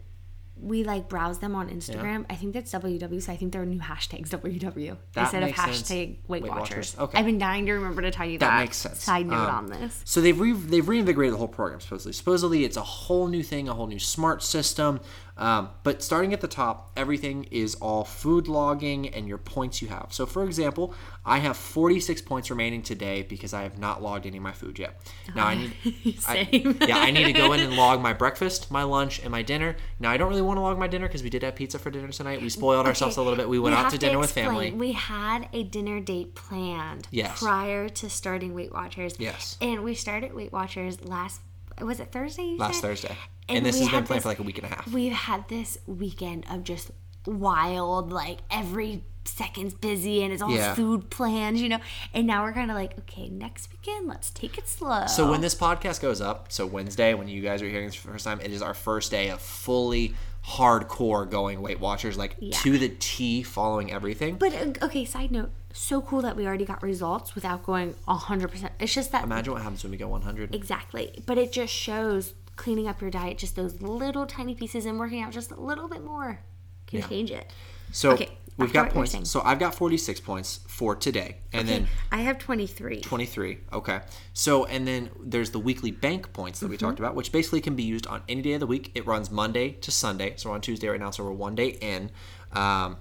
we 0.56 0.84
like 0.84 1.08
browse 1.08 1.40
them 1.40 1.54
on 1.54 1.68
Instagram. 1.68 2.24
I 2.30 2.36
think 2.36 2.54
that's 2.54 2.72
WW. 2.72 3.20
So 3.22 3.32
I 3.32 3.36
think 3.36 3.52
their 3.52 3.66
new 3.66 3.80
hashtags 3.80 4.28
WW 4.30 4.96
That 5.14 5.22
instead 5.22 5.42
of 5.42 5.54
sense. 5.54 5.82
hashtag 5.82 6.16
Weight, 6.28 6.42
Weight 6.42 6.50
Watchers. 6.50 6.96
Watchers. 6.96 6.98
Okay. 6.98 7.18
I've 7.18 7.26
been 7.26 7.38
dying 7.38 7.66
to 7.66 7.72
remember 7.72 8.02
to 8.02 8.10
tell 8.10 8.26
you 8.26 8.38
that. 8.38 8.46
That 8.48 8.60
makes 8.60 8.76
sense. 8.76 9.02
Side 9.02 9.26
note 9.26 9.48
Um, 9.48 9.54
on 9.56 9.66
this. 9.66 10.00
So 10.04 10.20
they've 10.20 10.38
re- 10.38 10.52
they've 10.52 10.88
reinvigorated 10.88 11.34
the 11.34 11.38
whole 11.38 11.48
program 11.48 11.80
supposedly. 11.80 12.12
Supposedly 12.12 12.64
it's 12.64 12.76
a 12.76 12.82
whole 12.82 13.26
new 13.26 13.42
thing, 13.42 13.68
a 13.68 13.74
whole 13.74 13.88
new 13.88 13.98
smart 13.98 14.42
system. 14.42 15.00
Um, 15.36 15.70
but 15.82 16.00
starting 16.00 16.32
at 16.32 16.40
the 16.40 16.46
top, 16.48 16.92
everything 16.96 17.44
is 17.50 17.74
all 17.76 18.04
food 18.04 18.46
logging 18.46 19.08
and 19.08 19.26
your 19.26 19.38
points 19.38 19.82
you 19.82 19.88
have. 19.88 20.08
So 20.10 20.26
for 20.26 20.44
example, 20.44 20.94
I 21.26 21.38
have 21.38 21.56
46 21.56 22.22
points 22.22 22.50
remaining 22.50 22.82
today 22.82 23.22
because 23.22 23.52
I 23.52 23.62
have 23.62 23.76
not 23.76 24.00
logged 24.00 24.26
any 24.26 24.36
of 24.36 24.44
my 24.44 24.52
food 24.52 24.78
yet. 24.78 25.00
Now 25.34 25.46
I 25.48 25.54
need 25.56 25.74
I- 26.28 26.76
yeah, 26.86 26.98
I 26.98 27.10
need 27.10 27.24
to 27.24 27.32
go 27.32 27.52
in 27.52 27.58
and 27.60 27.74
log 27.74 28.00
my 28.00 28.12
breakfast, 28.12 28.70
my 28.70 28.84
lunch, 28.84 29.18
and 29.20 29.30
my 29.32 29.42
dinner. 29.42 29.74
Now 29.98 30.10
I 30.12 30.16
don't 30.16 30.28
really 30.28 30.40
want 30.42 30.58
to 30.58 30.60
log 30.62 30.78
my 30.78 30.86
dinner 30.86 31.08
because 31.08 31.24
we 31.24 31.30
did 31.30 31.42
have 31.42 31.56
pizza 31.56 31.80
for 31.80 31.90
dinner 31.90 32.08
tonight. 32.08 32.40
We 32.40 32.48
spoiled 32.48 32.86
ourselves 32.86 33.16
a 33.16 33.22
little 33.22 33.36
bit. 33.36 33.48
We 33.48 33.58
went 33.58 33.74
out 33.74 33.90
to 33.90 33.98
dinner 33.98 34.20
with 34.20 34.30
family. 34.30 34.70
We 34.70 34.92
had 34.92 35.48
a 35.52 35.64
dinner 35.64 35.98
date 36.00 36.36
planned 36.36 37.08
Yes. 37.10 37.40
prior 37.40 37.88
to 37.88 38.08
starting 38.08 38.54
Weight 38.54 38.72
Watchers. 38.72 39.16
Yes. 39.18 39.56
And 39.60 39.82
we 39.82 39.94
started 39.94 40.32
Weight 40.32 40.52
Watchers 40.52 41.04
last 41.04 41.40
was 41.80 42.00
it 42.00 42.12
Thursday? 42.12 42.56
Last 42.58 42.76
said? 42.80 42.82
Thursday. 42.82 43.16
And 43.48 43.58
And, 43.58 43.66
this 43.66 43.76
has 43.78 43.82
been 43.90 43.90
planned 44.04 44.08
this- 44.08 44.22
for 44.22 44.28
like 44.28 44.38
a 44.38 44.42
week 44.42 44.58
and 44.58 44.66
a 44.66 44.74
half. 44.74 44.86
We've 44.92 45.12
had 45.12 45.48
this 45.48 45.78
weekend 45.86 46.44
of 46.50 46.64
just 46.64 46.90
wild, 47.26 48.12
like 48.12 48.38
every 48.50 49.02
second's 49.26 49.72
busy 49.74 50.22
and 50.22 50.32
it's 50.32 50.42
all 50.42 50.50
Yeah. 50.50 50.74
food 50.74 51.08
plans, 51.10 51.60
you 51.60 51.68
know. 51.70 51.78
And 52.12 52.26
now 52.26 52.42
we're 52.44 52.52
kind 52.52 52.70
of 52.70 52.76
like, 52.76 52.98
okay, 53.00 53.28
next 53.30 53.70
weekend, 53.72 54.06
let's 54.06 54.30
take 54.30 54.58
it 54.58 54.68
slow. 54.68 55.06
So 55.06 55.30
when 55.30 55.40
this 55.40 55.54
podcast 55.54 56.00
goes 56.02 56.20
up, 56.20 56.52
so 56.52 56.66
Wednesday, 56.66 57.14
when 57.14 57.26
you 57.28 57.40
guys 57.42 57.62
are 57.62 57.68
hearing 57.68 57.86
this 57.86 57.94
for 57.94 58.08
the 58.08 58.12
first 58.12 58.24
time, 58.26 58.40
it 58.42 58.52
is 58.52 58.60
our 58.60 58.74
first 58.74 59.10
day 59.10 59.30
of 59.30 59.40
fully 59.40 60.14
hardcore 60.46 61.28
going 61.28 61.62
Weight 61.62 61.80
Watchers, 61.80 62.18
like 62.18 62.36
to 62.62 62.78
the 62.78 62.90
T, 62.98 63.42
following 63.42 63.90
everything. 63.90 64.36
But 64.36 64.52
uh, 64.54 64.84
okay, 64.86 65.04
side 65.06 65.30
note, 65.30 65.50
so 65.76 66.00
cool 66.00 66.22
that 66.22 66.36
we 66.36 66.46
already 66.46 66.64
got 66.64 66.82
results 66.82 67.34
without 67.34 67.64
going 67.64 67.94
hundred 68.06 68.48
percent. 68.50 68.72
It's 68.78 68.94
just 68.94 69.12
that 69.12 69.24
Imagine 69.24 69.52
what 69.54 69.62
happens 69.62 69.82
when 69.82 69.90
we 69.90 69.98
go 69.98 70.08
100. 70.08 70.54
Exactly. 70.54 71.22
But 71.26 71.36
it 71.36 71.52
just 71.52 71.72
shows 71.72 72.32
cleaning 72.56 72.86
up 72.86 73.00
your 73.00 73.10
diet, 73.10 73.36
just 73.38 73.56
those 73.56 73.82
little 73.82 74.24
tiny 74.26 74.54
pieces 74.54 74.86
and 74.86 74.98
working 74.98 75.20
out 75.20 75.32
just 75.32 75.50
a 75.50 75.60
little 75.60 75.88
bit 75.88 76.04
more 76.04 76.38
can 76.86 77.02
change 77.02 77.30
it. 77.32 77.52
So 77.90 78.12
Okay, 78.12 78.28
we've 78.56 78.72
got 78.72 78.86
what 78.86 78.94
you 78.94 79.00
were 79.00 79.06
points. 79.06 79.30
So 79.30 79.40
I've 79.44 79.58
got 79.58 79.74
46 79.74 80.20
points 80.20 80.60
for 80.68 80.94
today, 80.94 81.38
and 81.52 81.68
then 81.68 81.88
I 82.12 82.18
have 82.18 82.38
23. 82.38 83.00
23. 83.00 83.58
Okay. 83.72 84.00
So, 84.32 84.64
and 84.66 84.86
then 84.86 85.10
there's 85.20 85.50
the 85.50 85.58
weekly 85.58 85.90
bank 85.90 86.32
points 86.32 86.60
that 86.60 86.68
we 86.68 86.76
Mm-hmm. 86.76 86.86
talked 86.86 86.98
about, 87.00 87.14
which 87.16 87.32
basically 87.32 87.60
can 87.60 87.74
be 87.74 87.82
used 87.82 88.06
on 88.06 88.22
any 88.28 88.42
day 88.42 88.52
of 88.52 88.60
the 88.60 88.66
week. 88.66 88.92
It 88.94 89.06
runs 89.06 89.30
Monday 89.30 89.72
to 89.72 89.90
Sunday. 89.90 90.34
So 90.36 90.48
we're 90.50 90.54
on 90.54 90.60
Tuesday 90.60 90.88
right 90.88 91.00
now, 91.00 91.10
so 91.10 91.24
we're 91.24 91.32
one 91.32 91.56
day 91.56 91.68
in. 91.80 92.10
Um, 92.52 92.96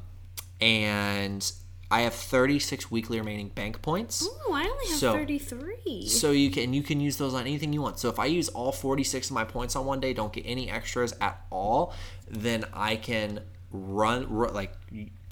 and 0.61 1.51
I 1.93 2.01
have 2.01 2.13
36 2.15 2.89
weekly 2.89 3.19
remaining 3.19 3.49
bank 3.49 3.83
points. 3.83 4.27
Oh, 4.27 4.51
I 4.53 4.63
only 4.67 4.87
have 4.87 4.97
So- 4.97 5.13
33. 5.13 6.07
So 6.07 6.31
you 6.31 6.49
can 6.49 6.73
you 6.73 6.81
can 6.81 6.99
use 6.99 7.17
those 7.17 7.35
on 7.35 7.41
anything 7.41 7.71
you 7.71 7.83
want. 7.83 7.99
So 7.99 8.09
if 8.09 8.17
I 8.17 8.25
use 8.25 8.49
all 8.49 8.71
46 8.71 9.29
of 9.29 9.33
my 9.35 9.43
points 9.43 9.75
on 9.75 9.85
one 9.85 9.99
day, 9.99 10.11
don't 10.11 10.33
get 10.33 10.43
any 10.47 10.71
extras 10.71 11.13
at 11.21 11.39
all, 11.51 11.93
then 12.27 12.65
I 12.73 12.95
can 12.95 13.41
run, 13.71 14.27
ru 14.27 14.47
like 14.49 14.73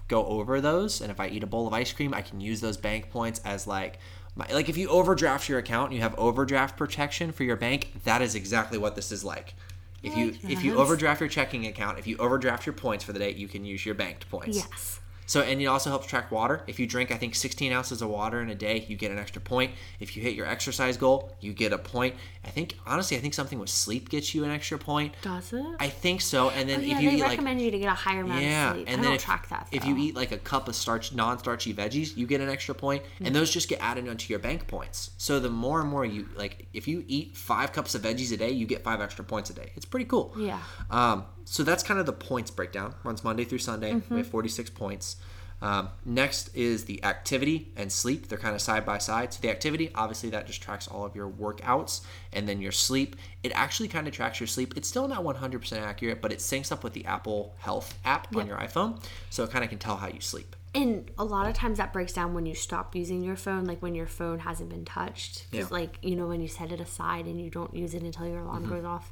go 0.08 0.24
over 0.28 0.62
those. 0.62 1.02
And 1.02 1.10
if 1.10 1.20
I 1.20 1.30
eat 1.30 1.42
a 1.42 1.48
bowl 1.48 1.66
of 1.66 1.74
ice 1.74 1.92
cream, 1.94 2.14
I 2.14 2.22
can 2.22 2.40
use 2.40 2.62
those 2.62 2.78
bank 2.78 3.10
points 3.10 3.42
as 3.44 3.66
like 3.66 3.98
my, 4.36 4.46
like 4.54 4.70
if 4.70 4.78
you 4.78 4.88
overdraft 4.90 5.50
your 5.50 5.58
account 5.58 5.88
and 5.90 5.96
you 5.96 6.02
have 6.02 6.14
overdraft 6.20 6.78
protection 6.78 7.32
for 7.32 7.44
your 7.44 7.56
bank, 7.58 8.04
that 8.04 8.22
is 8.22 8.36
exactly 8.36 8.78
what 8.78 8.96
this 8.96 9.12
is 9.12 9.24
like. 9.24 9.56
If 10.04 10.16
you 10.16 10.36
if 10.48 10.64
you 10.64 10.78
overdraft 10.78 11.22
your 11.22 11.30
checking 11.30 11.66
account, 11.66 11.98
if 11.98 12.06
you 12.06 12.18
overdraft 12.18 12.68
your 12.68 12.74
points 12.74 13.04
for 13.04 13.14
the 13.14 13.20
day, 13.20 13.32
you 13.34 13.48
can 13.48 13.66
use 13.66 13.84
your 13.84 13.96
banked 13.96 14.30
points. 14.30 14.58
yes. 14.58 15.00
So, 15.32 15.40
and 15.40 15.62
it 15.62 15.66
also 15.66 15.90
helps 15.90 16.08
track 16.08 16.30
water. 16.30 16.62
If 16.68 16.78
you 16.78 16.86
drink, 16.86 17.10
I 17.10 17.16
think 17.16 17.36
16 17.36 17.72
ounces 17.72 18.02
of 18.02 18.10
water 18.10 18.42
in 18.42 18.50
a 18.50 18.56
day, 18.56 18.84
you 18.90 18.98
get 18.98 19.12
an 19.12 19.18
extra 19.18 19.42
point. 19.42 19.72
If 20.02 20.18
you 20.18 20.22
hit 20.22 20.34
your 20.34 20.46
exercise 20.46 20.98
goal, 20.98 21.32
you 21.40 21.54
get 21.54 21.72
a 21.72 21.78
point. 21.78 22.16
I 22.44 22.50
think, 22.50 22.76
honestly, 22.86 23.16
I 23.16 23.22
think 23.22 23.34
something 23.34 23.58
with 23.58 23.70
sleep 23.70 24.10
gets 24.10 24.36
you 24.36 24.44
an 24.44 24.52
extra 24.52 24.78
point. 24.78 25.14
Does 25.22 25.54
it? 25.54 25.66
I 25.80 25.88
think 25.88 26.20
so. 26.20 26.50
And 26.50 26.68
then 26.68 26.82
Oh, 26.82 26.84
yeah, 26.84 26.98
if 26.98 27.02
you 27.02 27.10
they 27.12 27.16
eat 27.16 27.22
like, 27.22 27.30
recommend 27.30 27.62
you 27.62 27.72
to 27.72 27.80
get 27.80 27.88
a 27.88 27.94
higher 27.96 28.24
amount 28.24 28.42
yeah, 28.44 28.72
of 28.72 28.76
sleep. 28.76 28.90
and 28.90 29.00
I 29.00 29.04
then 29.06 29.14
if, 29.14 29.24
track 29.24 29.48
that. 29.48 29.70
if 29.72 29.86
you 29.86 29.96
eat 29.96 30.16
like 30.16 30.34
a 30.34 30.38
cup 30.38 30.68
of 30.68 30.76
starch, 30.76 31.14
non-starchy 31.14 31.74
veggies, 31.74 32.18
you 32.18 32.28
get 32.28 32.42
an 32.42 32.50
extra 32.50 32.76
point, 32.76 33.02
and 33.24 33.34
those 33.34 33.50
just 33.50 33.70
get 33.70 33.80
added 33.82 34.10
onto 34.10 34.34
your 34.34 34.40
bank 34.40 34.68
points. 34.68 35.12
So 35.18 35.40
the 35.40 35.50
more 35.50 35.80
and 35.80 35.90
more 35.90 36.04
you 36.04 36.28
like, 36.36 36.68
if 36.74 36.90
you 36.90 37.06
eat 37.08 37.38
five 37.38 37.72
cups 37.72 37.96
of 37.96 38.02
veggies 38.02 38.34
a 38.34 38.38
day, 38.38 38.50
you 38.52 38.66
get 38.66 38.84
five 38.84 39.00
extra 39.00 39.24
points 39.24 39.50
a 39.50 39.54
day. 39.54 39.72
It's 39.78 39.86
pretty 39.86 40.08
cool. 40.08 40.34
Yeah. 40.38 40.60
Um, 40.90 41.24
so 41.52 41.64
that's 41.64 41.84
kind 41.84 42.00
of 42.00 42.06
the 42.06 42.14
points 42.14 42.50
breakdown. 42.50 42.96
Runs 43.04 43.26
Monday 43.26 43.44
through 43.44 43.58
Sunday. 43.58 43.92
Mm-hmm. 43.92 44.14
We 44.14 44.22
have 44.22 44.28
46 44.28 44.70
points. 44.70 45.18
Um, 45.62 45.90
next 46.06 46.56
is 46.56 46.86
the 46.86 47.04
activity 47.04 47.74
and 47.76 47.92
sleep. 47.92 48.30
They're 48.30 48.38
kind 48.38 48.56
of 48.56 48.62
side 48.62 48.86
by 48.86 49.00
side. 49.00 49.34
So 49.34 49.42
the 49.42 49.50
activity, 49.50 49.92
obviously, 49.94 50.30
that 50.30 50.48
just 50.48 50.62
tracks 50.62 50.88
all 50.88 51.04
of 51.06 51.14
your 51.14 51.30
workouts, 51.30 52.06
and 52.32 52.48
then 52.48 52.62
your 52.62 52.72
sleep. 52.72 53.18
It 53.44 53.52
actually 53.54 53.90
kind 53.90 54.08
of 54.08 54.14
tracks 54.14 54.40
your 54.40 54.48
sleep. 54.48 54.78
It's 54.78 54.88
still 54.88 55.10
not 55.10 55.26
100% 55.26 55.78
accurate, 55.78 56.22
but 56.22 56.32
it 56.32 56.40
syncs 56.40 56.72
up 56.72 56.86
with 56.86 56.94
the 56.94 57.04
Apple 57.04 57.54
Health 57.60 58.00
app 58.06 58.34
on 58.34 58.48
your 58.48 58.56
iPhone, 58.56 59.04
so 59.30 59.44
it 59.44 59.52
kind 59.52 59.66
of 59.66 59.70
can 59.70 59.78
tell 59.78 59.98
how 59.98 60.08
you 60.08 60.22
sleep. 60.22 60.56
And 60.74 61.12
a 61.18 61.26
lot 61.26 61.48
of 61.48 61.54
times 61.54 61.80
that 61.80 61.92
breaks 61.92 62.14
down 62.14 62.34
when 62.34 62.46
you 62.46 62.56
stop 62.56 62.96
using 62.96 63.22
your 63.22 63.36
phone, 63.36 63.66
like 63.66 63.82
when 63.82 63.94
your 63.94 64.08
phone 64.08 64.40
hasn't 64.40 64.70
been 64.70 64.86
touched. 64.86 65.48
Yeah. 65.52 65.66
like, 65.70 65.98
you 66.02 66.16
know, 66.16 66.28
when 66.28 66.40
you 66.40 66.48
set 66.48 66.72
it 66.72 66.80
aside 66.80 67.26
and 67.26 67.42
you 67.42 67.50
don't 67.50 67.76
use 67.76 67.94
it 67.94 68.04
until 68.04 68.26
your 68.26 68.40
alarm 68.40 68.70
goes 68.70 68.86
off. 68.86 69.12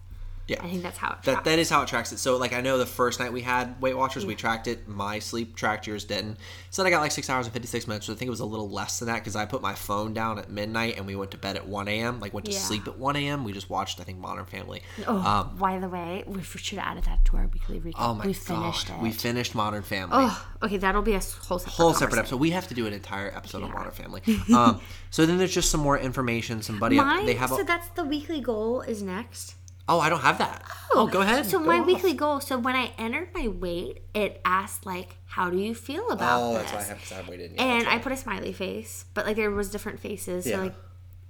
Yeah. 0.50 0.64
I 0.64 0.70
think 0.70 0.82
that's 0.84 0.98
how 0.98 1.10
it 1.12 1.24
That 1.24 1.32
tracks. 1.34 1.46
that 1.46 1.60
is 1.60 1.70
how 1.70 1.82
it 1.84 1.88
tracks 1.88 2.12
it. 2.12 2.18
So 2.18 2.38
like 2.38 2.54
I 2.54 2.62
know 2.62 2.78
the 2.78 2.86
first 2.86 3.20
night 3.20 3.32
we 3.32 3.42
had 3.42 3.80
Weight 3.82 3.96
Watchers, 3.96 4.26
we 4.26 4.36
tracked 4.36 4.68
it. 4.68 4.88
My 4.88 5.20
sleep 5.20 5.56
tracked 5.56 5.86
yours 5.88 6.04
didn't. 6.06 6.38
Said 6.72 6.86
I 6.86 6.90
got 6.90 7.02
like 7.02 7.12
six 7.12 7.30
hours 7.30 7.46
and 7.46 7.54
fifty 7.54 7.68
six 7.68 7.88
minutes. 7.88 8.08
So 8.08 8.14
I 8.14 8.16
think 8.16 8.28
it 8.28 8.32
was 8.32 8.40
a 8.40 8.46
little 8.46 8.70
less 8.70 9.00
than 9.00 9.08
that 9.08 9.16
because 9.20 9.36
I 9.36 9.46
put 9.46 9.62
my 9.62 9.76
phone 9.76 10.14
down 10.14 10.40
at 10.40 10.50
midnight 10.50 10.98
and 10.98 11.06
we 11.06 11.16
went 11.16 11.32
to 11.32 11.38
bed 11.38 11.56
at 11.56 11.68
one 11.68 11.88
a.m. 11.88 12.20
Like 12.20 12.34
went 12.34 12.46
to 12.48 12.52
Yeah. 12.52 12.60
sleep 12.60 12.88
at 12.88 12.98
one 12.98 13.16
a.m. 13.16 13.44
We 13.44 13.54
just 13.54 13.70
watched 13.70 14.00
I 14.00 14.04
think 14.04 14.18
Modern 14.20 14.46
Family. 14.46 14.82
Oh, 15.08 15.18
Um, 15.18 15.56
by 15.58 15.78
the 15.80 15.88
way, 15.90 16.24
we 16.26 16.42
should 16.44 16.80
have 16.80 16.88
added 16.92 17.04
that 17.06 17.24
to 17.26 17.38
our 17.38 17.48
weekly 17.48 17.80
recap. 17.80 17.94
oh 18.00 18.14
my 18.16 18.26
we 18.26 18.34
god, 18.34 18.42
finished 18.42 18.90
it. 18.90 18.98
we 19.00 19.12
finished 19.12 19.54
Modern 19.56 19.84
Family. 19.84 20.16
oh, 20.20 20.48
okay, 20.64 20.78
that'll 20.78 21.02
be 21.02 21.14
a 21.14 21.20
whole 21.20 21.60
separate 21.60 21.74
Whole 21.74 21.94
separate 21.94 22.20
episode. 22.20 22.38
We 22.38 22.52
have 22.52 22.68
to 22.70 22.74
do 22.74 22.88
an 22.88 22.94
entire 22.94 23.36
episode 23.36 23.64
on 23.64 23.72
Modern 23.72 23.92
Family. 23.92 24.22
Um, 24.54 24.82
so 25.12 25.26
then 25.26 25.38
there's 25.38 25.54
just 25.54 25.70
some 25.70 25.82
more 25.82 25.98
information. 25.98 26.62
Some 26.62 26.80
buddy, 26.80 26.96
Mine, 26.96 27.26
they 27.26 27.36
have. 27.36 27.52
A, 27.52 27.56
so 27.56 27.64
that's 27.64 27.88
the 27.90 28.04
weekly 28.04 28.42
goal 28.42 28.82
is 28.82 29.02
next. 29.04 29.56
Oh, 29.90 30.00
I 30.00 30.08
don't 30.10 30.22
have 30.22 30.38
that. 30.38 30.64
Oh, 30.94 31.08
go 31.08 31.22
ahead. 31.22 31.46
So 31.46 31.60
Go 31.60 31.66
my 31.66 31.80
off. 31.80 31.86
weekly 31.88 32.14
goal. 32.14 32.40
So 32.40 32.58
when 32.58 32.76
I 32.76 32.94
entered 32.98 33.30
my 33.34 33.48
weight, 33.48 34.04
it 34.14 34.40
asked 34.46 34.86
like, 34.86 35.18
"How 35.26 35.50
do 35.50 35.58
you 35.58 35.76
feel 35.76 36.10
about 36.12 36.42
Oh, 36.42 36.54
this?" 36.54 36.72
that's 36.72 36.90
why 36.90 36.96
I 36.96 37.18
have 37.18 37.28
I 37.28 37.30
waited. 37.30 37.52
Yeah, 37.56 37.64
and 37.64 37.88
I 37.88 37.98
put 38.00 38.12
a 38.12 38.18
smiley 38.18 38.54
face, 38.54 39.06
but 39.14 39.26
like 39.26 39.36
there 39.36 39.52
was 39.52 39.70
different 39.70 40.00
faces. 40.00 40.46
Yeah. 40.48 40.56
So 40.58 40.62
like 40.64 40.76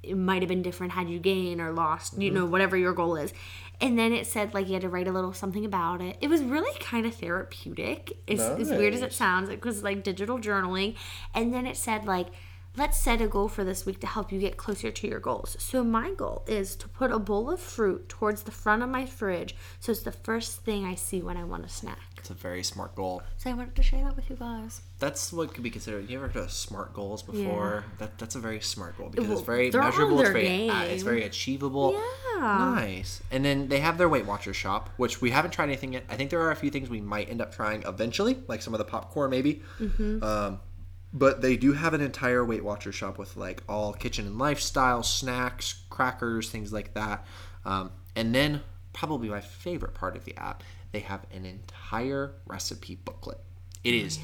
it 0.02 0.16
might 0.16 0.42
have 0.42 0.48
been 0.50 0.62
different 0.62 0.94
had 0.94 1.10
you 1.10 1.20
gained 1.20 1.60
or 1.60 1.74
lost, 1.74 2.14
Mm-hmm. 2.14 2.22
you 2.22 2.32
know, 2.32 2.46
whatever 2.46 2.78
your 2.78 2.94
goal 2.94 3.16
is. 3.18 3.34
And 3.82 4.00
then 4.00 4.14
it 4.14 4.28
said 4.28 4.54
like 4.54 4.68
you 4.68 4.74
had 4.74 4.82
to 4.84 4.90
write 4.90 5.08
a 5.10 5.12
little 5.12 5.34
something 5.34 5.66
about 5.66 6.00
it. 6.02 6.18
It 6.22 6.30
was 6.30 6.42
really 6.42 6.72
kind 6.80 7.06
of 7.06 7.14
therapeutic. 7.16 8.18
As, 8.28 8.40
as 8.40 8.70
weird 8.70 8.94
as 8.94 9.02
it 9.02 9.12
sounds, 9.14 9.50
it 9.50 9.64
was 9.66 9.84
like 9.84 10.04
digital 10.04 10.38
journaling. 10.40 10.96
And 11.34 11.54
then 11.54 11.66
it 11.68 11.76
said 11.78 12.06
like 12.06 12.28
let's 12.80 12.98
set 12.98 13.20
a 13.22 13.28
goal 13.28 13.50
for 13.50 13.66
this 13.66 13.86
week 13.86 14.00
to 14.00 14.08
help 14.08 14.32
you 14.32 14.40
get 14.40 14.56
closer 14.56 14.90
to 14.90 15.06
your 15.06 15.20
goals. 15.20 15.58
So 15.60 15.84
my 15.84 16.12
goal 16.12 16.46
is 16.48 16.78
to 16.78 16.88
put 16.88 17.12
a 17.12 17.20
bowl 17.20 17.52
of 17.52 17.60
fruit 17.60 18.08
towards 18.08 18.44
the 18.44 18.52
front 18.52 18.82
of 18.82 18.90
my 18.90 19.06
fridge 19.06 19.54
so 19.82 19.92
it's 19.92 20.02
the 20.02 20.14
first 20.14 20.64
thing 20.64 20.86
I 20.86 20.96
see 20.96 21.22
when 21.22 21.36
I 21.36 21.44
want 21.44 21.66
a 21.66 21.70
snack. 21.70 22.00
It's 22.18 22.30
a 22.30 22.34
very 22.34 22.64
smart 22.64 22.96
goal. 22.96 23.22
So 23.38 23.50
I 23.50 23.54
wanted 23.54 23.76
to 23.76 23.84
share 23.84 24.06
that 24.06 24.16
with 24.16 24.30
you 24.30 24.38
guys. 24.38 24.82
That's 24.98 25.34
what 25.34 25.54
could 25.54 25.64
be 25.64 25.70
considered. 25.70 26.10
You 26.10 26.20
ever 26.20 26.30
heard 26.30 26.44
of 26.44 26.52
smart 26.52 26.94
goals 26.94 27.22
before? 27.22 27.84
That 27.98 28.18
that's 28.18 28.36
a 28.36 28.40
very 28.40 28.62
smart 28.62 28.98
goal 28.98 29.10
because 29.10 29.28
Well, 29.28 29.38
it's 29.38 29.46
very 29.46 29.72
measurable. 29.72 30.22
It's 30.22 30.30
very 30.30 30.70
uh, 30.70 30.84
it's 30.84 31.04
very 31.04 31.24
achievable. 31.24 31.94
Yeah. 31.94 32.40
Nice. 32.40 33.22
And 33.32 33.44
then 33.44 33.68
they 33.68 33.80
have 33.80 33.98
their 33.98 34.08
Weight 34.08 34.26
Watchers 34.26 34.56
shop, 34.56 34.90
which 34.96 35.22
we 35.22 35.32
haven't 35.32 35.52
tried 35.52 35.66
anything 35.66 35.94
yet. 35.94 36.06
I 36.10 36.16
think 36.16 36.30
there 36.30 36.42
are 36.42 36.52
a 36.52 36.56
few 36.56 36.70
things 36.70 36.90
we 36.90 37.02
might 37.02 37.30
end 37.30 37.42
up 37.42 37.54
trying 37.54 37.84
eventually, 37.84 38.38
like 38.48 38.62
some 38.62 38.74
of 38.74 38.78
the 38.78 38.86
popcorn 38.86 39.30
maybe. 39.30 39.62
Mm-hmm. 39.80 40.24
Um, 40.24 40.60
but 41.14 41.42
they 41.42 41.58
do 41.58 41.74
have 41.74 41.94
an 41.94 42.02
entire 42.02 42.44
Weight 42.46 42.64
Watchers 42.64 42.96
shop 42.96 43.18
with 43.18 43.36
like 43.36 43.64
all 43.68 43.94
kitchen 43.94 44.26
and 44.28 44.38
lifestyle 44.38 45.04
snacks, 45.04 45.82
crackers, 45.90 46.50
things 46.50 46.72
like 46.72 46.94
that. 46.94 47.26
Um, 47.66 47.92
and 48.16 48.34
then 48.34 48.62
probably 48.94 49.30
my 49.30 49.42
favorite 49.42 49.94
part 49.94 50.16
of 50.16 50.26
the 50.26 50.36
app, 50.38 50.64
they 50.92 51.00
have 51.00 51.26
an 51.34 51.46
entire 51.46 52.36
recipe 52.46 52.96
booklet. 52.96 53.40
It 53.84 54.20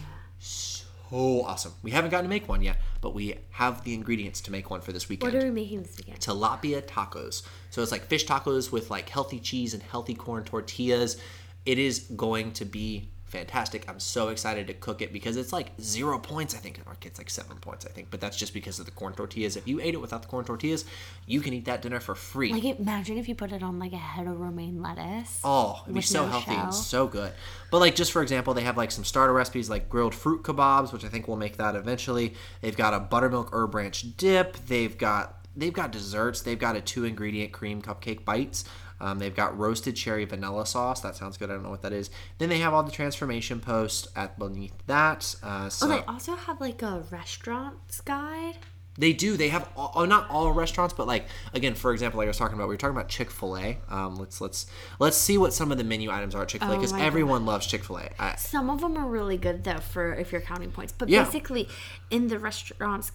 Oh, 1.11 1.39
so 1.39 1.45
awesome. 1.45 1.73
We 1.83 1.91
haven't 1.91 2.11
gotten 2.11 2.25
to 2.25 2.29
make 2.29 2.49
one 2.49 2.61
yet, 2.61 2.81
but 2.99 3.13
we 3.13 3.35
have 3.51 3.83
the 3.83 3.93
ingredients 3.93 4.41
to 4.41 4.51
make 4.51 4.69
one 4.69 4.81
for 4.81 4.91
this 4.91 5.07
weekend 5.07 5.33
What 5.33 5.43
are 5.43 5.45
we 5.45 5.51
making 5.51 5.83
this 5.83 5.97
weekend? 5.97 6.19
tilapia 6.19 6.81
tacos. 6.81 7.43
So 7.69 7.81
it's 7.81 7.91
like 7.91 8.05
fish 8.05 8.25
tacos 8.25 8.71
with 8.71 8.89
like 8.89 9.07
healthy 9.09 9.39
cheese 9.39 9.73
and 9.73 9.83
healthy 9.83 10.15
corn 10.15 10.43
tortillas. 10.43 11.17
It 11.65 11.79
is 11.79 11.99
going 12.15 12.53
to 12.53 12.65
be 12.65 13.09
fantastic. 13.37 13.89
I'm 13.89 13.99
so 13.99 14.29
excited 14.29 14.67
to 14.67 14.73
cook 14.73 15.01
it 15.01 15.11
because 15.11 15.37
it's 15.37 15.53
like 15.53 15.71
zero 15.81 16.17
points, 16.19 16.55
I 16.55 16.57
think. 16.57 16.79
Or 16.85 16.95
it's 17.01 17.17
like 17.17 17.29
seven 17.29 17.57
points, 17.57 17.85
I 17.85 17.89
think. 17.89 18.09
But 18.09 18.21
that's 18.21 18.37
just 18.37 18.53
because 18.53 18.79
of 18.79 18.85
the 18.85 18.91
corn 18.91 19.13
tortillas. 19.13 19.55
If 19.55 19.67
you 19.67 19.79
ate 19.81 19.93
it 19.93 20.01
without 20.01 20.21
the 20.21 20.27
corn 20.27 20.45
tortillas, 20.45 20.85
you 21.25 21.41
can 21.41 21.53
eat 21.53 21.65
that 21.65 21.81
dinner 21.81 21.99
for 21.99 22.15
free. 22.15 22.51
Like 22.53 22.79
imagine 22.79 23.17
if 23.17 23.27
you 23.27 23.35
put 23.35 23.51
it 23.51 23.63
on 23.63 23.79
like 23.79 23.93
a 23.93 23.97
head 23.97 24.27
of 24.27 24.39
romaine 24.39 24.81
lettuce. 24.81 25.39
Oh, 25.43 25.81
it'd 25.83 25.93
be 25.95 26.01
so 26.01 26.25
no 26.25 26.31
healthy 26.31 26.51
shell. 26.51 26.63
and 26.65 26.73
so 26.73 27.07
good. 27.07 27.33
But 27.71 27.79
like 27.79 27.95
just 27.95 28.11
for 28.11 28.21
example, 28.21 28.53
they 28.53 28.63
have 28.63 28.77
like 28.77 28.91
some 28.91 29.03
starter 29.03 29.33
recipes 29.33 29.69
like 29.69 29.89
grilled 29.89 30.15
fruit 30.15 30.43
kebabs, 30.43 30.93
which 30.93 31.03
I 31.03 31.09
think 31.09 31.27
we'll 31.27 31.37
make 31.37 31.57
that 31.57 31.75
eventually. 31.75 32.33
They've 32.61 32.77
got 32.77 32.93
a 32.93 32.99
buttermilk 32.99 33.49
herb 33.53 33.75
ranch 33.75 34.05
dip. 34.17 34.57
They've 34.67 34.97
got 34.97 35.45
they've 35.55 35.73
got 35.73 35.91
desserts. 35.91 36.41
They've 36.41 36.59
got 36.59 36.75
a 36.75 36.81
two 36.81 37.05
ingredient 37.05 37.51
cream 37.51 37.81
cupcake 37.81 38.25
bites. 38.25 38.65
Um, 38.99 39.19
they've 39.19 39.35
got 39.35 39.57
roasted 39.57 39.95
cherry 39.95 40.25
vanilla 40.25 40.65
sauce. 40.65 41.01
That 41.01 41.15
sounds 41.15 41.37
good. 41.37 41.49
I 41.49 41.53
don't 41.53 41.63
know 41.63 41.69
what 41.69 41.81
that 41.81 41.93
is. 41.93 42.09
Then 42.37 42.49
they 42.49 42.59
have 42.59 42.73
all 42.73 42.83
the 42.83 42.91
transformation 42.91 43.59
posts 43.59 44.07
at 44.15 44.39
beneath 44.39 44.73
that. 44.87 45.35
Uh, 45.43 45.69
so 45.69 45.85
Oh, 45.85 45.89
they 45.89 46.01
also 46.05 46.35
have 46.35 46.61
like 46.61 46.81
a 46.81 47.03
restaurants 47.11 48.01
guide. 48.01 48.57
they 48.97 49.11
do. 49.11 49.35
They 49.35 49.49
have 49.49 49.67
all, 49.75 49.91
oh, 49.95 50.05
not 50.05 50.29
all 50.29 50.49
restaurants, 50.53 50.93
but 50.93 51.05
like 51.07 51.25
again, 51.53 51.75
for 51.75 51.91
example, 51.91 52.17
like 52.19 52.27
I 52.27 52.29
was 52.29 52.37
talking 52.37 52.55
about, 52.55 52.69
we 52.69 52.73
were 52.75 52.77
talking 52.77 52.95
about 52.95 53.09
Chick 53.09 53.29
Fil 53.29 53.57
A. 53.57 53.77
Um, 53.89 54.15
let's 54.15 54.39
let's 54.39 54.67
let's 54.99 55.17
see 55.17 55.37
what 55.37 55.53
some 55.53 55.71
of 55.73 55.77
the 55.77 55.83
menu 55.83 56.09
items 56.09 56.33
are 56.33 56.43
at 56.43 56.47
Chick 56.47 56.61
Fil 56.61 56.71
A 56.71 56.73
Oh 56.75 56.77
because 56.77 56.93
my 56.93 57.01
everyone 57.01 57.45
loves 57.45 57.67
Chick 57.67 57.83
Fil 57.83 57.97
A. 57.99 58.37
Some 58.37 58.69
of 58.69 58.79
them 58.79 58.95
are 58.97 59.05
really 59.07 59.35
good 59.37 59.65
though 59.65 59.79
for 59.79 60.13
if 60.15 60.31
you're 60.31 60.39
counting 60.39 60.71
points. 60.71 60.93
But 60.97 61.09
Yeah. 61.09 61.25
basically, 61.25 61.67
in 62.09 62.27
the 62.29 62.39
restaurants 62.39 63.11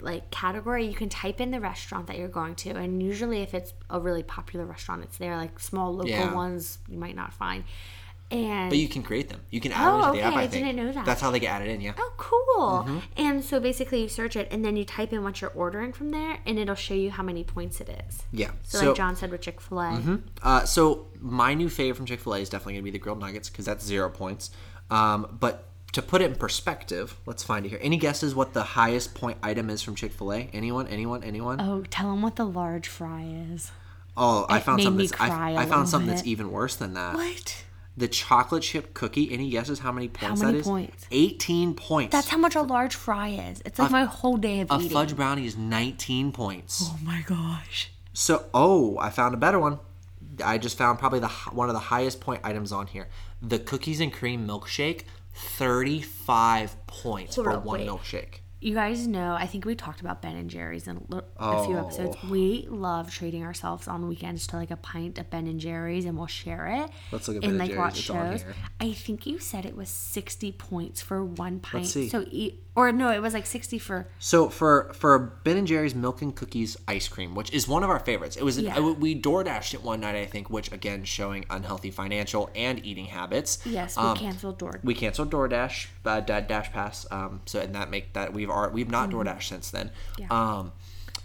like 0.00 0.30
category, 0.30 0.86
you 0.86 0.94
can 0.94 1.08
type 1.08 1.40
in 1.40 1.50
the 1.50 1.60
restaurant 1.60 2.06
that 2.08 2.18
you're 2.18 2.28
going 2.28 2.54
to, 2.56 2.70
and 2.70 3.02
usually 3.02 3.42
if 3.42 3.54
it's 3.54 3.72
a 3.90 3.98
really 4.00 4.22
popular 4.22 4.64
restaurant, 4.66 5.02
it's 5.04 5.18
there. 5.18 5.36
Like 5.36 5.58
small 5.60 5.92
local 5.92 6.08
Yeah. 6.10 6.34
ones, 6.34 6.78
you 6.88 6.98
might 6.98 7.16
not 7.16 7.32
find. 7.32 7.64
And 8.28 8.70
But 8.70 8.78
you 8.78 8.88
can 8.88 9.04
create 9.04 9.28
them. 9.28 9.40
You 9.50 9.60
can 9.60 9.70
add 9.70 9.88
Oh, 9.88 10.00
them 10.02 10.10
to 10.14 10.18
the 10.18 10.22
app. 10.24 10.34
I 10.34 10.42
I 10.42 10.46
think 10.48 10.64
didn't 10.66 10.84
know 10.84 10.90
that. 10.92 11.04
That's 11.06 11.20
how 11.20 11.30
they 11.30 11.38
get 11.38 11.52
added 11.52 11.68
in. 11.68 11.80
Yeah. 11.80 11.92
Oh, 11.96 12.12
cool. 12.16 12.82
Mm-hmm. 12.82 12.98
And 13.16 13.44
so 13.44 13.60
basically, 13.60 14.02
you 14.02 14.08
search 14.08 14.34
it 14.34 14.48
and 14.50 14.64
then 14.64 14.76
you 14.76 14.84
type 14.84 15.12
in 15.12 15.22
what 15.22 15.40
you're 15.40 15.52
ordering 15.54 15.92
from 15.92 16.10
there, 16.10 16.38
and 16.44 16.58
it'll 16.58 16.74
show 16.74 16.94
you 16.94 17.12
how 17.12 17.22
many 17.22 17.44
points 17.44 17.80
it 17.80 17.88
is. 18.08 18.24
Yeah. 18.32 18.50
So, 18.64 18.78
So, 18.80 18.86
like 18.88 18.96
John 18.96 19.14
said 19.14 19.30
with 19.30 19.42
Chick 19.42 19.60
fil 19.60 19.80
A. 19.80 20.20
uh, 20.42 20.64
so 20.64 21.06
my 21.20 21.54
new 21.54 21.68
favorite 21.68 21.94
from 21.94 22.06
Chick 22.06 22.18
Fil 22.18 22.34
A 22.34 22.38
is 22.40 22.48
definitely 22.48 22.72
gonna 22.74 22.82
be 22.82 22.90
the 22.90 22.98
grilled 22.98 23.20
nuggets 23.20 23.48
because 23.48 23.64
that's 23.64 23.84
zero 23.86 24.10
points. 24.10 24.50
Um, 24.90 25.36
but 25.38 25.68
to 25.96 26.02
put 26.02 26.20
it 26.20 26.26
in 26.26 26.34
perspective, 26.34 27.16
let's 27.24 27.42
find 27.42 27.64
it 27.64 27.70
here. 27.70 27.78
Any 27.80 27.96
guesses 27.96 28.34
what 28.34 28.52
the 28.52 28.62
highest 28.62 29.14
point 29.14 29.38
item 29.42 29.70
is 29.70 29.80
from 29.80 29.94
Chick 29.94 30.12
Fil 30.12 30.30
A? 30.30 30.50
Anyone? 30.52 30.86
Anyone? 30.88 31.24
Anyone? 31.24 31.58
Oh, 31.58 31.84
tell 31.88 32.10
them 32.10 32.20
what 32.20 32.36
the 32.36 32.44
large 32.44 32.86
fry 32.86 33.26
is. 33.50 33.72
Oh, 34.14 34.44
I 34.50 34.60
found 34.60 34.82
something. 34.82 34.98
me 34.98 35.06
That's, 35.06 35.18
I, 35.20 35.62
a 35.62 35.66
found 35.66 35.88
something 35.88 36.08
that's 36.08 36.26
even 36.26 36.52
worse 36.52 36.76
than 36.76 36.92
that. 36.94 37.14
What? 37.14 37.64
The 37.96 38.08
chocolate 38.08 38.62
chip 38.62 38.92
cookie. 38.92 39.32
Any 39.32 39.48
guesses 39.48 39.78
how 39.78 39.90
many 39.90 40.08
points 40.08 40.42
many 40.42 40.52
that 40.52 40.58
is? 40.58 40.66
points? 40.66 41.06
Eighteen 41.10 41.72
points. 41.72 42.12
That's 42.12 42.28
how 42.28 42.36
much 42.36 42.54
a 42.54 42.62
large 42.62 42.94
fry 42.94 43.28
is. 43.28 43.62
It's 43.64 43.78
like 43.78 43.90
my 43.90 44.04
whole 44.04 44.36
day 44.36 44.60
of 44.60 44.66
eating. 44.66 44.76
a 44.76 44.84
eating. 44.84 44.90
fudge 44.92 45.16
brownie 45.16 45.46
is 45.46 45.56
nineteen 45.56 46.30
points. 46.30 46.82
Oh 46.84 46.98
my 47.02 47.24
gosh. 47.26 47.90
So, 48.12 48.44
oh, 48.52 48.98
I 48.98 49.08
found 49.08 49.32
a 49.32 49.38
better 49.38 49.58
one. 49.58 49.78
I 50.44 50.58
just 50.58 50.76
found 50.76 50.98
probably 50.98 51.20
the 51.20 51.28
one 51.28 51.70
of 51.70 51.74
the 51.74 51.80
highest 51.80 52.20
point 52.20 52.42
items 52.44 52.70
on 52.70 52.86
here. 52.86 53.08
The 53.40 53.58
cookies 53.58 54.00
and 54.00 54.12
cream 54.12 54.46
milkshake, 54.46 55.04
thirty-five 55.36 56.86
points 56.86 57.36
Hold 57.36 57.46
for 57.46 57.58
one 57.58 57.80
milkshake. 57.80 58.40
You 58.66 58.74
guys 58.74 59.06
know, 59.06 59.34
I 59.34 59.46
think 59.46 59.64
we 59.64 59.76
talked 59.76 60.00
about 60.00 60.20
Ben 60.22 60.34
and 60.34 60.50
Jerry's 60.50 60.88
in 60.88 60.96
a 61.12 61.22
a 61.38 61.64
few 61.66 61.78
episodes. 61.78 62.16
Oh. 62.24 62.28
We 62.28 62.66
love 62.68 63.12
treating 63.12 63.44
ourselves 63.44 63.86
on 63.86 64.08
weekends 64.08 64.48
to 64.48 64.56
like 64.56 64.72
a 64.72 64.76
pint 64.76 65.20
of 65.20 65.30
Ben 65.30 65.46
and 65.46 65.60
Jerry's, 65.60 66.04
and 66.04 66.18
we'll 66.18 66.26
share 66.26 66.66
it. 66.66 66.90
Let's 67.12 67.28
look 67.28 67.36
at 67.36 67.44
and 67.44 67.56
Ben 67.58 67.68
and 67.70 67.78
like 67.78 67.94
Jerry's. 67.94 68.08
watch 68.08 68.40
shows. 68.40 68.54
I 68.80 68.90
think 68.92 69.24
you 69.24 69.38
said 69.38 69.66
it 69.66 69.76
was 69.76 69.88
sixty 69.88 70.50
points 70.50 71.00
for 71.00 71.24
one 71.24 71.60
pint. 71.60 71.84
Let's 71.84 71.92
see. 71.92 72.08
So 72.08 72.24
eat, 72.28 72.64
or 72.74 72.90
no, 72.90 73.12
it 73.12 73.22
was 73.22 73.34
like 73.34 73.46
sixty 73.46 73.78
for. 73.78 74.08
So 74.18 74.48
for 74.48 74.90
for 74.94 75.38
Ben 75.44 75.56
and 75.58 75.68
Jerry's 75.68 75.94
milk 75.94 76.20
and 76.20 76.34
cookies 76.34 76.76
ice 76.88 77.06
cream, 77.06 77.36
which 77.36 77.52
is 77.52 77.68
one 77.68 77.84
of 77.84 77.90
our 77.90 78.00
favorites, 78.00 78.34
it 78.36 78.42
was 78.42 78.58
Yeah. 78.58 78.78
uh, 78.78 78.94
we 78.94 79.14
door 79.14 79.44
dashed 79.44 79.74
it 79.74 79.84
one 79.84 80.00
night, 80.00 80.16
I 80.16 80.26
think, 80.26 80.50
which 80.50 80.72
again 80.72 81.04
showing 81.04 81.44
unhealthy 81.50 81.92
financial 81.92 82.50
and 82.56 82.84
eating 82.84 83.04
habits. 83.06 83.60
Yes, 83.64 83.96
we 83.96 84.02
Um, 84.02 84.16
canceled 84.16 84.58
door. 84.58 84.80
we 84.82 84.92
canceled 84.94 85.30
DoorDash, 85.30 85.86
uh, 86.04 86.18
Da- 86.18 86.40
Dash 86.40 86.72
Pass. 86.72 87.06
Um, 87.12 87.42
so 87.46 87.60
and 87.60 87.72
that 87.76 87.90
make 87.90 88.12
that 88.14 88.32
we've 88.32 88.50
we've 88.72 88.90
not 88.90 89.10
DoorDash 89.10 89.44
since 89.44 89.70
then. 89.70 89.88
Mm-hmm. 89.88 90.22
Yeah. 90.22 90.58
Um, 90.58 90.72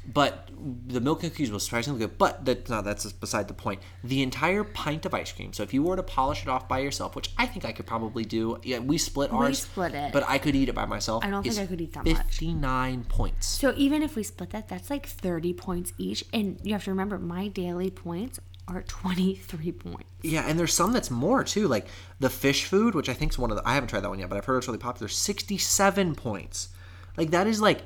but 0.04 0.50
the 0.88 1.00
milk 1.00 1.22
and 1.22 1.32
cookies 1.32 1.52
was 1.52 1.64
surprisingly 1.64 2.00
good. 2.00 2.18
But 2.18 2.44
that's 2.44 2.70
not 2.72 2.84
that's 2.84 3.12
beside 3.12 3.48
the 3.48 3.54
point. 3.54 3.82
The 4.04 4.24
entire 4.24 4.64
pint 4.64 5.06
of 5.06 5.14
ice 5.14 5.32
cream. 5.32 5.54
So 5.54 5.62
if 5.62 5.76
you 5.76 5.84
were 5.84 5.96
to 5.96 6.02
polish 6.02 6.42
it 6.42 6.48
off 6.48 6.68
by 6.68 6.80
yourself, 6.80 7.16
which 7.16 7.32
I 7.38 7.46
think 7.46 7.66
I 7.66 7.72
could 7.72 7.86
probably 7.86 8.26
do. 8.26 8.58
Yeah, 8.64 8.80
we 8.80 8.98
split 8.98 9.32
ours. 9.32 9.60
split 9.60 9.94
it. 9.94 10.12
But 10.12 10.24
I 10.28 10.40
could 10.40 10.56
eat 10.56 10.70
it 10.70 10.76
by 10.76 10.86
myself. 10.86 11.24
I 11.24 11.30
don't 11.30 11.44
think 11.44 11.60
I 11.60 11.68
could 11.68 11.82
eat 11.82 11.94
that 11.94 12.06
much. 12.06 12.18
Fifty 12.18 12.54
nine 12.54 13.04
points. 13.04 13.46
So 13.46 13.74
even 13.78 14.02
if 14.02 14.16
we 14.16 14.24
split 14.24 14.50
that, 14.50 14.68
that's 14.68 14.90
like 14.90 15.06
thirty 15.06 15.54
points 15.54 15.94
each, 16.00 16.26
and 16.34 16.60
you 16.64 16.74
have 16.74 16.84
to 16.86 16.92
remember 16.92 17.20
my 17.20 17.48
daily 17.48 17.92
points 17.92 18.40
are 18.68 18.82
twenty 18.84 19.36
three 19.36 19.72
points. 19.72 20.06
Yeah, 20.24 20.46
and 20.48 20.58
there's 20.58 20.74
some 20.74 20.94
that's 20.94 21.12
more 21.12 21.44
too, 21.44 21.68
like 21.68 21.86
the 22.20 22.30
fish 22.30 22.66
food, 22.66 22.96
which 22.96 23.08
I 23.10 23.14
think 23.14 23.34
is 23.34 23.38
one 23.38 23.52
of 23.52 23.58
the. 23.58 23.68
I 23.68 23.76
haven't 23.76 23.90
tried 23.90 24.00
that 24.00 24.10
one 24.10 24.18
yet, 24.18 24.30
but 24.30 24.38
I've 24.38 24.46
heard 24.46 24.58
it's 24.58 24.68
really 24.68 24.80
popular. 24.80 25.10
Sixty-seven 25.10 26.16
points, 26.16 26.70
like 27.18 27.32
that 27.32 27.48
is 27.48 27.62
like 27.62 27.84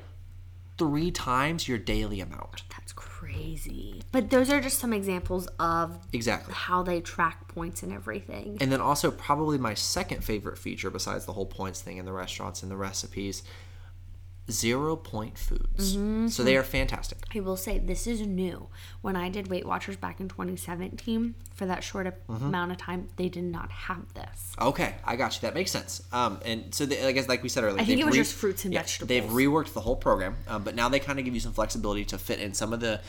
three 0.78 1.10
times 1.10 1.66
your 1.68 1.78
daily 1.78 2.20
amount. 2.20 2.62
That's 2.70 2.92
crazy. 2.92 4.02
But 4.12 4.28
those 4.30 4.50
are 4.50 4.60
just 4.60 4.78
some 4.78 4.92
examples 4.92 5.48
of 5.58 5.98
Exactly. 6.12 6.52
how 6.54 6.82
they 6.82 7.00
track 7.00 7.48
points 7.48 7.82
and 7.82 7.92
everything. 7.92 8.58
And 8.60 8.70
then 8.70 8.80
also 8.80 9.10
probably 9.10 9.56
my 9.58 9.72
second 9.74 10.22
favorite 10.22 10.58
feature, 10.58 10.90
besides 10.90 11.24
the 11.24 11.32
whole 11.32 11.46
points 11.46 11.80
thing 11.80 11.96
in 11.96 12.04
the 12.04 12.12
restaurants 12.12 12.62
and 12.62 12.70
the 12.70 12.76
recipes, 12.76 13.42
zero 14.50 14.96
point 14.96 15.36
foods. 15.38 15.96
Mm-hmm. 15.96 16.28
So 16.28 16.42
they 16.44 16.56
are 16.56 16.62
fantastic. 16.62 17.18
I 17.34 17.40
will 17.40 17.56
say 17.56 17.78
this 17.78 18.06
is 18.06 18.20
new. 18.20 18.68
When 19.00 19.16
I 19.16 19.28
did 19.28 19.48
Weight 19.48 19.66
Watchers 19.66 19.96
back 19.96 20.20
in 20.20 20.28
2017, 20.28 21.34
for 21.54 21.66
that 21.66 21.82
short 21.82 22.06
Mm-hmm. 22.06 22.46
amount 22.46 22.70
of 22.72 22.78
time, 22.78 23.08
they 23.16 23.28
did 23.28 23.44
not 23.44 23.70
have 23.70 24.12
this. 24.14 24.52
Okay, 24.60 24.94
I 25.04 25.16
got 25.16 25.34
you. 25.34 25.40
That 25.40 25.54
makes 25.54 25.70
sense. 25.70 26.02
Um, 26.12 26.38
and 26.44 26.74
so 26.74 26.86
they, 26.86 27.04
I 27.04 27.12
guess 27.12 27.28
like 27.28 27.42
we 27.42 27.48
said 27.48 27.64
earlier, 27.64 27.80
I 27.80 27.84
think 27.84 28.00
it 28.00 28.06
was 28.06 28.14
just 28.14 28.34
fruits 28.34 28.64
and 28.64 28.72
yeah, 28.74 28.80
vegetables. 28.80 29.08
They've 29.08 29.24
reworked 29.24 29.72
the 29.72 29.80
whole 29.80 29.96
program, 29.96 30.36
um, 30.48 30.62
but 30.62 30.74
now 30.74 30.88
they 30.88 31.00
kind 31.00 31.18
of 31.18 31.24
give 31.24 31.34
you 31.34 31.40
some 31.40 31.52
flexibility 31.52 32.04
to 32.06 32.18
fit 32.18 32.38
in 32.40 32.54
some 32.54 32.72
of 32.72 32.80
the 32.80 33.00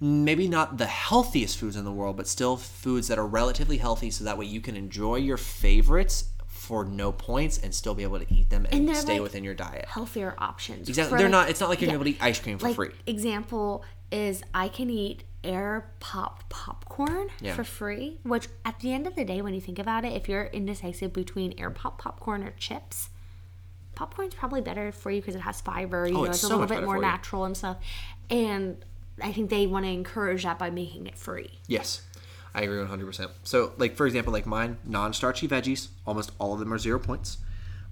maybe 0.00 0.48
not 0.48 0.78
the 0.78 0.86
healthiest 0.86 1.56
foods 1.58 1.76
in 1.76 1.84
the 1.84 1.92
world, 1.92 2.16
but 2.16 2.26
still 2.26 2.56
foods 2.56 3.06
that 3.08 3.18
are 3.18 3.26
relatively 3.26 3.76
healthy, 3.78 4.10
so 4.10 4.24
that 4.24 4.36
way 4.36 4.44
you 4.44 4.60
can 4.60 4.74
enjoy 4.76 5.14
your 5.16 5.36
favorites 5.36 6.24
for 6.62 6.84
no 6.84 7.10
points 7.10 7.58
and 7.58 7.74
still 7.74 7.92
be 7.92 8.04
able 8.04 8.20
to 8.20 8.32
eat 8.32 8.48
them 8.48 8.64
and, 8.70 8.88
And 8.88 8.96
stay 8.96 9.14
like, 9.14 9.22
within 9.22 9.42
your 9.42 9.54
diet. 9.54 9.86
Healthier 9.88 10.36
options. 10.38 10.88
Exactly. 10.88 11.18
They're 11.18 11.26
like- 11.26 11.32
not. 11.32 11.50
It's 11.50 11.60
not 11.60 11.68
like 11.68 11.80
you're 11.80 11.88
yeah. 11.90 11.94
able 11.94 12.04
to 12.04 12.10
eat 12.10 12.18
ice 12.22 12.38
cream 12.38 12.56
for 12.58 12.68
like 12.68 12.76
free. 12.76 12.90
example 13.04 13.84
is 14.12 14.44
I 14.54 14.68
can 14.68 14.88
eat 14.88 15.24
air 15.42 15.90
pop 15.98 16.48
popcorn 16.50 17.30
Yeah. 17.40 17.56
for 17.56 17.64
free, 17.64 18.20
which 18.22 18.46
at 18.64 18.78
the 18.78 18.92
end 18.92 19.08
of 19.08 19.16
the 19.16 19.24
day, 19.24 19.42
when 19.42 19.54
you 19.54 19.60
think 19.60 19.80
about 19.80 20.04
it, 20.04 20.12
if 20.12 20.28
you're 20.28 20.44
indecisive 20.44 21.12
between 21.12 21.52
air 21.58 21.70
pop 21.70 22.00
popcorn 22.00 22.44
or 22.44 22.52
chips, 22.52 23.10
popcorn's 23.96 24.34
probably 24.34 24.60
better 24.60 24.92
for 24.92 25.10
you 25.10 25.20
because 25.20 25.34
it 25.34 25.40
has 25.40 25.60
fiber. 25.60 26.06
You 26.06 26.12
oh, 26.12 26.18
know, 26.18 26.20
Oh, 26.20 26.24
it's 26.30 26.36
it's, 26.36 26.44
a 26.44 26.48
little 26.48 26.66
bit 26.66 26.84
more 26.84 27.00
natural 27.00 27.44
and 27.44 27.56
stuff. 27.56 27.78
And 28.30 28.76
I 29.20 29.32
think 29.32 29.50
they 29.50 29.66
want 29.66 29.84
to 29.84 29.90
encourage 29.90 30.44
that 30.44 30.60
by 30.60 30.70
making 30.70 31.08
it 31.08 31.18
free. 31.18 31.58
Yes, 31.66 32.02
I 32.54 32.62
agree 32.62 32.78
100%. 32.84 33.30
So, 33.44 33.72
like, 33.78 33.96
for 33.96 34.06
example, 34.06 34.32
like 34.32 34.46
mine, 34.46 34.78
non 34.84 35.12
starchy 35.14 35.48
veggies, 35.48 35.88
almost 36.06 36.32
all 36.38 36.52
of 36.52 36.58
them 36.60 36.72
are 36.72 36.78
zero 36.78 36.98
points. 36.98 37.38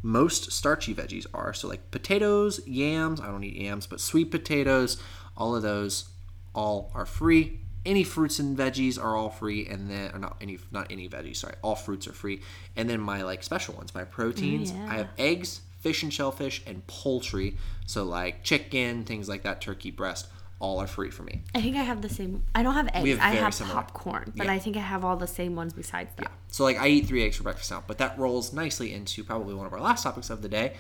Most 0.03 0.53
starchy 0.53 0.95
veggies 0.95 1.27
are. 1.33 1.53
So, 1.55 1.69
like 1.69 1.91
potatoes, 1.91 2.61
yams, 2.67 3.21
I 3.21 3.27
don't 3.27 3.45
eat 3.45 3.57
yams, 3.57 3.87
but 3.87 4.01
sweet 4.01 4.31
potatoes, 4.31 5.03
all 5.37 5.55
of 5.57 5.63
those, 5.63 6.09
all 6.55 6.91
are 6.95 7.07
free. 7.07 7.61
any 7.87 8.05
fruits 8.05 8.39
and 8.39 8.57
veggies 8.59 9.03
are 9.03 9.17
all 9.17 9.31
free, 9.31 9.67
and 9.67 9.91
then 9.91 10.11
or 10.13 10.19
not 10.19 10.37
any 10.41 10.59
not 10.71 10.87
any 10.91 11.09
veggies. 11.09 11.37
Sorry, 11.37 11.55
all 11.63 11.75
fruits 11.77 12.07
are 12.07 12.13
free, 12.13 12.43
and 12.77 12.89
then 12.91 13.01
my 13.01 13.23
like 13.23 13.43
special 13.43 13.75
ones, 13.75 13.95
my 13.95 14.05
proteins. 14.05 14.73
Mm, 14.73 14.77
yeah. 14.87 14.93
I 14.93 14.97
have 14.97 15.09
eggs, 15.17 15.61
fish 15.81 16.03
and 16.03 16.13
shellfish, 16.13 16.63
and 16.67 16.87
poultry. 16.87 17.57
So 17.87 18.05
like 18.05 18.43
chicken, 18.43 19.05
things 19.05 19.29
like 19.29 19.43
that, 19.45 19.61
turkey 19.63 19.91
breast, 19.91 20.29
all 20.61 20.79
are 20.81 20.87
free 20.87 21.11
for 21.11 21.23
me. 21.25 21.43
I 21.55 21.61
think 21.63 21.75
I 21.77 21.83
have 21.83 22.03
the 22.03 22.09
same. 22.09 22.45
I 22.55 22.63
don't 22.63 22.75
have 22.75 22.89
eggs. 22.95 23.09
have 23.09 23.21
I 23.21 23.35
have 23.37 23.55
similar. 23.55 23.75
popcorn, 23.75 24.33
but 24.37 24.47
Yeah. 24.47 24.53
I 24.53 24.59
think 24.59 24.77
I 24.77 24.81
have 24.81 25.05
all 25.05 25.17
the 25.17 25.27
same 25.27 25.57
ones 25.57 25.73
besides 25.73 26.11
that. 26.17 26.25
Yeah. 26.25 26.29
So 26.49 26.65
like 26.65 26.79
I 26.79 26.87
eat 26.89 27.07
three 27.07 27.25
eggs 27.25 27.37
for 27.37 27.43
breakfast 27.43 27.71
now, 27.71 27.83
but 27.87 27.99
that 27.99 28.19
rolls 28.19 28.53
nicely 28.53 28.93
into 28.93 29.25
probably 29.25 29.55
one 29.55 29.67
of 29.67 29.73
our 29.73 29.81
last 29.81 30.03
topics 30.03 30.29
of 30.31 30.43
the 30.43 30.49
day: 30.49 30.75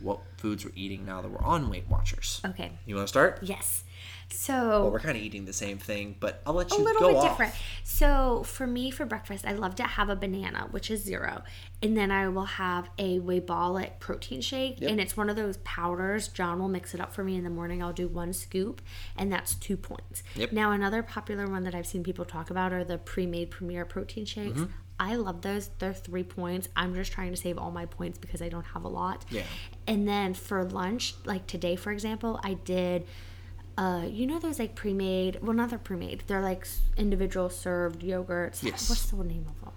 what 0.00 0.20
foods 0.36 0.64
we're 0.64 0.72
eating 0.76 1.04
now 1.06 1.22
that 1.22 1.30
we're 1.30 1.42
on 1.44 1.70
Weight 1.70 1.88
Watchers. 1.88 2.40
Okay. 2.44 2.72
You 2.86 2.96
want 2.96 3.06
to 3.06 3.08
start? 3.08 3.38
Yes. 3.42 3.82
Well, 4.30 4.38
So 4.38 4.88
we're 4.88 5.00
kind 5.00 5.16
of 5.16 5.22
eating 5.22 5.44
the 5.44 5.52
same 5.52 5.78
thing, 5.78 6.16
but 6.20 6.42
I'll 6.46 6.54
let 6.54 6.70
you 6.70 6.78
know. 6.78 6.84
a 6.84 6.86
little 6.86 7.08
bit 7.08 7.16
off. 7.16 7.28
different. 7.30 7.54
So 7.82 8.42
for 8.44 8.66
me, 8.66 8.90
for 8.90 9.04
breakfast, 9.06 9.44
I 9.46 9.52
love 9.52 9.74
to 9.76 9.82
have 9.84 10.08
a 10.08 10.16
banana, 10.16 10.68
which 10.70 10.90
is 10.90 11.02
zero, 11.02 11.42
and 11.82 11.96
then 11.96 12.10
I 12.10 12.28
will 12.28 12.44
have 12.44 12.88
a 12.98 13.20
Weybolic 13.20 14.00
protein 14.00 14.40
shake, 14.40 14.80
and 14.82 15.00
it's 15.00 15.16
one 15.16 15.30
of 15.30 15.36
those 15.36 15.58
powders. 15.58 16.28
John 16.28 16.58
will 16.58 16.68
mix 16.68 16.94
it 16.94 17.00
up 17.00 17.12
for 17.12 17.22
me 17.24 17.36
in 17.36 17.44
the 17.44 17.50
morning. 17.50 17.82
I'll 17.82 17.92
do 17.92 18.08
one 18.08 18.32
scoop, 18.32 18.80
and 19.16 19.32
that's 19.32 19.54
two 19.54 19.76
points. 19.76 20.22
Yep. 20.34 20.52
Now 20.52 20.72
another 20.72 21.02
popular 21.02 21.46
one 21.46 21.64
that 21.64 21.74
I've 21.74 21.86
seen 21.86 22.02
people 22.02 22.24
talk 22.24 22.50
about 22.50 22.72
are 22.72 22.84
the 22.84 22.98
pre-made 22.98 23.50
Premier 23.50 23.84
protein 23.84 24.24
shakes. 24.24 24.58
Mm-hmm. 24.60 24.72
I 24.98 25.16
love 25.16 25.42
those. 25.42 25.70
They're 25.80 25.92
three 25.92 26.22
points. 26.22 26.68
I'm 26.76 26.94
just 26.94 27.10
trying 27.12 27.32
to 27.32 27.36
save 27.36 27.58
all 27.58 27.72
my 27.72 27.84
points 27.84 28.16
because 28.16 28.40
I 28.40 28.48
don't 28.48 28.64
have 28.66 28.84
a 28.84 28.88
lot. 28.88 29.24
Yeah. 29.28 29.42
And 29.88 30.06
then 30.08 30.34
for 30.34 30.64
lunch, 30.64 31.14
like 31.24 31.48
today, 31.48 31.74
for 31.74 31.90
example, 31.90 32.38
I 32.44 32.54
did, 32.54 33.04
uh, 33.76 34.04
you 34.08 34.26
know, 34.26 34.38
those 34.38 34.58
like 34.58 34.74
pre-made. 34.74 35.40
Well, 35.42 35.52
not 35.52 35.70
they're 35.70 35.78
pre-made. 35.78 36.24
They're 36.26 36.40
like 36.40 36.66
individual 36.96 37.50
served 37.50 38.02
yogurts. 38.02 38.62
Yes. 38.62 38.88
What's 38.88 39.10
the 39.10 39.16
name 39.16 39.46
of 39.48 39.60
them? 39.60 39.72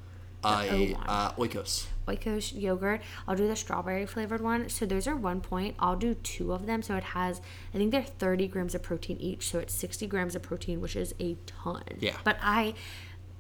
One. 0.93 1.03
uh, 1.07 1.31
Oikos. 1.33 1.87
Oikos 2.07 2.59
yogurt. 2.59 3.01
I'll 3.27 3.35
do 3.35 3.47
the 3.47 3.55
strawberry 3.55 4.05
flavored 4.05 4.41
one. 4.41 4.69
So 4.69 4.85
those 4.85 5.07
are 5.07 5.15
one 5.15 5.41
point. 5.41 5.75
I'll 5.79 5.95
do 5.95 6.13
two 6.13 6.53
of 6.53 6.65
them. 6.67 6.81
So 6.81 6.95
it 6.95 7.03
has, 7.03 7.41
I 7.73 7.77
think 7.77 7.91
they're 7.91 8.03
30 8.03 8.47
grams 8.47 8.75
of 8.75 8.83
protein 8.83 9.17
each. 9.19 9.49
So 9.49 9.59
it's 9.59 9.73
60 9.73 10.07
grams 10.07 10.35
of 10.35 10.43
protein, 10.43 10.79
which 10.79 10.95
is 10.95 11.13
a 11.19 11.35
ton. 11.47 11.83
Yeah. 11.99 12.15
But 12.23 12.37
I, 12.41 12.75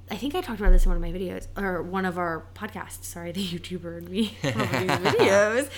I 0.09 0.15
think 0.17 0.35
I 0.35 0.41
talked 0.41 0.59
about 0.59 0.71
this 0.71 0.85
in 0.85 0.89
one 0.89 0.97
of 0.97 1.01
my 1.01 1.11
videos 1.17 1.47
or 1.55 1.81
one 1.83 2.05
of 2.05 2.17
our 2.17 2.45
podcasts. 2.55 3.03
Sorry, 3.05 3.31
the 3.31 3.45
YouTuber 3.47 3.99
and 3.99 4.09
me 4.09 4.35
one 4.41 4.53
of 4.61 4.71
these 4.71 5.11
videos. 5.13 5.69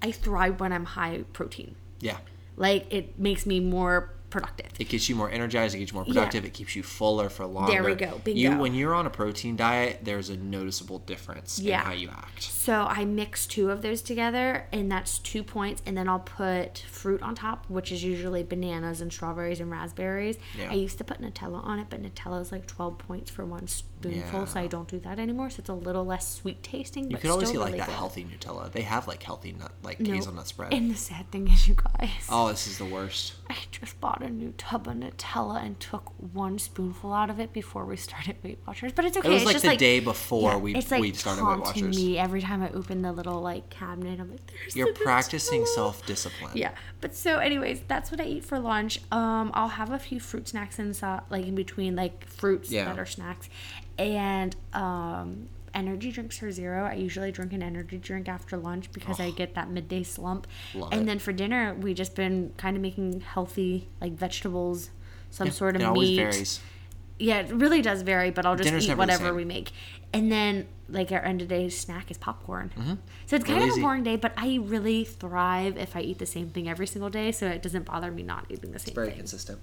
I 0.00 0.12
thrive 0.12 0.60
when 0.60 0.72
I'm 0.72 0.84
high 0.84 1.24
protein. 1.32 1.74
Yeah. 2.00 2.18
Like 2.56 2.92
it 2.92 3.18
makes 3.18 3.46
me 3.46 3.60
more 3.60 4.12
productive. 4.28 4.66
It 4.78 4.88
gets 4.88 5.08
you 5.08 5.14
more 5.14 5.30
energized. 5.30 5.74
It 5.74 5.78
gets 5.78 5.92
you 5.92 5.96
more 5.96 6.04
productive. 6.04 6.44
It 6.44 6.52
keeps 6.52 6.74
you 6.74 6.82
fuller 6.82 7.28
for 7.28 7.46
longer. 7.46 7.72
There 7.72 7.84
we 7.84 7.94
go. 7.94 8.20
Bingo. 8.24 8.40
You 8.40 8.58
when 8.58 8.74
you're 8.74 8.94
on 8.94 9.06
a 9.06 9.10
protein 9.10 9.56
diet, 9.56 10.00
there's 10.02 10.30
a 10.30 10.36
noticeable 10.36 10.98
difference 10.98 11.58
Yeah. 11.58 11.80
in 11.80 11.86
how 11.86 11.92
you 11.92 12.08
act. 12.08 12.42
So 12.42 12.86
I 12.88 13.04
mix 13.04 13.46
two 13.46 13.70
of 13.70 13.82
those 13.82 14.02
together, 14.02 14.66
and 14.72 14.90
that's 14.90 15.18
two 15.18 15.42
points. 15.42 15.80
And 15.86 15.96
then 15.96 16.08
I'll 16.08 16.18
put 16.18 16.78
fruit 16.90 17.22
on 17.22 17.34
top, 17.34 17.66
which 17.70 17.92
is 17.92 18.02
usually 18.02 18.42
bananas 18.42 19.00
and 19.00 19.12
strawberries 19.12 19.60
and 19.60 19.70
raspberries. 19.70 20.36
Yeah. 20.58 20.70
I 20.70 20.74
used 20.74 20.98
to 20.98 21.04
put 21.04 21.20
Nutella 21.20 21.64
on 21.64 21.78
it, 21.78 21.86
but 21.88 22.02
Nutella 22.02 22.40
is 22.42 22.50
like 22.52 22.66
12 22.66 22.98
points 22.98 23.30
for 23.30 23.44
one 23.46 23.68
spoonful, 24.00 24.46
so 24.46 24.58
Yeah. 24.58 24.64
I 24.64 24.66
don't 24.68 24.88
do 24.88 24.98
that 25.00 25.18
anymore. 25.18 25.50
So 25.50 25.56
it's 25.60 25.68
a 25.68 25.74
little 25.74 26.04
less 26.04 26.28
sweet 26.36 26.62
tasting. 26.62 27.04
You 27.04 27.10
but 27.12 27.20
could 27.22 27.30
always 27.30 27.50
get 27.50 27.58
like 27.60 27.66
really 27.68 27.78
that 27.78 27.88
good. 27.88 27.94
healthy 27.96 28.24
Nutella. 28.24 28.70
They 28.72 28.82
have 28.82 29.06
like 29.08 29.22
healthy 29.22 29.52
nut 29.52 29.72
like 29.82 30.00
No. 30.00 30.12
hazelnut 30.12 30.46
spread. 30.48 30.72
And 30.72 30.90
the 30.90 30.96
sad 30.96 31.30
thing 31.30 31.48
is, 31.48 31.66
you 31.68 31.74
guys, 31.74 32.10
oh, 32.28 32.48
this 32.48 32.66
is 32.66 32.78
the 32.78 32.84
worst. 32.84 33.34
I 33.50 33.56
just 33.70 34.00
bought 34.00 34.22
a 34.22 34.28
new 34.30 34.52
tub 34.58 34.88
of 34.88 34.94
Nutella 34.94 35.64
and 35.64 35.78
took 35.80 36.12
one 36.32 36.58
spoonful 36.58 37.12
out 37.12 37.30
of 37.30 37.38
it 37.40 37.52
before 37.52 37.84
we 37.84 37.96
started 37.96 38.36
Weight 38.42 38.58
Watchers. 38.66 38.92
But 38.92 39.04
it's 39.06 39.16
okay. 39.16 39.28
It 39.28 39.32
was 39.32 39.42
it's 39.42 39.46
like 39.46 39.54
just 39.54 39.62
the 39.64 39.70
like 39.70 39.78
day 39.78 40.00
before 40.00 40.52
yeah, 40.52 40.56
we 40.58 40.74
it's 40.74 40.90
like 40.90 41.00
we 41.00 41.12
started 41.12 41.44
Weight 41.44 41.60
Watchers. 41.60 41.96
me 41.96 42.18
every 42.18 42.40
time 42.42 42.62
I 42.62 42.70
open 42.70 43.02
the 43.02 43.12
little 43.12 43.40
like 43.40 43.70
cabinet. 43.70 44.20
I'm 44.20 44.30
like, 44.30 44.46
there's 44.46 44.76
You're 44.76 44.92
the 44.92 45.00
practicing 45.00 45.64
self 45.66 46.04
discipline. 46.06 46.52
Yeah, 46.54 46.72
but 47.00 47.14
so 47.14 47.38
anyways, 47.38 47.80
that's 47.88 48.10
what 48.10 48.20
I 48.20 48.24
eat 48.24 48.44
for 48.44 48.58
lunch. 48.58 49.00
Um, 49.12 49.50
I'll 49.54 49.68
have 49.68 49.90
a 49.92 49.98
few 49.98 50.20
fruit 50.20 50.48
snacks 50.48 50.78
inside, 50.78 51.22
like 51.30 51.46
in 51.46 51.54
between, 51.54 51.96
like 51.96 52.26
fruits 52.26 52.70
Yeah. 52.70 52.84
that 52.86 52.98
are 52.98 53.06
snacks, 53.06 53.48
and 53.98 54.54
um, 54.72 55.48
energy 55.74 56.10
drinks 56.12 56.42
are 56.42 56.50
zero. 56.52 56.84
I 56.84 56.94
usually 56.94 57.32
drink 57.32 57.52
an 57.52 57.62
energy 57.62 57.98
drink 57.98 58.28
after 58.28 58.56
lunch 58.56 58.90
because 58.92 59.20
I 59.20 59.30
get 59.30 59.54
that 59.54 59.70
midday 59.70 60.02
slump. 60.02 60.46
Love 60.74 60.92
and 60.92 61.02
it. 61.02 61.06
then 61.06 61.18
for 61.18 61.32
dinner, 61.32 61.74
we 61.74 61.94
just 61.94 62.14
been 62.14 62.52
kind 62.56 62.76
of 62.76 62.82
making 62.82 63.20
healthy, 63.20 63.88
like 64.00 64.12
vegetables, 64.12 64.90
some 65.30 65.50
sort 65.50 65.76
of 65.76 65.82
It 65.82 65.84
always 65.86 66.08
meat. 66.10 66.16
varies. 66.16 66.60
Yeah, 67.18 67.38
it 67.38 67.50
really 67.50 67.80
does 67.80 68.02
vary, 68.02 68.30
but 68.30 68.44
I'll 68.44 68.56
just 68.56 68.64
Dinner's 68.68 68.86
eat 68.88 68.96
whatever 68.98 69.32
we 69.32 69.46
make. 69.46 69.72
And 70.12 70.30
then, 70.30 70.66
like, 70.86 71.10
our 71.12 71.20
end 71.20 71.40
of 71.40 71.48
day 71.48 71.70
snack 71.70 72.10
is 72.10 72.18
popcorn. 72.18 72.70
So 73.24 73.36
it's 73.36 73.44
kind 73.46 73.56
Real 73.58 73.64
of 73.68 73.70
easy. 73.72 73.80
a 73.80 73.84
boring 73.84 74.02
day, 74.02 74.16
but 74.16 74.34
I 74.36 74.58
really 74.62 75.04
thrive 75.04 75.78
if 75.78 75.96
I 75.96 76.00
eat 76.02 76.18
the 76.18 76.26
same 76.26 76.50
thing 76.50 76.68
every 76.68 76.86
single 76.86 77.08
day, 77.08 77.32
so 77.32 77.46
it 77.46 77.62
doesn't 77.62 77.86
bother 77.86 78.10
me 78.10 78.22
not 78.22 78.44
eating 78.50 78.72
the 78.72 78.78
same 78.78 78.94
thing. 78.94 78.94
it's 78.94 78.94
Very 78.94 79.06
thing. 79.06 79.14
Very 79.14 79.18
consistent. 79.18 79.60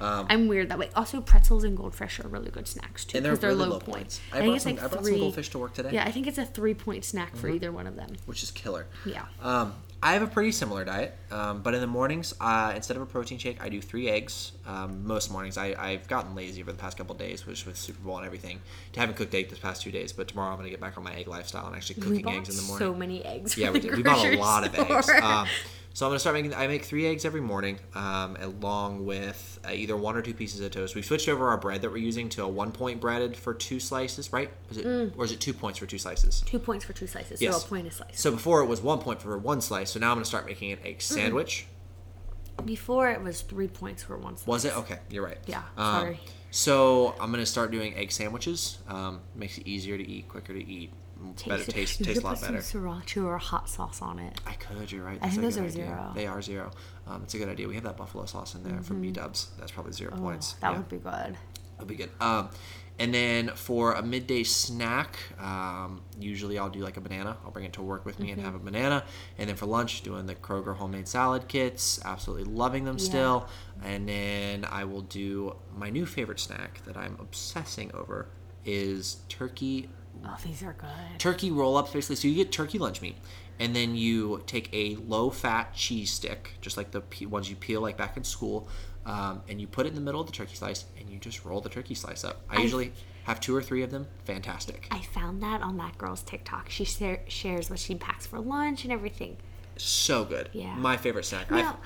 Um, 0.00 0.26
I'm 0.30 0.48
weird 0.48 0.68
that 0.70 0.78
way. 0.78 0.88
Also, 0.96 1.20
pretzels 1.20 1.64
and 1.64 1.76
goldfish 1.76 2.20
are 2.20 2.28
really 2.28 2.50
good 2.50 2.66
snacks 2.66 3.04
too 3.04 3.18
and 3.18 3.24
they're 3.24 3.32
because 3.32 3.40
they're, 3.40 3.50
really 3.50 3.64
low, 3.64 3.68
low 3.74 3.80
points. 3.80 4.18
points. 4.18 4.20
I, 4.32 4.36
think 4.36 4.44
brought 4.46 4.54
it's 4.54 4.64
some, 4.64 4.74
like 4.76 4.84
I 4.84 4.88
brought 4.88 5.02
three. 5.04 5.12
some 5.12 5.20
goldfish 5.20 5.48
to 5.50 5.58
work 5.58 5.74
today, 5.74 5.90
Yeah, 5.92 6.04
I 6.04 6.10
think 6.10 6.26
it's 6.26 6.38
a 6.38 6.46
three 6.46 6.74
point 6.74 7.04
snack 7.04 7.36
for 7.36 7.48
either 7.48 7.70
one 7.70 7.86
of 7.86 7.96
them. 7.96 8.10
which 8.26 8.42
is 8.42 8.50
killer. 8.50 8.86
Yeah. 9.04 9.24
Um, 9.42 9.74
I 10.02 10.14
have 10.14 10.22
a 10.22 10.26
pretty 10.26 10.52
similar 10.52 10.82
diet, 10.86 11.14
um, 11.30 11.60
but 11.60 11.74
in 11.74 11.82
the 11.82 11.86
mornings, 11.86 12.32
uh, 12.40 12.72
instead 12.74 12.96
of 12.96 13.02
a 13.02 13.06
protein 13.06 13.36
shake, 13.36 13.62
I 13.62 13.68
do 13.68 13.82
three 13.82 14.08
eggs. 14.08 14.52
Um, 14.66 15.06
most 15.06 15.30
mornings, 15.30 15.58
I, 15.58 15.74
I've 15.78 16.08
gotten 16.08 16.34
lazy 16.34 16.62
over 16.62 16.72
the 16.72 16.78
past 16.78 16.96
couple 16.96 17.14
days, 17.16 17.46
which 17.46 17.66
with 17.66 17.76
Super 17.76 18.02
Bowl 18.02 18.16
and 18.16 18.24
everything. 18.24 18.60
to 18.94 19.00
haven't 19.00 19.16
cooked 19.16 19.34
egg 19.34 19.50
this 19.50 19.58
past 19.58 19.82
two 19.82 19.90
days, 19.90 20.14
but 20.14 20.26
tomorrow 20.26 20.52
I'm 20.52 20.56
going 20.56 20.64
to 20.64 20.70
get 20.70 20.80
back 20.80 20.96
on 20.96 21.04
my 21.04 21.12
egg 21.12 21.28
lifestyle 21.28 21.66
and 21.66 21.76
actually 21.76 22.00
cooking 22.00 22.26
eggs 22.30 22.48
in 22.48 22.56
the 22.56 22.62
morning. 22.62 22.88
so 22.88 22.94
many 22.94 23.22
eggs. 23.26 23.58
Yeah, 23.58 23.70
we 23.72 23.80
did. 23.80 23.94
We 23.94 24.02
bought 24.02 24.24
a 24.24 24.38
lot 24.38 24.66
of 24.66 24.74
eggs. 24.74 25.10
Um, 25.22 25.46
so 25.92 26.06
I'm 26.06 26.10
gonna 26.10 26.18
start 26.20 26.34
making. 26.34 26.54
I 26.54 26.66
make 26.66 26.84
three 26.84 27.06
eggs 27.06 27.24
every 27.24 27.40
morning, 27.40 27.78
um, 27.94 28.36
along 28.40 29.04
with 29.04 29.58
uh, 29.66 29.72
either 29.72 29.96
one 29.96 30.16
or 30.16 30.22
two 30.22 30.32
pieces 30.34 30.60
of 30.60 30.70
toast. 30.70 30.94
We 30.94 31.02
switched 31.02 31.28
over 31.28 31.48
our 31.48 31.58
bread 31.58 31.82
that 31.82 31.90
we're 31.90 31.96
using 31.98 32.28
to 32.30 32.44
a 32.44 32.48
one 32.48 32.70
point 32.72 33.00
breaded 33.00 33.36
for 33.36 33.52
two 33.54 33.80
slices, 33.80 34.32
right? 34.32 34.50
Is 34.70 34.78
it 34.78 35.12
or 35.16 35.24
is 35.24 35.32
it 35.32 35.40
two 35.40 35.52
points 35.52 35.78
for 35.78 35.86
two 35.86 35.98
slices? 35.98 36.42
Two 36.46 36.58
points 36.58 36.84
for 36.84 36.92
two 36.92 37.06
slices, 37.06 37.42
Yes. 37.42 37.56
so 37.60 37.66
a 37.66 37.68
point 37.68 37.86
a 37.88 37.90
slice. 37.90 38.20
So 38.20 38.30
before 38.30 38.62
it 38.62 38.66
was 38.66 38.80
one 38.80 38.98
point 39.00 39.20
for 39.20 39.36
one 39.36 39.60
slice. 39.60 39.90
So 39.90 40.00
now 40.00 40.10
I'm 40.10 40.16
gonna 40.16 40.24
start 40.24 40.46
making 40.46 40.72
an 40.72 40.78
egg 40.84 41.02
sandwich. 41.02 41.66
Before 42.64 43.10
it 43.10 43.22
was 43.22 43.40
three 43.40 43.68
points 43.68 44.02
for 44.02 44.16
one 44.18 44.36
slice. 44.36 44.46
Was 44.46 44.64
it 44.66 44.76
okay? 44.78 44.98
You're 45.10 45.24
right. 45.24 45.38
Yeah, 45.46 45.62
Um, 45.76 45.94
sorry. 46.02 46.20
So 46.52 47.14
I'm 47.20 47.30
gonna 47.30 47.46
start 47.46 47.70
doing 47.70 47.94
egg 47.94 48.12
sandwiches. 48.12 48.78
Um, 48.88 49.20
makes 49.34 49.56
it 49.58 49.66
easier 49.66 49.96
to 49.96 50.06
eat, 50.08 50.28
quicker 50.28 50.52
to 50.52 50.64
eat, 50.64 50.92
better 51.46 51.62
it. 51.62 51.68
taste 51.68 52.00
You 52.00 52.06
tastes 52.06 52.20
could 52.20 52.24
a 52.24 52.28
lot 52.30 52.38
put 52.40 52.48
better. 52.48 52.58
Sriracha 52.62 53.24
or 53.24 53.38
hot 53.38 53.68
sauce 53.68 54.02
on 54.02 54.18
it. 54.18 54.40
I 54.46 54.52
could. 54.54 54.90
You're 54.90 55.04
right. 55.04 55.18
I 55.20 55.26
That's 55.26 55.34
think 55.36 55.42
a 55.42 55.46
those 55.46 55.58
are 55.58 55.64
idea. 55.64 55.72
zero. 55.86 56.12
They 56.14 56.26
are 56.26 56.42
zero. 56.42 56.70
Um, 57.06 57.22
it's 57.22 57.34
a 57.34 57.38
good 57.38 57.48
idea. 57.48 57.68
We 57.68 57.74
have 57.74 57.84
that 57.84 57.96
buffalo 57.96 58.24
sauce 58.26 58.54
in 58.54 58.62
there 58.62 58.82
from 58.82 59.00
B 59.00 59.10
Dubs. 59.10 59.50
That's 59.58 59.72
probably 59.72 59.92
zero 59.92 60.12
points. 60.16 60.54
That 60.54 60.72
yeah, 60.72 60.76
would 60.78 60.88
be 60.88 60.96
good. 60.98 61.36
that'd 61.76 61.86
be 61.88 61.94
good. 61.96 62.10
Um, 62.20 62.50
and 62.98 63.14
then 63.14 63.48
for 63.54 63.94
a 63.94 64.02
midday 64.02 64.42
snack, 64.44 65.18
um, 65.40 66.02
usually 66.18 66.58
I'll 66.58 66.68
do 66.68 66.80
like 66.80 66.98
a 66.98 67.00
banana. 67.00 67.38
I'll 67.44 67.50
bring 67.50 67.64
it 67.64 67.72
to 67.74 67.82
work 67.82 68.04
with 68.04 68.18
me 68.20 68.28
Mm-hmm. 68.28 68.38
and 68.40 68.42
have 68.44 68.54
a 68.54 68.58
banana. 68.58 69.04
And 69.38 69.48
then 69.48 69.56
for 69.56 69.64
lunch, 69.64 70.02
doing 70.02 70.26
the 70.26 70.34
Kroger 70.34 70.76
homemade 70.76 71.08
salad 71.08 71.48
kits. 71.48 71.98
Absolutely 72.04 72.44
loving 72.52 72.84
them 72.84 72.98
still. 72.98 73.48
And 73.82 74.06
then 74.06 74.66
I 74.70 74.84
will 74.84 75.00
do 75.00 75.56
my 75.74 75.88
new 75.88 76.04
favorite 76.04 76.40
snack 76.40 76.82
that 76.84 76.98
I'm 76.98 77.16
obsessing 77.20 77.90
over 77.94 78.28
is 78.66 79.22
turkey 79.30 79.88
Oh, 80.24 80.36
these 80.44 80.62
are 80.62 80.72
good. 80.74 81.18
turkey 81.18 81.50
roll 81.50 81.76
ups 81.76 81.92
basically 81.92 82.16
so 82.16 82.28
you 82.28 82.34
get 82.34 82.52
turkey 82.52 82.78
lunch 82.78 83.00
meat 83.02 83.16
and 83.58 83.74
then 83.76 83.94
you 83.94 84.42
take 84.46 84.68
a 84.72 84.96
low 85.06 85.30
fat 85.30 85.74
cheese 85.74 86.10
stick 86.12 86.52
just 86.60 86.76
like 86.76 86.90
the 86.90 87.00
pe- 87.00 87.26
ones 87.26 87.48
you 87.50 87.56
peel 87.56 87.80
like 87.80 87.96
back 87.96 88.16
in 88.16 88.24
school 88.24 88.68
um, 89.06 89.42
and 89.48 89.60
you 89.60 89.66
put 89.66 89.86
it 89.86 89.90
in 89.90 89.94
the 89.94 90.00
middle 90.00 90.20
of 90.20 90.26
the 90.26 90.32
turkey 90.32 90.54
slice 90.56 90.84
and 90.98 91.08
you 91.08 91.18
just 91.18 91.44
roll 91.44 91.60
the 91.60 91.68
turkey 91.70 91.94
slice 91.94 92.22
up 92.24 92.42
i, 92.50 92.60
usually 92.60 92.92
have 93.24 93.40
two 93.40 93.54
or 93.54 93.62
three 93.62 93.82
of 93.82 93.90
them 93.90 94.06
fantastic 94.24 94.86
I 94.90 95.00
found 95.00 95.42
that 95.42 95.62
on 95.62 95.76
that 95.76 95.96
girl's 95.98 96.22
TikTok. 96.22 96.68
She 96.70 96.84
share, 96.84 97.20
shares 97.28 97.68
what 97.70 97.78
she 97.78 97.94
packs 97.94 98.26
for 98.26 98.40
lunch 98.40 98.84
and 98.84 98.92
everything. 98.92 99.36
so 99.76 100.24
good 100.24 100.48
Yeah. 100.52 100.74
my 100.76 100.96
favorite 100.96 101.24
snack 101.24 101.50
I've- 101.52 101.76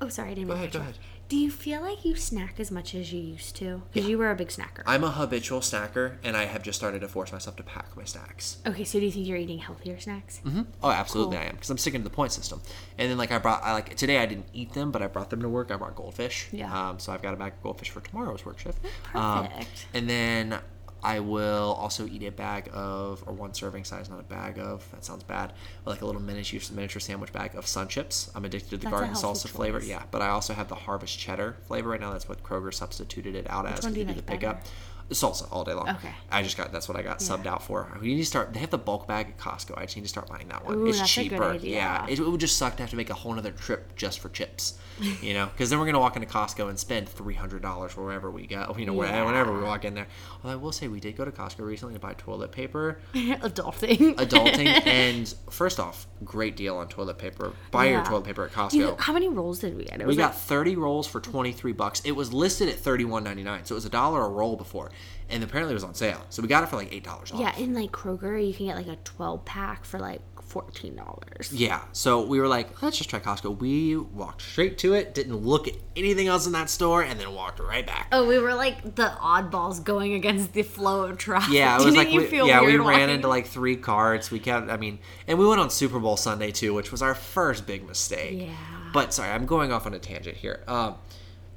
oh, 0.00 0.08
sorry, 0.08 0.30
I 0.30 0.34
didn't 0.34 0.48
Go 0.48 0.54
mean 0.54 0.62
to 0.62 0.62
ahead, 0.68 0.72
go 0.72 0.80
ahead. 0.80 0.98
Do 1.26 1.36
you 1.38 1.50
feel 1.50 1.80
like 1.80 2.04
you 2.04 2.16
snack 2.16 2.60
as 2.60 2.70
much 2.70 2.94
as 2.94 3.10
you 3.12 3.18
used 3.20 3.56
to? 3.56 3.82
Because 3.92 4.06
you 4.08 4.18
were 4.18 4.30
a 4.30 4.34
big 4.36 4.48
snacker. 4.48 4.82
i'm 4.86 5.02
a 5.02 5.10
habitual 5.10 5.60
snacker 5.60 6.16
and 6.22 6.36
i 6.36 6.44
have 6.44 6.62
just 6.62 6.78
started 6.78 7.00
to 7.00 7.08
force 7.08 7.32
myself 7.32 7.56
to 7.56 7.62
pack 7.62 7.96
my 7.96 8.04
snacks 8.04 8.58
okay, 8.66 8.84
so 8.84 8.98
do 9.00 9.06
you 9.06 9.10
think 9.10 9.26
you're 9.26 9.38
eating 9.38 9.58
healthier 9.58 9.98
snacks? 9.98 10.42
Mm-hmm. 10.44 10.62
Oh, 10.82 10.90
absolutely, 10.90 11.38
I 11.38 11.44
am 11.44 11.54
because 11.54 11.70
I'm 11.70 11.78
sticking 11.78 12.00
to 12.02 12.04
the 12.04 12.14
point 12.14 12.32
system. 12.32 12.60
And 12.98 13.10
then 13.10 13.16
like 13.16 13.32
I 13.32 13.38
brought, 13.38 13.62
I 13.64 13.72
like 13.72 13.96
today 13.96 14.18
I 14.18 14.26
didn't 14.26 14.46
eat 14.52 14.74
them, 14.74 14.90
but 14.90 15.00
I 15.00 15.06
brought 15.06 15.30
them 15.30 15.40
to 15.40 15.48
work. 15.48 15.70
I 15.70 15.76
brought 15.76 15.96
goldfish. 15.96 16.48
Yeah. 16.52 16.70
Um, 16.90 16.98
so 16.98 17.10
I've 17.12 17.22
got 17.22 17.32
a 17.32 17.36
bag 17.38 17.54
of 17.54 17.62
goldfish 17.62 17.88
for 17.90 18.00
tomorrow's 18.00 18.44
work 18.44 18.58
shift. 18.58 18.78
Um, 19.14 19.46
Perfect. 19.48 19.86
and 19.94 20.08
then 20.10 20.58
I 21.04 21.20
will 21.20 21.76
also 21.78 22.06
eat 22.06 22.22
a 22.22 22.30
bag 22.30 22.70
of, 22.72 23.22
or 23.26 23.34
one 23.34 23.52
serving 23.52 23.84
size, 23.84 24.08
not 24.08 24.20
a 24.20 24.24
bag 24.24 24.58
of. 24.58 24.90
That 24.90 25.04
sounds 25.04 25.22
bad. 25.22 25.52
But 25.84 25.90
like 25.92 26.00
a 26.00 26.06
little 26.06 26.22
miniature 26.22 26.60
miniature 26.74 27.00
sandwich 27.00 27.32
bag 27.32 27.54
of 27.54 27.66
Sun 27.66 27.88
Chips. 27.88 28.30
I'm 28.34 28.44
addicted 28.46 28.70
to 28.70 28.76
the 28.78 28.84
That's 28.84 28.92
garden 28.92 29.14
salsa 29.14 29.48
flavor. 29.48 29.82
Yeah, 29.82 30.02
but 30.10 30.22
I 30.22 30.28
also 30.28 30.54
have 30.54 30.68
the 30.68 30.74
Harvest 30.74 31.18
Cheddar 31.18 31.58
flavor 31.66 31.90
right 31.90 32.00
now. 32.00 32.10
That's 32.12 32.28
what 32.28 32.42
Kroger 32.42 32.72
substituted 32.72 33.34
it 33.34 33.48
out 33.50 33.66
as. 33.66 33.84
one 33.84 33.92
do 33.92 34.00
you 34.00 34.06
the 34.06 34.14
like 34.14 34.26
pickup. 34.26 34.62
Salsa 35.10 35.46
all 35.52 35.64
day 35.64 35.74
long. 35.74 35.88
Okay. 35.90 36.10
I 36.30 36.42
just 36.42 36.56
got 36.56 36.72
that's 36.72 36.88
what 36.88 36.96
I 36.96 37.02
got 37.02 37.18
subbed 37.18 37.46
out 37.46 37.62
for. 37.62 37.86
We 38.00 38.08
need 38.08 38.20
to 38.20 38.24
start. 38.26 38.52
They 38.52 38.60
have 38.60 38.70
the 38.70 38.78
bulk 38.78 39.06
bag 39.06 39.28
at 39.28 39.38
Costco. 39.38 39.76
I 39.78 39.82
just 39.84 39.96
need 39.96 40.02
to 40.02 40.08
start 40.08 40.28
buying 40.28 40.48
that 40.48 40.64
one. 40.64 40.74
Ooh, 40.76 40.86
it's 40.86 40.98
that's 40.98 41.16
a 41.18 41.28
good 41.28 41.30
cheaper. 41.30 41.54
Yeah, 41.62 42.06
it, 42.08 42.18
it 42.18 42.26
would 42.26 42.40
just 42.40 42.56
suck 42.56 42.76
to 42.76 42.82
have 42.82 42.90
to 42.90 42.96
make 42.96 43.10
a 43.10 43.14
whole 43.14 43.36
other 43.38 43.52
trip 43.52 43.94
just 43.96 44.20
for 44.20 44.28
chips. 44.30 44.78
You 45.22 45.34
know, 45.34 45.46
because 45.52 45.70
then 45.70 45.78
we're 45.78 45.86
gonna 45.86 46.00
walk 46.00 46.16
into 46.16 46.28
Costco 46.28 46.68
and 46.68 46.78
spend 46.78 47.08
three 47.08 47.34
hundred 47.34 47.62
dollars 47.62 47.96
wherever 47.96 48.30
we 48.30 48.46
go. 48.46 48.74
You 48.78 48.86
know, 48.86 49.02
Yeah. 49.02 49.24
whenever 49.24 49.52
we 49.52 49.62
walk 49.62 49.84
in 49.84 49.94
there. 49.94 50.06
Well, 50.42 50.52
I 50.52 50.56
will 50.56 50.72
say 50.72 50.88
we 50.88 51.00
did 51.00 51.16
go 51.16 51.24
to 51.24 51.30
Costco 51.32 51.60
recently 51.66 51.94
to 51.94 52.00
buy 52.00 52.14
toilet 52.14 52.52
paper, 52.52 52.98
Adulting. 53.14 54.14
adulting, 54.16 54.66
and 54.86 55.34
first 55.50 55.78
off, 55.80 56.06
great 56.24 56.56
deal 56.56 56.76
on 56.76 56.88
toilet 56.88 57.18
paper. 57.18 57.52
Buy 57.70 57.86
your 57.86 58.04
toilet 58.04 58.24
paper 58.24 58.44
at 58.44 58.52
Costco. 58.52 58.72
You- 58.74 58.96
how 58.98 59.12
many 59.12 59.28
rolls 59.28 59.58
did 59.58 59.76
we 59.76 59.84
get? 59.84 60.04
We 60.06 60.16
got 60.16 60.34
30 60.34 60.76
rolls 60.76 61.06
for 61.06 61.20
23 61.20 61.72
bucks. 61.72 62.00
It 62.04 62.12
was 62.12 62.32
listed 62.32 62.68
at 62.68 62.76
31.99, 62.76 63.66
so 63.66 63.74
it 63.74 63.76
was 63.76 63.84
a 63.84 63.90
dollar 63.90 64.24
a 64.24 64.28
roll 64.28 64.56
before, 64.56 64.90
and 65.34 65.44
apparently 65.44 65.72
it 65.72 65.74
was 65.74 65.84
on 65.84 65.94
sale. 65.94 66.20
So 66.30 66.40
we 66.40 66.48
got 66.48 66.62
it 66.64 66.68
for 66.68 66.76
like 66.76 66.92
eight 66.92 67.04
dollars 67.04 67.30
off. 67.32 67.40
yeah, 67.40 67.54
in 67.58 67.74
like 67.74 67.90
Kroger, 67.92 68.44
you 68.46 68.54
can 68.54 68.66
get 68.66 68.76
like 68.76 68.86
a 68.88 68.96
12 69.04 69.44
pack 69.44 69.84
for 69.84 69.98
like 69.98 70.22
$14. 70.50 71.48
Yeah. 71.52 71.80
So 71.92 72.22
we 72.24 72.38
were 72.40 72.48
like, 72.48 72.80
let's 72.82 72.96
just 72.98 73.10
try 73.10 73.18
Costco. 73.18 73.58
We 73.58 73.96
walked 73.96 74.42
straight 74.42 74.78
to 74.78 74.94
it, 74.94 75.14
didn't 75.14 75.36
look 75.36 75.66
at 75.68 75.74
anything 75.96 76.28
else 76.28 76.46
in 76.46 76.52
that 76.52 76.70
store, 76.70 77.02
and 77.02 77.18
then 77.18 77.34
walked 77.34 77.60
right 77.60 77.86
back. 77.86 78.08
Oh, 78.12 78.26
we 78.26 78.38
were 78.38 78.54
like 78.54 78.94
the 78.94 79.12
oddballs 79.20 79.82
going 79.82 80.14
against 80.14 80.52
the 80.52 80.62
flow 80.62 81.04
of 81.04 81.18
traffic. 81.18 81.52
Yeah, 81.54 81.74
it 81.74 81.76
was 81.84 81.94
Didn't 81.94 82.12
like 82.12 82.30
we, 82.30 82.38
yeah, 82.46 82.60
we 82.62 82.76
ran 82.76 82.84
walking? 82.84 83.10
into 83.10 83.28
like 83.28 83.46
three 83.46 83.76
carts. 83.76 84.30
We 84.30 84.38
kept, 84.38 84.70
I 84.70 84.76
mean, 84.76 84.98
and 85.26 85.38
we 85.38 85.46
went 85.46 85.60
on 85.60 85.70
Super 85.70 85.98
Bowl 85.98 86.16
Sunday 86.16 86.50
too, 86.52 86.74
which 86.74 86.92
was 86.92 87.02
our 87.02 87.14
first 87.14 87.66
big 87.66 87.86
mistake. 87.86 88.42
Yeah. 88.42 88.54
But 88.92 89.12
sorry, 89.12 89.30
I'm 89.30 89.46
going 89.46 89.72
off 89.72 89.86
on 89.86 89.94
a 89.94 89.98
tangent 89.98 90.36
here. 90.36 90.62
Um, 90.68 90.94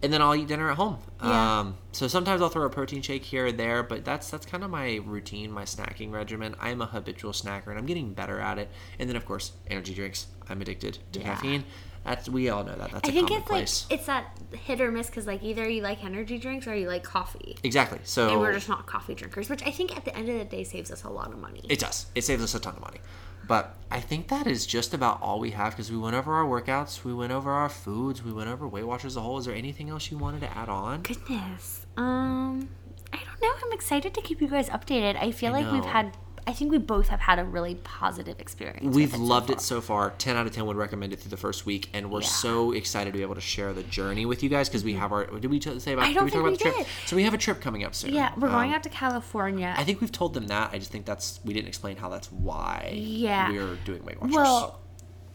and 0.03 0.13
then 0.13 0.21
I'll 0.21 0.35
eat 0.35 0.47
dinner 0.47 0.69
at 0.69 0.77
home. 0.77 0.97
Yeah. 1.23 1.59
Um, 1.59 1.77
so 1.91 2.07
sometimes 2.07 2.41
I'll 2.41 2.49
throw 2.49 2.65
a 2.65 2.69
protein 2.69 3.01
shake 3.01 3.23
here 3.23 3.47
or 3.47 3.51
there, 3.51 3.83
but 3.83 4.05
that's 4.05 4.29
that's 4.29 4.45
kind 4.45 4.63
of 4.63 4.69
my 4.69 4.95
routine, 5.05 5.51
my 5.51 5.63
snacking 5.63 6.11
regimen. 6.11 6.55
I'm 6.59 6.81
a 6.81 6.85
habitual 6.85 7.31
snacker, 7.31 7.67
and 7.67 7.77
I'm 7.79 7.85
getting 7.85 8.13
better 8.13 8.39
at 8.39 8.59
it. 8.59 8.69
And 8.99 9.09
then 9.09 9.15
of 9.15 9.25
course, 9.25 9.53
energy 9.69 9.93
drinks. 9.93 10.27
I'm 10.49 10.61
addicted 10.61 10.99
to 11.13 11.19
Yeah. 11.19 11.25
caffeine. 11.35 11.63
That's 12.03 12.29
we 12.29 12.47
all 12.49 12.63
know 12.63 12.75
that. 12.75 12.91
That's 12.91 13.09
I 13.09 13.11
a 13.11 13.13
think 13.13 13.31
it's 13.31 13.45
place. 13.47 13.85
like 13.89 13.99
it's 13.99 14.07
that 14.07 14.37
hit 14.53 14.79
or 14.79 14.91
miss 14.91 15.07
because 15.07 15.27
like 15.27 15.43
either 15.43 15.67
you 15.67 15.81
like 15.81 16.05
energy 16.05 16.37
drinks 16.37 16.65
or 16.65 16.73
you 16.75 16.87
like 16.87 17.03
coffee, 17.03 17.57
exactly. 17.63 17.99
So 18.03 18.29
and 18.29 18.39
we're 18.39 18.53
just 18.53 18.69
not 18.69 18.85
coffee 18.85 19.13
drinkers, 19.13 19.49
which 19.49 19.61
I 19.65 19.71
think 19.71 19.97
at 19.97 20.05
the 20.05 20.15
end 20.15 20.29
of 20.29 20.37
the 20.39 20.45
day 20.45 20.63
saves 20.63 20.89
us 20.89 21.03
a 21.03 21.09
lot 21.09 21.33
of 21.33 21.39
money. 21.39 21.63
It 21.67 21.79
does. 21.79 22.05
It 22.15 22.23
saves 22.23 22.41
us 22.41 22.55
a 22.55 22.59
ton 22.61 22.75
of 22.75 22.81
money. 22.81 22.99
But 23.47 23.77
I 23.89 24.01
think 24.01 24.27
that 24.27 24.45
is 24.47 24.65
just 24.65 24.93
about 24.93 25.21
all 25.21 25.39
we 25.39 25.51
have 25.51 25.71
because 25.71 25.91
we 25.91 25.97
went 25.97 26.15
over 26.15 26.33
our 26.33 26.45
workouts, 26.45 27.03
we 27.03 27.13
went 27.13 27.31
over 27.31 27.51
our 27.51 27.69
foods, 27.69 28.21
we 28.23 28.33
went 28.33 28.49
over 28.49 28.67
Weight 28.67 28.83
Watchers 28.83 29.13
as 29.13 29.17
a 29.17 29.21
whole. 29.21 29.37
Is 29.37 29.45
there 29.45 29.55
anything 29.55 29.89
else 29.89 30.11
you 30.11 30.17
wanted 30.17 30.41
to 30.41 30.57
add 30.57 30.67
on? 30.67 31.03
Goodness, 31.03 31.85
um, 31.95 32.67
I 33.13 33.17
don't 33.17 33.41
know. 33.41 33.53
I'm 33.65 33.71
excited 33.73 34.13
to 34.13 34.21
keep 34.21 34.41
you 34.41 34.49
guys 34.49 34.69
updated. 34.69 35.15
I 35.15 35.31
feel 35.31 35.55
I 35.55 35.61
like 35.61 35.71
we've 35.71 35.85
had. 35.85 36.17
I 36.47 36.53
think 36.53 36.71
we 36.71 36.77
both 36.77 37.09
have 37.09 37.19
had 37.19 37.39
a 37.39 37.43
really 37.43 37.75
positive 37.75 38.39
experience. 38.39 38.95
We've 38.95 39.13
it 39.13 39.19
loved 39.19 39.47
far. 39.47 39.55
it 39.57 39.61
so 39.61 39.81
far. 39.81 40.11
10 40.11 40.37
out 40.37 40.47
of 40.47 40.53
10 40.53 40.65
would 40.65 40.77
recommend 40.77 41.11
it 41.11 41.19
through 41.19 41.29
the 41.31 41.35
first 41.37 41.65
week. 41.65 41.89
And 41.93 42.09
we're 42.09 42.21
Yeah. 42.21 42.27
so 42.27 42.71
excited 42.71 43.11
to 43.11 43.17
be 43.17 43.21
able 43.21 43.35
to 43.35 43.41
share 43.41 43.73
the 43.73 43.83
journey 43.83 44.25
with 44.25 44.41
you 44.41 44.49
guys 44.49 44.69
because 44.69 44.83
we 44.85 44.93
have 44.93 45.11
our. 45.11 45.25
Did 45.25 45.51
we 45.51 45.59
t- 45.59 45.77
say 45.79 45.91
about, 45.91 46.05
I 46.05 46.13
don't 46.13 46.23
did 46.23 46.23
we 46.23 46.31
talk 46.31 46.31
think 46.31 46.35
about 46.47 46.59
the 46.59 46.69
we 46.69 46.71
trip? 46.71 46.87
did. 46.87 47.07
So 47.09 47.15
we 47.17 47.23
have 47.23 47.33
a 47.33 47.37
trip 47.37 47.59
coming 47.59 47.83
up 47.83 47.93
soon. 47.93 48.13
Yeah, 48.13 48.31
we're 48.37 48.47
going 48.47 48.69
Um, 48.69 48.75
out 48.75 48.83
to 48.83 48.89
California. 48.89 49.75
I 49.77 49.83
think 49.83 49.99
we've 49.99 50.11
told 50.11 50.33
them 50.33 50.47
that. 50.47 50.69
I 50.71 50.79
just 50.79 50.89
think 50.89 51.05
that's. 51.05 51.41
We 51.43 51.53
didn't 51.53 51.67
explain 51.67 51.97
how 51.97 52.07
that's 52.07 52.31
why 52.31 52.91
Yeah. 52.95 53.49
we're 53.51 53.75
doing 53.83 54.05
Weight 54.05 54.21
Watchers. 54.21 54.35
Well, 54.37 54.79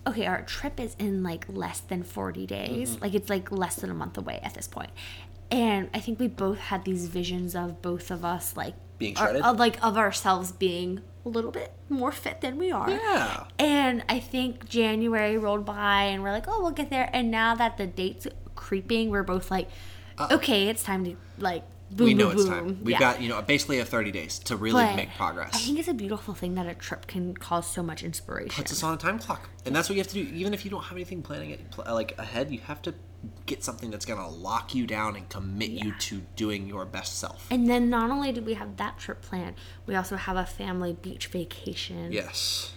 okay, 0.07 0.25
our 0.27 0.41
trip 0.43 0.81
is 0.81 0.97
in 0.99 1.23
like 1.23 1.45
less 1.49 1.81
than 1.81 2.05
40 2.05 2.47
days. 2.47 2.93
Mm-hmm. 2.93 3.03
Like 3.03 3.15
it's 3.15 3.29
like 3.29 3.53
less 3.53 3.77
than 3.77 3.91
a 3.91 3.95
month 3.95 4.17
away 4.17 4.41
at 4.43 4.55
this 4.55 4.67
point. 4.67 4.91
And 5.51 5.91
I 5.93 6.01
think 6.01 6.19
we 6.19 6.29
both 6.29 6.59
had 6.59 6.85
these 6.87 7.09
visions 7.09 7.55
of 7.55 7.83
both 7.83 8.11
of 8.11 8.25
us 8.25 8.57
like 8.57 8.75
Being 9.03 9.17
our- 9.19 9.37
of 9.37 9.59
like 9.59 9.83
of 9.85 9.97
ourselves 9.97 10.53
being 10.53 11.01
a 11.25 11.29
little 11.29 11.51
bit 11.53 11.73
more 11.89 12.11
fit 12.13 12.41
than 12.41 12.57
we 12.59 12.71
are. 12.73 12.91
yeah. 12.91 13.45
And 13.59 14.03
I 14.09 14.19
think 14.19 14.69
January 14.69 15.37
rolled 15.39 15.65
by 15.65 16.03
and 16.05 16.23
we're 16.23 16.33
like, 16.33 16.47
"Oh, 16.49 16.61
we'll 16.63 16.73
get 16.73 16.91
there." 16.91 17.09
And 17.13 17.31
now 17.31 17.55
that 17.55 17.77
the 17.77 17.87
date's 17.87 18.27
creeping, 18.55 19.11
we're 19.11 19.23
both 19.23 19.51
like, 19.51 19.69
"Okay, 20.19 20.69
it's 20.69 20.83
time 20.83 21.05
to 21.05 21.17
like 21.39 21.63
boom 21.91 22.05
Uh, 22.05 22.09
we 22.09 22.15
know 22.15 22.29
boom, 22.31 22.33
it's 22.39 22.45
boom." 22.45 22.53
time. 22.53 22.79
We've 22.83 22.93
Yeah. 22.93 22.99
got, 23.01 23.21
you 23.23 23.29
know, 23.29 23.41
basically 23.43 23.79
a 23.79 23.85
30 23.85 24.11
days 24.11 24.39
to 24.41 24.57
really 24.57 24.83
But 24.85 24.97
make 24.97 25.15
progress. 25.17 25.51
I 25.55 25.59
think 25.59 25.79
it's 25.79 25.89
a 25.89 25.95
beautiful 25.95 26.35
thing 26.35 26.55
that 26.57 26.67
a 26.67 26.75
trip 26.75 27.07
can 27.07 27.37
cause 27.37 27.67
so 27.67 27.83
much 27.83 28.03
inspiration. 28.03 28.51
puts 28.57 28.73
us 28.73 28.83
on 28.83 28.95
a 28.95 28.97
time 28.97 29.19
clock, 29.19 29.49
and 29.67 29.75
that's 29.77 29.89
what 29.89 29.95
you 29.97 30.01
have 30.01 30.09
to 30.09 30.15
do. 30.25 30.35
Even 30.35 30.55
if 30.55 30.65
you 30.65 30.71
don't 30.71 30.85
have 30.85 30.93
anything 30.97 31.23
planning 31.23 31.51
it 31.51 31.61
like 31.87 32.19
ahead, 32.19 32.51
you 32.51 32.61
have 32.67 32.81
to 32.83 32.95
get 33.47 33.63
something 33.63 33.91
that's 33.91 34.05
gonna 34.05 34.29
lock 34.29 34.75
you 34.75 34.87
down 34.87 35.17
and 35.17 35.29
commit 35.29 35.71
you 35.71 35.93
to 35.99 36.23
doing 36.37 36.67
your 36.67 36.85
best 36.85 37.19
self. 37.19 37.47
And 37.51 37.69
then 37.69 37.89
not 37.91 38.11
only 38.11 38.33
do 38.33 38.43
we 38.43 38.55
have 38.55 38.77
that 38.79 38.99
trip 38.99 39.23
planned, 39.23 39.57
we 39.87 39.95
also 39.95 40.17
have 40.17 40.37
a 40.37 40.47
family 40.47 40.93
beach 41.01 41.27
vacation 41.29 42.11
Yes. 42.13 42.73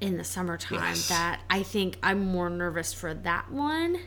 in 0.00 0.16
the 0.18 0.24
summertime 0.24 0.80
Yes. 0.80 1.08
that 1.08 1.40
I 1.48 1.62
think 1.62 1.96
I'm 2.02 2.24
more 2.26 2.50
nervous 2.50 2.92
for 2.92 3.14
that 3.14 3.50
one. 3.50 3.98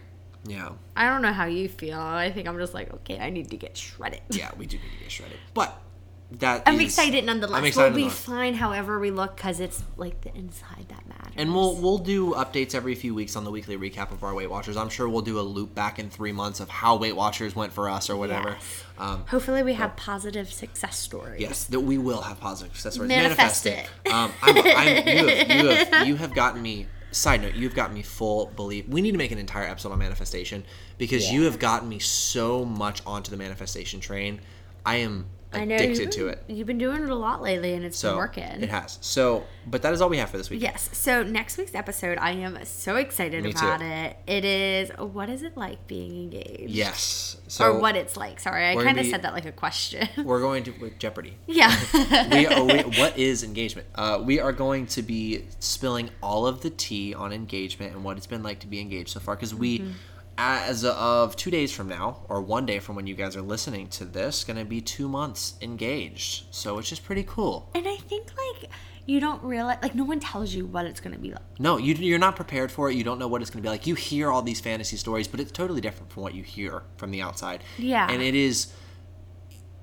Yeah. 0.46 0.74
I 0.96 1.08
don't 1.08 1.22
know 1.22 1.34
how 1.34 1.46
you 1.46 1.68
feel. 1.68 2.00
I 2.00 2.32
think 2.32 2.48
I'm 2.48 2.58
just 2.58 2.74
like, 2.74 2.94
okay, 2.94 3.20
I 3.20 3.30
need 3.30 3.50
to 3.50 3.58
get 3.58 3.76
shredded. 3.76 4.22
Yeah, 4.30 4.52
we 4.58 4.66
do 4.66 4.78
need 4.78 4.92
to 4.98 5.00
get 5.04 5.12
shredded, 5.12 5.38
but 5.54 5.82
that 6.30 6.64
I'm 6.66 6.76
is- 6.76 6.82
excited 6.82 7.26
nonetheless. 7.26 7.58
I'm 7.58 7.66
excited. 7.66 7.96
we'll 7.96 8.06
be 8.06 8.10
fine 8.10 8.54
however 8.54 9.00
we 9.00 9.12
look 9.12 9.38
because 9.38 9.60
it's 9.60 9.84
like 9.96 10.22
the 10.22 10.36
inside 10.36 10.86
that 10.90 11.08
matters. 11.08 11.34
And 11.38 11.54
we'll 11.54 11.76
we'll 11.76 12.00
do 12.00 12.34
updates 12.34 12.76
every 12.76 12.96
few 12.96 13.16
weeks 13.16 13.36
on 13.36 13.44
the 13.44 13.52
weekly 13.52 13.78
recap 13.78 14.12
of 14.12 14.24
our 14.24 14.34
Weight 14.34 14.50
Watchers. 14.50 14.76
I'm 14.76 14.90
sure 14.90 15.08
we'll 15.08 15.22
do 15.22 15.40
a 15.40 15.42
loop 15.42 15.74
back 15.74 16.00
in 16.00 16.10
three 16.10 16.32
months 16.34 16.60
of 16.60 16.68
how 16.70 16.98
Weight 16.98 17.16
Watchers 17.16 17.56
went 17.56 17.72
for 17.72 17.90
us 17.90 18.10
or 18.10 18.18
whatever. 18.18 18.50
Yes. 18.50 18.84
Um, 18.98 19.24
Hopefully 19.28 19.64
we 19.64 19.74
have 19.76 19.96
positive 19.96 20.52
success 20.52 20.98
stories. 20.98 21.40
Yes, 21.40 21.64
that 21.66 21.80
we 21.80 21.98
will 21.98 22.22
have 22.22 22.40
positive 22.40 22.74
success 22.74 22.96
stories. 22.96 23.10
Manifest 23.10 23.66
Manifest 23.66 23.96
it. 24.06 24.12
Um, 24.12 24.32
I'm, 24.42 24.58
I'm, 24.58 25.08
you, 25.08 25.28
have, 25.28 25.50
you, 25.50 25.68
have, 25.68 26.08
you 26.08 26.16
have 26.16 26.34
gotten 26.34 26.62
me. 26.62 26.88
Side 27.12 27.42
note: 27.42 27.54
You've 27.54 27.74
got 27.74 27.94
me 27.94 28.02
full 28.02 28.48
belief. 28.48 28.86
We 28.90 29.02
need 29.02 29.14
to 29.14 29.18
make 29.18 29.32
an 29.32 29.38
entire 29.38 29.64
episode 29.64 29.94
on 29.94 30.00
manifestation 30.00 30.66
because 30.98 31.32
you 31.32 31.44
have 31.44 31.58
gotten 31.58 31.88
me 31.88 32.00
so 32.00 32.66
much 32.66 33.02
onto 33.06 33.32
the 33.32 33.38
manifestation 33.38 34.02
train. 34.02 34.42
I 34.86 34.98
am 34.98 35.28
addicted 35.54 36.12
to 36.14 36.28
it. 36.28 36.44
You've 36.48 36.68
been 36.68 36.78
doing 36.78 37.04
it 37.04 37.10
a 37.10 37.16
lot 37.16 37.42
lately 37.42 37.74
and 37.74 37.84
it's 37.86 37.98
So 37.98 38.10
been 38.12 38.18
working. 38.18 38.44
it 38.64 38.70
has. 38.70 38.98
So, 39.02 39.44
but 39.66 39.82
that 39.82 39.94
is 39.94 40.02
all 40.02 40.10
we 40.10 40.18
have 40.18 40.30
for 40.30 40.38
this 40.38 40.50
week. 40.50 40.62
Yes. 40.62 40.90
So 40.94 41.24
next 41.24 41.58
week's 41.58 41.74
episode, 41.76 42.18
I 42.18 42.32
am 42.32 42.58
so 42.66 42.96
excited 42.98 43.44
Me 43.44 43.54
too. 43.54 43.58
about 43.60 43.82
it. 43.82 44.18
It 44.28 44.44
is 44.46 44.92
what 44.98 45.30
is 45.30 45.44
it 45.44 45.56
like 45.58 45.88
being 45.88 46.24
engaged? 46.24 46.70
Yes. 46.70 47.38
So 47.48 47.72
or 47.74 47.80
what 47.80 47.96
it's 47.96 48.18
like. 48.18 48.40
Sorry, 48.40 48.68
I 48.70 48.76
kind 48.76 49.00
of 49.00 49.06
said 49.06 49.22
that 49.24 49.34
like 49.34 49.46
a 49.46 49.52
question. 49.52 50.08
we're 50.24 50.42
going 50.42 50.64
to 50.66 50.72
with 50.82 51.00
Jeopardy. 51.00 51.38
yeah. 51.48 51.76
we, 52.32 52.46
are, 52.48 52.64
we 52.64 52.82
what 53.00 53.18
is 53.18 53.44
engagement? 53.44 53.88
Uh, 53.96 54.22
we 54.24 54.40
are 54.40 54.52
going 54.54 54.86
to 54.88 55.02
be 55.02 55.46
spilling 55.60 56.10
all 56.22 56.46
of 56.46 56.62
the 56.62 56.70
tea 56.70 57.14
on 57.14 57.32
engagement 57.32 57.94
and 57.94 58.04
what 58.04 58.18
it's 58.18 58.28
been 58.28 58.44
like 58.44 58.60
to 58.60 58.68
be 58.68 58.80
engaged 58.80 59.10
so 59.10 59.20
far. 59.20 59.36
Because 59.36 59.56
we, 59.56 59.80
Mm-hmm. 59.80 59.92
As 60.38 60.86
of 60.86 61.36
two 61.36 61.50
days 61.50 61.72
from 61.72 61.88
now, 61.88 62.22
or 62.30 62.42
one 62.42 62.66
day 62.66 62.80
from 62.80 62.96
when 62.96 63.08
you 63.08 63.16
guys 63.16 63.36
are 63.36 63.42
listening 63.42 63.88
to 63.90 64.06
this, 64.06 64.44
going 64.44 64.58
to 64.58 64.66
be 64.66 64.82
two 64.82 65.08
months 65.10 65.56
engaged. 65.62 66.46
So 66.52 66.78
it's 66.78 66.90
just 66.90 67.04
pretty 67.04 67.24
cool. 67.24 67.70
and 67.74 67.88
I 67.88 67.96
think 67.96 68.28
like 68.38 68.70
you 69.08 69.20
don't 69.22 69.42
realize 69.42 69.78
like 69.82 69.96
no 69.96 70.04
one 70.04 70.20
tells 70.20 70.54
you 70.54 70.66
what 70.66 70.86
it's 70.86 71.00
gonna 71.00 71.18
be 71.18 71.32
like. 71.32 71.60
No, 71.60 71.78
you, 71.78 71.94
you're 71.94 72.20
not 72.20 72.36
prepared 72.36 72.72
for 72.72 72.92
it. 72.92 72.96
You 72.96 73.04
don't 73.06 73.18
know 73.20 73.28
what 73.30 73.42
it's 73.42 73.50
going 73.50 73.64
to 73.64 73.66
be 73.66 73.70
like. 73.70 73.88
You 73.88 73.96
hear 73.96 74.30
all 74.30 74.42
these 74.42 74.60
fantasy 74.60 74.98
stories, 74.98 75.28
but 75.30 75.40
it's 75.40 75.52
totally 75.52 75.80
different 75.82 76.12
from 76.12 76.24
what 76.24 76.34
you 76.36 76.44
hear 76.44 76.84
from 76.98 77.12
the 77.12 77.22
outside. 77.22 77.64
Yeah. 77.78 78.06
And 78.12 78.22
it 78.22 78.36
is, 78.36 78.74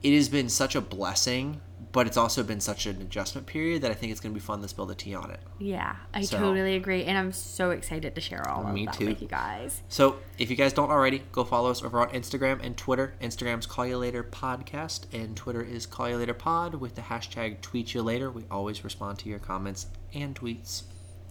it 0.02 0.14
has 0.14 0.28
been 0.28 0.50
such 0.50 0.74
a 0.74 0.80
blessing, 0.82 1.62
but 1.94 2.06
it's 2.06 2.16
also 2.18 2.42
been 2.42 2.60
such 2.60 2.84
an 2.84 3.00
adjustment 3.00 3.46
period 3.46 3.80
that 3.82 3.90
I 3.90 3.94
think 3.94 4.12
it's 4.12 4.20
going 4.20 4.34
to 4.34 4.38
be 4.38 4.44
fun 4.44 4.60
to 4.60 4.68
spill 4.68 4.84
the 4.84 4.94
tea 4.94 5.14
on 5.14 5.30
it. 5.30 5.40
Yeah, 5.58 5.96
I 6.12 6.20
So- 6.22 6.36
totally 6.38 6.74
agree, 6.76 7.04
and 7.04 7.16
I'm 7.16 7.32
so 7.32 7.70
excited 7.70 8.14
to 8.14 8.20
share 8.20 8.46
all 8.50 8.66
of 8.66 8.74
Me 8.74 8.84
that 8.84 8.94
too. 8.98 9.06
with 9.06 9.22
you 9.22 9.28
guys. 9.28 9.80
So, 9.88 10.16
if 10.36 10.50
you 10.50 10.56
guys 10.56 10.72
don't 10.74 10.90
already, 10.90 11.22
go 11.32 11.44
follow 11.44 11.70
us 11.70 11.82
over 11.82 12.00
on 12.00 12.08
Instagram 12.10 12.60
and 12.62 12.76
Twitter. 12.76 13.14
Instagram's 13.22 13.64
Call 13.66 13.86
Ya 13.86 13.96
Later 13.96 14.22
Podcast, 14.22 15.06
and 15.14 15.34
Twitter 15.36 15.62
is 15.62 15.86
Call 15.86 16.10
Ya 16.10 16.16
Later 16.16 16.34
Pod 16.34 16.74
with 16.74 16.96
the 16.96 17.02
hashtag 17.02 17.60
Tweet 17.62 17.94
You 17.94 18.02
Later. 18.02 18.30
We 18.30 18.44
always 18.50 18.84
respond 18.84 19.18
to 19.20 19.28
your 19.30 19.38
comments 19.38 19.86
and 20.12 20.34
tweets. 20.38 20.82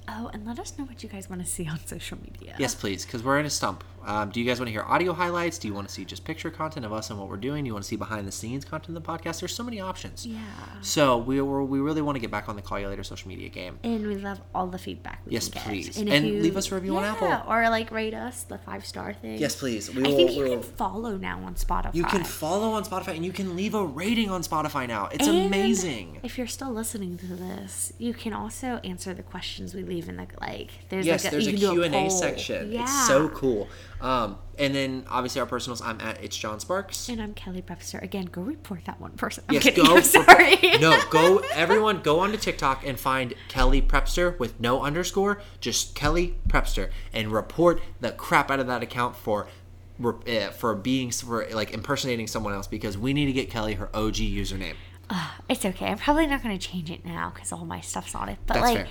Oh, 0.08 0.30
and 0.34 0.46
let 0.46 0.60
us 0.60 0.78
know 0.78 0.84
what 0.86 1.02
you 1.04 1.08
guys 1.10 1.30
want 1.30 1.42
to 1.42 1.48
see 1.48 1.68
on 1.68 1.80
social 1.86 2.18
media. 2.22 2.56
Yes, 2.60 2.74
please, 2.76 3.06
because 3.06 3.24
we're 3.24 3.40
in 3.40 3.46
a 3.46 3.50
stump. 3.50 3.84
Um, 4.06 4.30
do 4.32 4.40
you 4.42 4.46
guys 4.46 4.60
want 4.60 4.68
to 4.68 4.72
hear 4.72 4.84
audio 4.84 5.14
highlights? 5.14 5.58
Do 5.58 5.68
you 5.68 5.74
want 5.74 5.88
to 5.88 5.94
see 5.94 6.04
just 6.04 6.26
picture 6.26 6.52
content 6.52 6.86
of 6.86 6.92
us 6.92 7.10
and 7.10 7.18
what 7.18 7.30
we're 7.30 7.38
doing? 7.38 7.64
Do 7.64 7.68
you 7.68 7.74
want 7.74 7.84
to 7.84 7.88
see 7.88 7.96
behind 7.96 8.28
the 8.28 8.32
scenes 8.32 8.66
content 8.66 8.98
of 8.98 9.04
the 9.04 9.10
podcast? 9.10 9.40
There's 9.40 9.56
so 9.56 9.64
many 9.64 9.80
options. 9.80 10.26
Yeah. 10.26 10.40
So 10.82 11.18
we 11.18 11.40
were, 11.42 11.64
we 11.64 11.80
really 11.80 12.02
want 12.02 12.16
to 12.18 12.20
get 12.20 12.30
back 12.32 12.50
on 12.50 12.56
the 12.56 12.62
Call 12.62 12.80
Ya 12.80 12.90
Later 12.90 13.04
social 13.04 13.30
media 13.30 13.50
game. 13.50 13.80
And 13.84 14.06
we 14.06 14.16
love 14.16 14.42
all 14.54 14.68
the 14.68 14.78
feedback 14.78 15.22
we 15.26 15.34
Yes, 15.34 15.48
please. 15.48 15.98
if 15.98 16.08
And 16.10 16.42
leave 16.42 16.58
us 16.58 16.72
a 16.72 16.76
review 16.76 16.98
on 16.98 17.04
Apple. 17.06 17.44
Or 17.48 17.70
like 17.70 17.92
rate 17.92 18.14
us 18.14 18.44
the 18.44 18.58
five 18.58 18.86
star 18.86 19.14
thing. 19.14 19.38
Yes, 19.38 19.56
please. 19.56 19.90
We 19.94 20.04
I 20.04 20.08
will- 20.10 20.16
think 20.18 20.32
you 20.32 20.44
will- 20.44 20.50
can 20.60 20.64
follow 20.64 21.16
now 21.18 21.40
on 21.46 21.56
Spotify. 21.56 21.96
You 21.96 22.04
can 22.04 22.24
follow 22.24 22.72
on 22.74 22.84
Spotify 22.84 23.16
and 23.16 23.26
you 23.26 23.32
can 23.32 23.56
leave 23.56 23.74
a 23.74 23.86
rating 23.86 24.30
on 24.30 24.42
Spotify 24.44 24.88
now. 24.88 25.08
It's 25.12 25.28
And 25.28 25.46
amazing. 25.46 26.20
If 26.24 26.38
you're 26.38 26.48
still 26.48 26.72
listening 26.72 27.18
to 27.20 27.26
this, 27.28 27.94
you 27.98 28.14
can 28.14 28.34
also 28.34 28.80
answer 28.84 29.14
the 29.14 29.24
questions 29.24 29.74
we 29.74 29.84
leave 29.84 30.10
in 30.10 30.18
the 30.18 30.28
like. 30.42 30.72
There's 30.90 31.06
Yes, 31.06 31.24
like 31.24 31.32
there's 31.32 31.48
a 31.48 31.52
you 31.52 31.58
can 31.58 31.76
do 31.76 31.82
Q&A 31.84 31.90
poll. 31.90 32.10
section. 32.10 32.72
Yeah. 32.72 32.84
It's 32.84 33.08
so 33.08 33.30
cool. 33.30 33.68
Um, 34.04 34.38
and 34.60 34.76
then 34.76 35.06
obviously 35.10 35.40
our 35.40 35.48
personals, 35.48 35.82
I'm 35.82 36.00
at 36.02 36.22
It's 36.22 36.36
John 36.38 36.60
Sparks. 36.60 37.08
And 37.08 37.22
I'm 37.22 37.34
Kelly 37.34 37.62
Prepster. 37.62 38.02
Again, 38.04 38.26
go 38.26 38.42
report 38.42 38.84
that 38.86 39.00
one 39.00 39.12
person. 39.14 39.46
I'm 39.48 39.54
Yes, 39.56 39.64
kidding. 39.64 39.86
go. 39.86 39.96
I'm 39.96 40.04
sorry. 40.04 40.58
no, 40.82 41.00
go. 41.10 41.38
Everyone, 41.54 42.02
go 42.02 42.20
onto 42.20 42.38
TikTok 42.38 42.86
and 42.86 43.00
find 43.00 43.34
Kelly 43.48 43.82
Prepster 43.82 44.38
with 44.38 44.60
no 44.60 44.82
underscore, 44.84 45.42
just 45.62 45.96
Kelly 45.96 46.36
Prepster, 46.50 46.90
and 47.14 47.32
report 47.32 47.82
the 48.02 48.12
crap 48.12 48.52
out 48.52 48.60
of 48.60 48.68
that 48.68 48.84
account 48.84 49.16
for 49.16 49.48
uh, 50.04 50.50
for 50.50 50.76
being 50.76 51.10
for 51.12 51.48
like 51.52 51.72
impersonating 51.72 52.28
someone 52.28 52.54
else 52.54 52.68
because 52.68 52.98
we 52.98 53.14
need 53.14 53.28
to 53.28 53.34
get 53.34 53.50
Kelly 53.50 53.76
her 53.76 53.90
OG 53.96 54.16
username. 54.16 54.76
It's 55.48 55.64
okay. 55.64 55.88
I'm 55.88 55.98
probably 55.98 56.28
not 56.28 56.42
going 56.44 56.58
to 56.58 56.68
change 56.68 56.90
it 56.92 57.06
now 57.06 57.32
because 57.34 57.52
all 57.52 57.66
my 57.66 57.80
stuff's 57.82 58.16
on 58.16 58.30
it. 58.30 58.40
But 58.48 58.56
That's 58.56 58.66
like, 58.66 58.78
fair. 58.78 58.88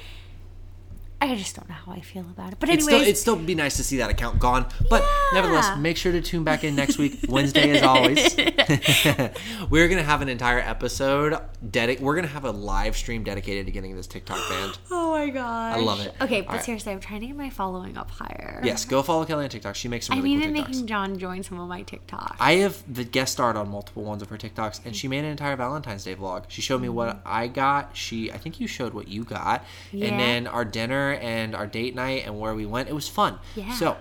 I 1.22 1.36
just 1.36 1.54
don't 1.54 1.68
know 1.68 1.76
how 1.76 1.92
I 1.92 2.00
feel 2.00 2.22
about 2.22 2.52
it. 2.52 2.58
But 2.58 2.68
It's 2.68 2.84
anyways, 2.84 2.94
still, 2.94 3.02
it'd 3.02 3.16
still 3.16 3.36
be 3.36 3.54
nice 3.54 3.76
to 3.76 3.84
see 3.84 3.98
that 3.98 4.10
account 4.10 4.40
gone. 4.40 4.66
But 4.90 5.04
nevertheless, 5.32 5.78
make 5.78 5.96
sure 5.96 6.10
to 6.10 6.20
tune 6.20 6.42
back 6.42 6.64
in 6.64 6.74
next 6.74 6.98
week, 6.98 7.20
Wednesday 7.28 7.70
as 7.70 7.82
always. 7.84 8.36
we're 9.70 9.86
gonna 9.86 10.02
have 10.02 10.20
an 10.20 10.28
entire 10.28 10.58
episode 10.58 11.38
dedic. 11.64 12.00
We're 12.00 12.16
gonna 12.16 12.26
have 12.26 12.44
a 12.44 12.50
live 12.50 12.96
stream 12.96 13.22
dedicated 13.22 13.66
to 13.66 13.72
getting 13.72 13.94
this 13.94 14.08
TikTok 14.08 14.36
banned. 14.48 14.78
oh 14.90 15.12
my 15.12 15.28
god, 15.28 15.78
I 15.78 15.80
love 15.80 16.00
it. 16.00 16.12
Okay, 16.20 16.38
All 16.38 16.46
but 16.46 16.52
right. 16.54 16.64
seriously, 16.64 16.92
I'm 16.92 16.98
trying 16.98 17.20
to 17.20 17.28
get 17.28 17.36
my 17.36 17.50
following 17.50 17.96
up 17.96 18.10
higher. 18.10 18.60
Yes, 18.64 18.84
go 18.84 19.00
follow 19.00 19.24
Kelly 19.24 19.44
on 19.44 19.50
TikTok. 19.50 19.76
She 19.76 19.86
makes 19.86 20.06
some 20.06 20.18
I'm 20.18 20.24
really 20.24 20.36
even 20.36 20.54
cool 20.54 20.64
TikToks. 20.64 20.68
making 20.68 20.86
John 20.88 21.18
join 21.18 21.44
some 21.44 21.60
of 21.60 21.68
my 21.68 21.84
TikToks. 21.84 22.36
I 22.40 22.54
have 22.54 22.82
the 22.92 23.04
guest 23.04 23.34
starred 23.34 23.56
on 23.56 23.68
multiple 23.68 24.02
ones 24.02 24.22
of 24.22 24.28
her 24.30 24.36
TikToks, 24.36 24.80
and 24.84 24.96
she 24.96 25.06
made 25.06 25.20
an 25.20 25.26
entire 25.26 25.54
Valentine's 25.54 26.02
Day 26.02 26.16
vlog. 26.16 26.46
She 26.48 26.62
showed 26.62 26.82
me 26.82 26.88
what 26.88 27.16
mm. 27.16 27.20
I 27.24 27.46
got. 27.46 27.96
She, 27.96 28.32
I 28.32 28.38
think 28.38 28.58
you 28.58 28.66
showed 28.66 28.92
what 28.92 29.06
you 29.06 29.22
got, 29.22 29.64
Yeah. 29.92 30.08
and 30.08 30.18
then 30.18 30.46
our 30.48 30.64
dinner 31.12 31.22
and 31.22 31.54
our 31.54 31.66
date 31.66 31.94
night 31.94 32.24
and 32.26 32.38
where 32.38 32.54
we 32.54 32.66
went. 32.66 32.88
It 32.88 32.94
was 32.94 33.08
fun. 33.08 33.38
Yeah. 33.54 33.72
So, 33.74 33.96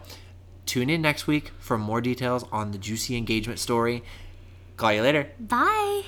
tune 0.65 0.89
in 0.89 1.01
next 1.01 1.27
week 1.27 1.51
for 1.59 1.77
more 1.77 2.01
details 2.01 2.45
on 2.51 2.71
the 2.71 2.77
juicy 2.77 3.15
engagement 3.17 3.59
story. 3.59 4.03
Call 4.77 4.93
you 4.93 5.01
later. 5.01 5.31
Bye. 5.39 6.03